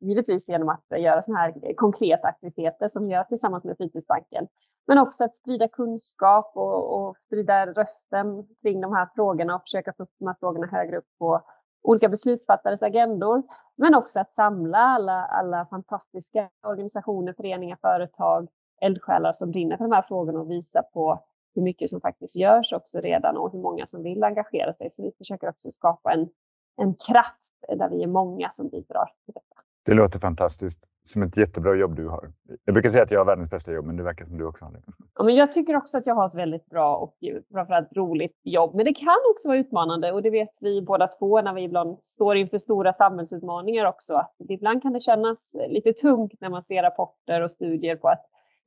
Givetvis 0.00 0.48
genom 0.48 0.68
att 0.68 0.84
göra 0.90 1.22
sådana 1.22 1.40
här 1.40 1.74
konkreta 1.76 2.28
aktiviteter 2.28 2.88
som 2.88 3.06
vi 3.06 3.12
gör 3.12 3.24
tillsammans 3.24 3.64
med 3.64 3.76
Fritidsbanken. 3.76 4.46
Men 4.86 4.98
också 4.98 5.24
att 5.24 5.36
sprida 5.36 5.68
kunskap 5.68 6.52
och, 6.54 7.08
och 7.08 7.16
sprida 7.26 7.66
rösten 7.66 8.46
kring 8.62 8.80
de 8.80 8.92
här 8.92 9.08
frågorna 9.14 9.56
och 9.56 9.62
försöka 9.62 9.92
få 9.92 10.02
upp 10.02 10.12
de 10.18 10.26
här 10.26 10.36
frågorna 10.40 10.66
högre 10.66 10.96
upp 10.96 11.08
på 11.18 11.42
olika 11.82 12.08
beslutsfattares 12.08 12.82
agendor. 12.82 13.42
Men 13.76 13.94
också 13.94 14.20
att 14.20 14.34
samla 14.34 14.78
alla, 14.78 15.24
alla 15.24 15.66
fantastiska 15.66 16.48
organisationer, 16.66 17.32
föreningar, 17.32 17.78
företag, 17.82 18.48
eldsjälar 18.80 19.32
som 19.32 19.50
brinner 19.50 19.76
för 19.76 19.84
de 19.84 19.92
här 19.92 20.02
frågorna 20.02 20.40
och 20.40 20.50
visa 20.50 20.82
på 20.82 21.24
hur 21.54 21.62
mycket 21.62 21.90
som 21.90 22.00
faktiskt 22.00 22.36
görs 22.36 22.72
också 22.72 23.00
redan 23.00 23.36
och 23.36 23.52
hur 23.52 23.58
många 23.58 23.86
som 23.86 24.02
vill 24.02 24.24
engagera 24.24 24.74
sig. 24.74 24.90
Så 24.90 25.02
vi 25.02 25.12
försöker 25.18 25.48
också 25.48 25.70
skapa 25.70 26.12
en, 26.12 26.28
en 26.76 26.94
kraft 26.94 27.52
där 27.68 27.88
vi 27.88 28.02
är 28.02 28.06
många 28.06 28.50
som 28.50 28.68
bidrar 28.68 29.10
till 29.24 29.34
detta. 29.34 29.62
Det 29.86 29.94
låter 29.94 30.18
fantastiskt. 30.18 30.86
Som 31.12 31.22
ett 31.22 31.36
jättebra 31.36 31.74
jobb 31.74 31.96
du 31.96 32.08
har. 32.08 32.32
Jag 32.64 32.74
brukar 32.74 32.90
säga 32.90 33.02
att 33.02 33.10
jag 33.10 33.20
har 33.20 33.24
världens 33.24 33.50
bästa 33.50 33.72
jobb, 33.72 33.84
men 33.86 33.96
det 33.96 34.02
verkar 34.02 34.24
som 34.24 34.38
du 34.38 34.44
också 34.44 34.64
har 34.64 34.72
det. 34.72 34.82
Ja, 35.14 35.24
men 35.24 35.34
jag 35.34 35.52
tycker 35.52 35.76
också 35.76 35.98
att 35.98 36.06
jag 36.06 36.14
har 36.14 36.26
ett 36.26 36.34
väldigt 36.34 36.66
bra 36.66 36.96
och 36.96 37.16
framförallt 37.52 37.92
roligt 37.92 38.40
jobb. 38.42 38.74
Men 38.74 38.84
det 38.84 38.94
kan 38.94 39.18
också 39.30 39.48
vara 39.48 39.58
utmanande 39.58 40.12
och 40.12 40.22
det 40.22 40.30
vet 40.30 40.56
vi 40.60 40.82
båda 40.82 41.06
två 41.06 41.42
när 41.42 41.54
vi 41.54 41.62
ibland 41.62 41.98
står 42.02 42.36
inför 42.36 42.58
stora 42.58 42.92
samhällsutmaningar 42.92 43.86
också. 43.86 44.14
Att 44.14 44.34
ibland 44.48 44.82
kan 44.82 44.92
det 44.92 45.00
kännas 45.00 45.38
lite 45.68 45.92
tungt 45.92 46.40
när 46.40 46.50
man 46.50 46.62
ser 46.62 46.82
rapporter 46.82 47.42
och 47.42 47.50
studier 47.50 47.96
på 47.96 48.08
att 48.08 48.24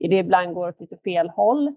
det 0.07 0.17
ibland 0.17 0.53
går 0.53 0.69
åt 0.69 0.79
lite 0.79 0.97
fel 0.97 1.29
håll. 1.29 1.75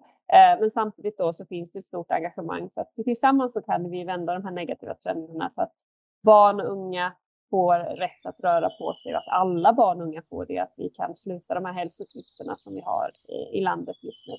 Men 0.61 0.71
samtidigt 0.71 1.19
då 1.19 1.33
så 1.33 1.47
finns 1.47 1.73
det 1.73 1.79
ett 1.79 1.87
stort 1.87 2.11
engagemang 2.11 2.71
så 2.75 2.81
att 2.81 2.95
tillsammans 3.05 3.53
så 3.53 3.63
kan 3.63 3.91
vi 3.91 4.05
vända 4.05 4.33
de 4.33 4.45
här 4.45 4.53
negativa 4.53 4.95
trenderna 4.95 5.51
så 5.51 5.63
att 5.63 5.75
barn 6.23 6.61
och 6.61 6.73
unga 6.73 7.13
får 7.51 7.79
rätt 7.97 8.27
att 8.27 8.41
röra 8.45 8.69
på 8.69 8.93
sig 8.93 9.13
och 9.13 9.19
att 9.19 9.29
alla 9.29 9.73
barn 9.73 10.01
och 10.01 10.07
unga 10.07 10.23
får 10.23 10.47
det, 10.47 10.59
att 10.59 10.75
vi 10.77 10.89
kan 10.89 11.17
sluta 11.17 11.55
de 11.55 11.65
här 11.65 11.73
hälsoklyftorna 11.73 12.57
som 12.59 12.75
vi 12.75 12.81
har 12.81 13.11
i 13.53 13.61
landet 13.61 13.97
just 14.03 14.27
nu. 14.27 14.35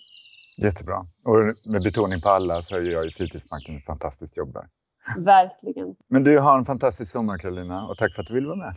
Jättebra. 0.66 0.98
Och 1.26 1.38
med 1.72 1.84
betoning 1.84 2.22
på 2.22 2.30
alla 2.30 2.62
så 2.62 2.80
gör 2.80 3.04
ju 3.04 3.12
Fritidsbanken 3.12 3.76
ett 3.76 3.86
fantastiskt 3.86 4.38
jobb 4.38 4.54
där. 4.54 4.66
Verkligen. 5.18 5.96
Men 6.08 6.24
du 6.24 6.40
har 6.40 6.58
en 6.58 6.66
fantastisk 6.66 7.12
sommar 7.12 7.38
Karolina 7.38 7.88
och 7.88 7.98
tack 7.98 8.14
för 8.16 8.22
att 8.22 8.28
du 8.28 8.34
ville 8.34 8.48
vara 8.48 8.58
med. 8.58 8.74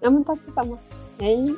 Ja, 0.00 0.10
men 0.10 0.24
tack 0.24 0.38
detsamma. 0.46 0.78
Hej. 1.20 1.54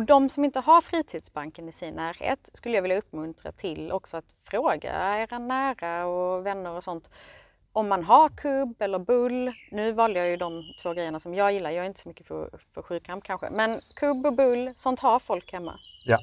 Och 0.00 0.06
de 0.06 0.28
som 0.28 0.44
inte 0.44 0.60
har 0.60 0.80
Fritidsbanken 0.80 1.68
i 1.68 1.72
sin 1.72 1.94
närhet 1.94 2.48
skulle 2.52 2.74
jag 2.74 2.82
vilja 2.82 2.98
uppmuntra 2.98 3.52
till 3.52 3.92
också 3.92 4.16
att 4.16 4.24
fråga 4.50 5.18
era 5.22 5.38
nära 5.38 6.06
och 6.06 6.46
vänner 6.46 6.70
och 6.70 6.84
sånt 6.84 7.10
om 7.72 7.88
man 7.88 8.04
har 8.04 8.28
kubb 8.28 8.82
eller 8.82 8.98
bull. 8.98 9.52
Nu 9.70 9.92
valde 9.92 10.18
jag 10.18 10.30
ju 10.30 10.36
de 10.36 10.62
två 10.82 10.92
grejerna 10.92 11.20
som 11.20 11.34
jag 11.34 11.52
gillar. 11.52 11.70
Jag 11.70 11.84
är 11.84 11.86
inte 11.86 12.00
så 12.00 12.08
mycket 12.08 12.26
för, 12.26 12.50
för 12.74 12.82
sjukkamp 12.82 13.24
kanske. 13.24 13.50
Men 13.50 13.80
kubb 13.94 14.26
och 14.26 14.32
bull, 14.32 14.72
sånt 14.76 15.00
har 15.00 15.18
folk 15.18 15.52
hemma. 15.52 15.78
Ja, 16.04 16.18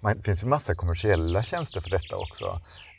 det 0.00 0.22
finns 0.22 0.42
ju 0.42 0.46
massa 0.46 0.74
kommersiella 0.74 1.42
tjänster 1.42 1.80
för 1.80 1.90
detta 1.90 2.16
också. 2.16 2.44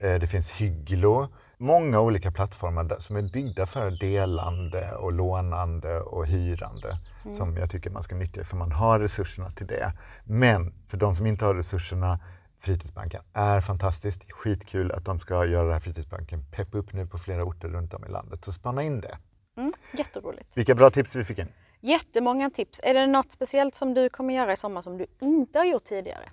Eh, 0.01 0.19
det 0.19 0.27
finns 0.27 0.51
Hygglo, 0.51 1.27
många 1.57 1.99
olika 1.99 2.31
plattformar 2.31 2.99
som 2.99 3.15
är 3.15 3.21
byggda 3.21 3.65
för 3.65 3.91
delande 3.91 4.95
och 4.95 5.13
lånande 5.13 6.01
och 6.01 6.27
hyrande 6.27 6.97
mm. 7.25 7.37
som 7.37 7.57
jag 7.57 7.69
tycker 7.69 7.89
man 7.89 8.03
ska 8.03 8.15
nyttja 8.15 8.43
för 8.43 8.57
man 8.57 8.71
har 8.71 8.99
resurserna 8.99 9.51
till 9.51 9.67
det. 9.67 9.93
Men 10.23 10.73
för 10.87 10.97
de 10.97 11.15
som 11.15 11.25
inte 11.25 11.45
har 11.45 11.53
resurserna 11.55 12.19
Fritidsbanken 12.59 13.21
är 13.33 13.61
fantastiskt. 13.61 14.31
Skitkul 14.31 14.91
att 14.91 15.05
de 15.05 15.19
ska 15.19 15.45
göra 15.45 15.67
det 15.67 15.73
här 15.73 15.79
Fritidsbanken 15.79 16.45
peppa 16.51 16.77
upp 16.77 16.93
nu 16.93 17.07
på 17.07 17.17
flera 17.17 17.43
orter 17.43 17.67
runt 17.67 17.93
om 17.93 18.05
i 18.05 18.09
landet. 18.09 18.45
Så 18.45 18.51
spana 18.51 18.83
in 18.83 19.01
det. 19.01 19.17
Mm, 19.57 19.73
jätteroligt. 19.93 20.49
Vilka 20.53 20.75
bra 20.75 20.89
tips 20.89 21.15
vi 21.15 21.23
fick 21.23 21.39
in. 21.39 21.47
Jättemånga 21.79 22.49
tips. 22.49 22.79
Är 22.83 22.93
det 22.93 23.07
något 23.07 23.31
speciellt 23.31 23.75
som 23.75 23.93
du 23.93 24.09
kommer 24.09 24.33
göra 24.33 24.53
i 24.53 24.57
sommar 24.57 24.81
som 24.81 24.97
du 24.97 25.05
inte 25.21 25.59
har 25.59 25.65
gjort 25.65 25.85
tidigare? 25.85 26.29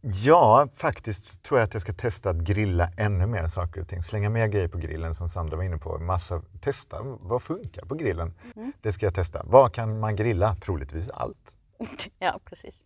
Ja, 0.00 0.68
faktiskt 0.76 1.42
tror 1.42 1.60
jag 1.60 1.66
att 1.66 1.74
jag 1.74 1.82
ska 1.82 1.92
testa 1.92 2.30
att 2.30 2.36
grilla 2.36 2.90
ännu 2.96 3.26
mer 3.26 3.46
saker 3.46 3.80
och 3.80 3.88
ting. 3.88 4.02
Slänga 4.02 4.30
mer 4.30 4.46
grejer 4.46 4.68
på 4.68 4.78
grillen 4.78 5.14
som 5.14 5.28
Sandra 5.28 5.56
var 5.56 5.64
inne 5.64 5.78
på. 5.78 5.98
Massa, 5.98 6.42
testa 6.60 7.02
vad 7.02 7.42
funkar 7.42 7.84
på 7.84 7.94
grillen. 7.94 8.34
Mm. 8.56 8.72
Det 8.80 8.92
ska 8.92 9.06
jag 9.06 9.14
testa. 9.14 9.42
Vad 9.44 9.74
kan 9.74 10.00
man 10.00 10.16
grilla? 10.16 10.54
Troligtvis 10.54 11.10
allt. 11.10 11.52
ja, 12.18 12.40
precis. 12.44 12.84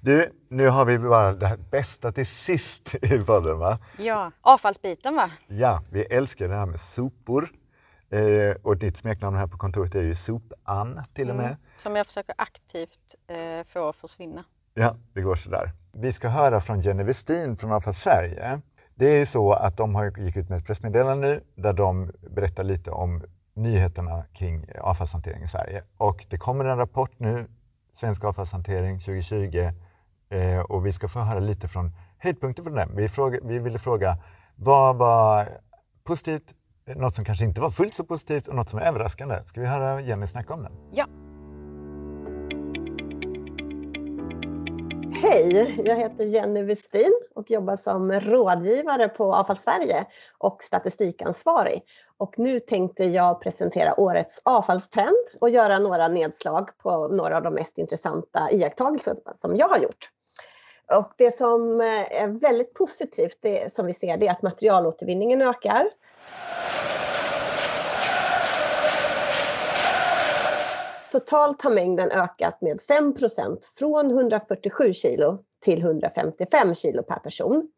Du, 0.00 0.32
nu 0.48 0.68
har 0.68 0.84
vi 0.84 0.98
bara 0.98 1.32
det 1.32 1.58
bästa 1.70 2.12
till 2.12 2.26
sist 2.26 2.94
i 2.94 3.18
podden 3.18 3.58
va? 3.58 3.78
Ja, 3.98 4.32
avfallsbiten 4.40 5.16
va? 5.16 5.30
Ja, 5.46 5.82
vi 5.90 6.02
älskar 6.02 6.48
det 6.48 6.54
här 6.54 6.66
med 6.66 6.80
sopor. 6.80 7.52
Eh, 8.10 8.56
och 8.62 8.76
ditt 8.76 8.96
smeknamn 8.96 9.36
här 9.36 9.46
på 9.46 9.58
kontoret 9.58 9.94
är 9.94 10.02
ju 10.02 10.14
Sopan 10.14 11.02
till 11.14 11.30
och 11.30 11.36
med. 11.36 11.46
Mm, 11.46 11.56
som 11.78 11.96
jag 11.96 12.06
försöker 12.06 12.34
aktivt 12.38 13.14
eh, 13.26 13.66
få 13.72 13.92
försvinna. 13.92 14.44
Ja, 14.74 14.96
det 15.12 15.20
går 15.20 15.36
sådär. 15.36 15.72
Vi 15.92 16.12
ska 16.12 16.28
höra 16.28 16.60
från 16.60 16.80
Jenny 16.80 17.02
Westin 17.02 17.56
från 17.56 17.72
Avfall 17.72 17.94
Sverige. 17.94 18.60
Det 18.94 19.06
är 19.06 19.24
så 19.24 19.52
att 19.52 19.76
de 19.76 19.94
har 19.94 20.18
gick 20.18 20.36
ut 20.36 20.48
med 20.48 20.58
ett 20.58 20.66
pressmeddelande 20.66 21.28
nu 21.28 21.40
där 21.54 21.72
de 21.72 22.12
berättar 22.30 22.64
lite 22.64 22.90
om 22.90 23.22
nyheterna 23.54 24.24
kring 24.32 24.66
avfallshantering 24.80 25.42
i 25.42 25.48
Sverige. 25.48 25.82
Och 25.96 26.26
det 26.30 26.38
kommer 26.38 26.64
en 26.64 26.78
rapport 26.78 27.10
nu, 27.16 27.46
Svensk 27.92 28.24
avfallshantering 28.24 29.00
2020, 29.00 29.70
eh, 30.28 30.60
och 30.60 30.86
vi 30.86 30.92
ska 30.92 31.08
få 31.08 31.18
höra 31.18 31.40
lite 31.40 31.68
från 31.68 31.92
höjdpunkter 32.18 32.62
från 32.62 32.74
den. 32.74 32.96
Vi, 32.96 33.08
fråga, 33.08 33.38
vi 33.42 33.58
ville 33.58 33.78
fråga 33.78 34.18
vad 34.54 34.96
var 34.96 35.48
positivt, 36.04 36.54
något 36.86 37.14
som 37.14 37.24
kanske 37.24 37.44
inte 37.44 37.60
var 37.60 37.70
fullt 37.70 37.94
så 37.94 38.04
positivt 38.04 38.48
och 38.48 38.54
något 38.54 38.68
som 38.68 38.78
är 38.78 38.82
överraskande. 38.82 39.42
Ska 39.46 39.60
vi 39.60 39.66
höra 39.66 40.00
Jenny 40.00 40.26
snacka 40.26 40.54
om 40.54 40.62
den? 40.62 40.72
Ja. 40.92 41.06
Hej, 45.20 45.80
jag 45.84 45.96
heter 45.96 46.24
Jenny 46.24 46.62
Westin 46.62 47.20
och 47.34 47.50
jobbar 47.50 47.76
som 47.76 48.12
rådgivare 48.12 49.08
på 49.08 49.34
Avfall 49.34 49.58
Sverige 49.58 50.06
och 50.38 50.62
statistikansvarig. 50.62 51.82
Och 52.16 52.38
nu 52.38 52.60
tänkte 52.60 53.04
jag 53.04 53.40
presentera 53.40 54.00
årets 54.00 54.40
avfallstrend 54.42 55.26
och 55.40 55.50
göra 55.50 55.78
några 55.78 56.08
nedslag 56.08 56.78
på 56.78 57.08
några 57.08 57.36
av 57.36 57.42
de 57.42 57.54
mest 57.54 57.78
intressanta 57.78 58.50
iakttagelser 58.50 59.16
som 59.36 59.56
jag 59.56 59.68
har 59.68 59.78
gjort. 59.78 60.10
Och 60.92 61.12
det 61.16 61.36
som 61.36 61.80
är 61.80 62.40
väldigt 62.40 62.74
positivt, 62.74 63.38
det 63.40 63.72
som 63.72 63.86
vi 63.86 63.94
ser, 63.94 64.16
det 64.16 64.26
är 64.26 64.32
att 64.32 64.42
materialåtervinningen 64.42 65.42
ökar. 65.42 65.88
Totalt 71.12 71.62
har 71.62 71.70
mängden 71.70 72.10
ökat 72.10 72.60
med 72.60 72.80
5% 72.80 73.58
från 73.78 74.10
147 74.10 74.92
kilo 74.92 75.38
till 75.64 75.82
155 75.82 76.74
kilo 76.74 77.02
per 77.02 77.18
person. 77.18 77.70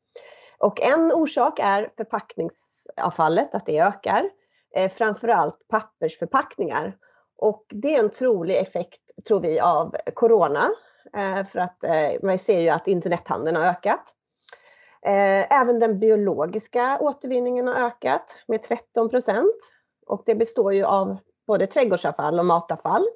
Och 0.58 0.80
en 0.80 1.12
orsak 1.12 1.58
är 1.62 1.92
förpackningsavfallet, 1.96 3.54
att 3.54 3.66
det 3.66 3.78
ökar. 3.78 4.30
Eh, 4.76 4.90
framförallt 4.90 5.68
pappersförpackningar. 5.68 6.96
Och 7.36 7.64
det 7.68 7.94
är 7.94 7.98
en 7.98 8.10
trolig 8.10 8.56
effekt, 8.56 9.00
tror 9.26 9.40
vi, 9.40 9.60
av 9.60 9.96
corona. 10.14 10.70
Eh, 11.16 11.46
för 11.46 11.58
att 11.58 11.84
eh, 11.84 12.22
man 12.22 12.38
ser 12.38 12.60
ju 12.60 12.68
att 12.68 12.88
internethandeln 12.88 13.56
har 13.56 13.64
ökat. 13.64 14.04
Eh, 15.02 15.60
även 15.60 15.78
den 15.78 15.98
biologiska 15.98 16.98
återvinningen 17.00 17.66
har 17.66 17.74
ökat 17.74 18.36
med 18.46 18.62
13 18.62 19.08
procent. 19.08 19.56
Och 20.06 20.22
det 20.26 20.34
består 20.34 20.74
ju 20.74 20.84
av 20.84 21.16
både 21.46 21.66
trädgårdsavfall 21.66 22.38
och 22.38 22.46
matavfall. 22.46 23.06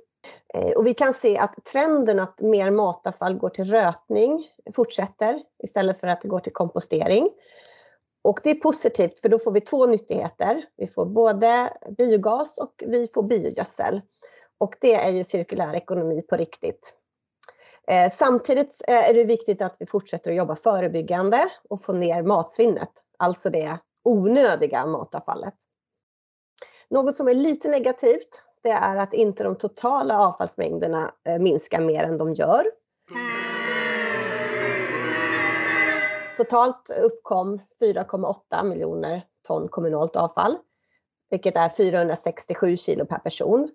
Och 0.76 0.86
vi 0.86 0.94
kan 0.94 1.14
se 1.14 1.38
att 1.38 1.64
trenden 1.72 2.20
att 2.20 2.40
mer 2.40 2.70
matavfall 2.70 3.34
går 3.34 3.48
till 3.48 3.64
rötning 3.64 4.48
fortsätter 4.74 5.42
istället 5.62 6.00
för 6.00 6.07
att 6.07 6.22
det 6.22 6.28
går 6.28 6.38
till 6.38 6.52
kompostering. 6.52 7.30
Och 8.22 8.40
det 8.42 8.50
är 8.50 8.55
positivt 8.55 9.20
för 9.20 9.28
då 9.28 9.38
får 9.38 9.52
vi 9.52 9.61
två 9.61 9.86
nyttigheter. 9.86 10.64
Vi 10.76 10.86
får 10.86 11.07
både 11.07 11.76
biogas 11.98 12.59
och 12.59 12.82
vi 12.86 13.09
får 13.14 13.22
biogödsel. 13.22 14.00
Och 14.59 14.76
det 14.80 14.94
är 14.94 15.11
ju 15.11 15.24
cirkulär 15.24 15.74
ekonomi 15.74 16.22
på 16.22 16.36
riktigt. 16.36 16.94
Eh, 17.86 18.12
samtidigt 18.18 18.82
eh, 18.88 19.11
är 19.11 19.14
det 19.14 19.24
viktigt 19.24 19.62
att 19.62 19.76
vi 19.78 19.86
fortsätter 19.86 20.30
att 20.30 20.36
jobba 20.36 20.57
förebyggande 20.57 21.48
och 21.68 21.84
få 21.84 21.92
ner 21.92 22.22
matsvinnet, 22.22 22.90
alltså 23.18 23.50
det 23.50 23.78
onödiga 24.02 24.86
matavfallet. 24.86 25.55
Något 26.90 27.16
som 27.16 27.28
är 27.28 27.34
lite 27.34 27.68
negativt 27.68 28.42
det 28.64 28.70
är 28.70 28.96
att 28.96 29.14
inte 29.14 29.44
de 29.44 29.56
totala 29.56 30.18
avfallsmängderna 30.18 31.12
eh, 31.24 31.38
minskar 31.38 31.80
mer 31.80 32.04
än 32.04 32.18
de 32.18 32.34
gör. 32.34 32.66
Totalt 36.36 36.90
uppkom 37.02 37.60
4,8 37.80 38.64
miljoner 38.64 39.22
ton 39.46 39.68
kommunalt 39.68 40.16
avfall, 40.16 40.56
vilket 41.30 41.56
är 41.56 41.68
467 41.68 42.76
kilo 42.76 43.06
per 43.06 43.18
person. 43.18 43.70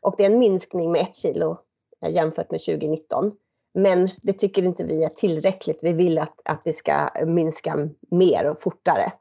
Och 0.00 0.14
det 0.18 0.24
är 0.24 0.30
en 0.30 0.38
minskning 0.38 0.92
med 0.92 1.00
ett 1.00 1.16
kilo 1.16 1.58
eh, 2.04 2.12
jämfört 2.12 2.50
med 2.50 2.60
2019. 2.60 3.32
Men 3.74 4.10
det 4.22 4.32
tycker 4.32 4.62
inte 4.62 4.84
vi 4.84 5.04
är 5.04 5.08
tillräckligt. 5.08 5.78
Vi 5.82 5.92
vill 5.92 6.18
att, 6.18 6.40
att 6.44 6.60
vi 6.64 6.72
ska 6.72 7.08
minska 7.26 7.88
mer 8.10 8.50
och 8.50 8.62
fortare 8.62 9.12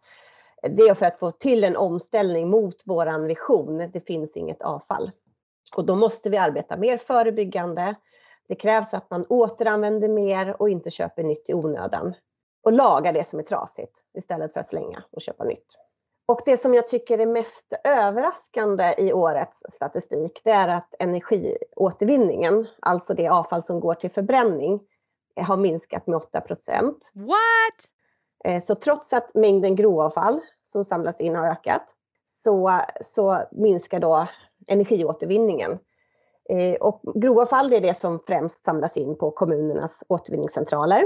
det 0.61 0.83
är 0.83 0.93
för 0.93 1.05
att 1.05 1.19
få 1.19 1.31
till 1.31 1.63
en 1.63 1.77
omställning 1.77 2.49
mot 2.49 2.83
våran 2.85 3.27
vision. 3.27 3.89
Det 3.93 4.01
finns 4.01 4.37
inget 4.37 4.61
avfall. 4.61 5.11
Och 5.75 5.85
då 5.85 5.95
måste 5.95 6.29
vi 6.29 6.37
arbeta 6.37 6.77
mer 6.77 6.97
förebyggande. 6.97 7.95
Det 8.47 8.55
krävs 8.55 8.93
att 8.93 9.09
man 9.09 9.25
återanvänder 9.29 10.07
mer 10.07 10.61
och 10.61 10.69
inte 10.69 10.91
köper 10.91 11.23
nytt 11.23 11.49
i 11.49 11.53
onödan. 11.53 12.13
Och 12.63 12.73
lagar 12.73 13.13
det 13.13 13.27
som 13.27 13.39
är 13.39 13.43
trasigt 13.43 13.93
istället 14.17 14.53
för 14.53 14.59
att 14.59 14.69
slänga 14.69 15.03
och 15.11 15.21
köpa 15.21 15.43
nytt. 15.43 15.77
Och 16.25 16.41
det 16.45 16.57
som 16.57 16.73
jag 16.73 16.87
tycker 16.87 17.19
är 17.19 17.25
mest 17.25 17.73
överraskande 17.83 18.93
i 18.97 19.13
årets 19.13 19.63
statistik, 19.73 20.41
det 20.43 20.51
är 20.51 20.67
att 20.67 20.95
energiåtervinningen, 20.99 22.67
alltså 22.79 23.13
det 23.13 23.27
avfall 23.27 23.63
som 23.63 23.79
går 23.79 23.93
till 23.93 24.11
förbränning, 24.11 24.79
har 25.41 25.57
minskat 25.57 26.07
med 26.07 26.17
8 26.17 26.41
procent. 26.41 27.11
What? 27.13 27.98
Eh, 28.43 28.61
så 28.61 28.75
trots 28.75 29.13
att 29.13 29.33
mängden 29.33 29.75
grovavfall 29.75 30.39
som 30.71 30.85
samlas 30.85 31.21
in 31.21 31.35
har 31.35 31.47
ökat 31.47 31.95
så, 32.43 32.81
så 33.01 33.43
minskar 33.51 33.99
då 33.99 34.27
energiåtervinningen. 34.67 35.79
Eh, 36.49 36.75
och 36.75 37.01
grovavfall 37.15 37.73
är 37.73 37.81
det 37.81 37.93
som 37.93 38.19
främst 38.27 38.63
samlas 38.65 38.97
in 38.97 39.17
på 39.17 39.31
kommunernas 39.31 40.03
återvinningscentraler. 40.07 41.03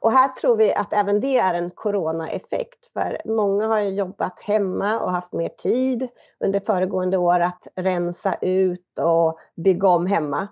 Och 0.00 0.12
här 0.12 0.28
tror 0.28 0.56
vi 0.56 0.74
att 0.74 0.92
även 0.92 1.20
det 1.20 1.38
är 1.38 1.54
en 1.54 1.70
coronaeffekt, 1.70 2.92
för 2.92 3.20
många 3.24 3.66
har 3.66 3.80
jobbat 3.80 4.40
hemma 4.40 5.00
och 5.00 5.10
haft 5.10 5.32
mer 5.32 5.48
tid 5.48 6.08
under 6.44 6.60
föregående 6.60 7.16
år 7.16 7.40
att 7.40 7.68
rensa 7.74 8.34
ut 8.40 8.98
och 8.98 9.38
bygga 9.56 9.88
om 9.88 10.06
hemma. 10.06 10.48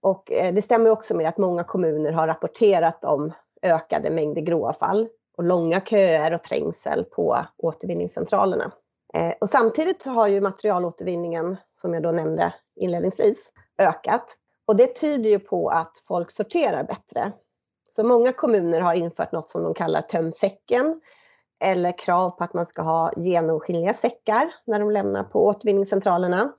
Och 0.00 0.32
eh, 0.32 0.54
det 0.54 0.62
stämmer 0.62 0.90
också 0.90 1.14
med 1.14 1.28
att 1.28 1.38
många 1.38 1.64
kommuner 1.64 2.12
har 2.12 2.26
rapporterat 2.26 3.04
om 3.04 3.32
ökade 3.62 4.10
mängder 4.10 4.42
grovavfall 4.42 5.08
och 5.36 5.44
långa 5.44 5.80
köer 5.80 6.34
och 6.34 6.42
trängsel 6.42 7.04
på 7.04 7.44
återvinningscentralerna. 7.56 8.72
Eh, 9.14 9.34
och 9.40 9.48
samtidigt 9.48 10.04
har 10.04 10.28
ju 10.28 10.40
materialåtervinningen, 10.40 11.56
som 11.74 11.94
jag 11.94 12.02
då 12.02 12.12
nämnde 12.12 12.54
inledningsvis, 12.76 13.52
ökat. 13.78 14.26
Och 14.66 14.76
det 14.76 14.86
tyder 14.86 15.30
ju 15.30 15.38
på 15.38 15.68
att 15.68 16.02
folk 16.08 16.30
sorterar 16.30 16.84
bättre. 16.84 17.32
Så 17.90 18.04
många 18.04 18.32
kommuner 18.32 18.80
har 18.80 18.94
infört 18.94 19.32
något 19.32 19.48
som 19.48 19.62
de 19.62 19.74
kallar 19.74 20.02
töm 20.02 20.32
säcken 20.32 21.00
eller 21.64 21.98
krav 21.98 22.30
på 22.30 22.44
att 22.44 22.54
man 22.54 22.66
ska 22.66 22.82
ha 22.82 23.12
genomskinliga 23.16 23.94
säckar 23.94 24.54
när 24.64 24.80
de 24.80 24.90
lämnar 24.90 25.24
på 25.24 25.46
återvinningscentralerna. 25.46 26.52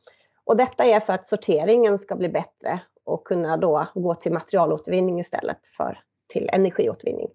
Och 0.46 0.58
detta 0.58 0.84
är 0.84 1.00
för 1.00 1.14
att 1.14 1.26
sorteringen 1.26 2.00
ska 2.00 2.16
bli 2.16 2.30
bättre 2.30 2.82
och 3.06 3.28
kunna 3.28 3.58
då 3.58 3.88
gå 3.94 4.16
till 4.16 4.34
materialåtervinning 4.34 5.20
istället 5.20 5.68
för 5.78 6.00
till 6.28 6.50
energiåtervinning. 6.54 7.30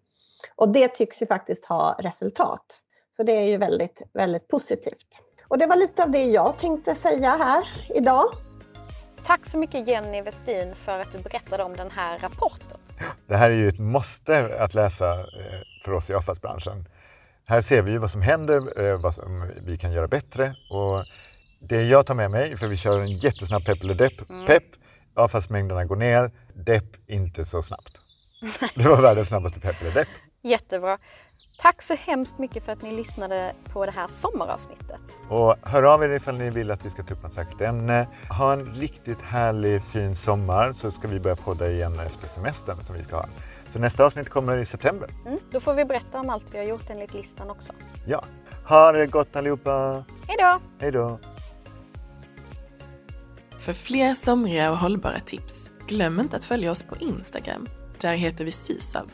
Och 0.57 0.69
det 0.69 0.89
tycks 0.89 1.23
ju 1.23 1.27
faktiskt 1.27 1.65
ha 1.65 1.97
resultat. 1.99 2.81
Så 3.17 3.23
det 3.23 3.33
är 3.33 3.47
ju 3.47 3.57
väldigt, 3.57 4.03
väldigt 4.13 4.49
positivt. 4.49 5.09
Och 5.49 5.59
det 5.59 5.67
var 5.67 5.77
lite 5.77 6.03
av 6.03 6.11
det 6.11 6.25
jag 6.25 6.59
tänkte 6.59 6.95
säga 6.95 7.37
här 7.37 7.69
idag. 7.95 8.25
Tack 9.25 9.47
så 9.47 9.59
mycket 9.59 9.89
Jenny 9.89 10.23
Westin 10.23 10.75
för 10.75 11.01
att 11.01 11.13
du 11.13 11.19
berättade 11.19 11.63
om 11.63 11.77
den 11.77 11.91
här 11.91 12.19
rapporten. 12.19 12.79
Det 13.27 13.37
här 13.37 13.51
är 13.51 13.55
ju 13.55 13.69
ett 13.69 13.79
måste 13.79 14.59
att 14.65 14.75
läsa 14.75 15.13
eh, 15.13 15.21
för 15.85 15.93
oss 15.93 16.11
i 16.11 16.15
avfallsbranschen. 16.15 16.85
Här 17.45 17.61
ser 17.61 17.83
vi 17.83 17.99
vad 17.99 18.11
som 18.11 18.23
händer, 18.23 18.85
eh, 18.85 19.01
vad 19.01 19.15
som 19.15 19.53
vi 19.67 19.79
kan 19.79 19.93
göra 19.93 20.09
bättre 20.09 20.55
och 20.71 21.05
det 21.61 21.83
jag 21.83 22.07
tar 22.07 22.15
med 22.15 22.31
mig, 22.31 22.57
för 22.57 22.67
vi 22.67 22.77
kör 22.77 23.01
en 23.01 23.13
jättesnabb 23.13 23.65
pepp 23.65 23.83
eller 23.83 23.95
depp, 23.95 24.31
mm. 24.31 24.47
pepp, 24.47 24.63
avfallsmängderna 25.15 25.85
går 25.85 25.97
ner, 25.97 26.31
depp 26.55 26.97
inte 27.07 27.45
så 27.45 27.63
snabbt. 27.63 27.99
Det 28.75 28.89
var 28.89 29.03
världens 29.03 29.29
snabbaste 29.29 29.61
pepp 29.61 29.81
eller 29.81 29.93
depp. 29.93 30.09
Jättebra. 30.49 30.97
Tack 31.59 31.83
så 31.83 31.95
hemskt 31.95 32.39
mycket 32.39 32.65
för 32.65 32.73
att 32.73 32.83
ni 32.83 32.93
lyssnade 32.93 33.53
på 33.73 33.87
det 33.87 33.93
här 33.93 34.09
sommaravsnittet. 34.09 35.01
Och 35.29 35.57
hör 35.63 35.83
av 35.83 36.03
er 36.03 36.09
ifall 36.09 36.39
ni 36.39 36.51
vill 36.51 36.71
att 36.71 36.87
vi 36.87 36.91
ska 36.91 37.03
ta 37.03 37.15
upp 37.15 37.23
något 37.23 37.33
särskilt 37.33 37.61
ämne. 37.61 38.07
Ha 38.29 38.53
en 38.53 38.75
riktigt 38.75 39.23
härlig 39.23 39.83
fin 39.83 40.17
sommar 40.17 40.73
så 40.73 40.91
ska 40.91 41.09
vi 41.09 41.21
börja 41.21 41.37
podda 41.37 41.71
igen 41.71 41.93
efter 41.93 42.29
semestern 42.29 42.85
som 42.87 42.97
vi 42.97 43.05
ska 43.05 43.17
ha. 43.17 43.27
Så 43.73 43.79
nästa 43.79 44.05
avsnitt 44.05 44.29
kommer 44.29 44.59
i 44.59 44.67
september. 44.67 45.11
Mm, 45.27 45.39
då 45.51 45.61
får 45.61 45.75
vi 45.75 45.85
berätta 45.85 46.21
om 46.21 46.31
allt 46.31 46.45
vi 46.55 46.59
har 46.59 46.65
gjort 46.65 46.91
enligt 46.91 47.15
listan 47.15 47.51
också. 47.51 47.73
Ja. 48.07 48.25
Ha 48.65 48.93
det 48.93 49.07
gott 49.07 49.37
allihopa! 49.37 50.05
Hej 50.27 50.37
då! 50.39 50.61
Hej 50.79 50.93
då! 50.93 51.19
För 53.59 53.73
fler 53.73 54.15
somriga 54.15 54.71
och 54.71 54.79
hållbara 54.79 55.21
tips, 55.21 55.71
glöm 55.87 56.21
inte 56.21 56.37
att 56.37 56.45
följa 56.45 56.71
oss 56.71 56.83
på 56.83 56.97
Instagram. 56.97 57.69
Där 58.01 58.15
heter 58.15 58.45
vi 58.45 58.53
Sysav. 58.53 59.11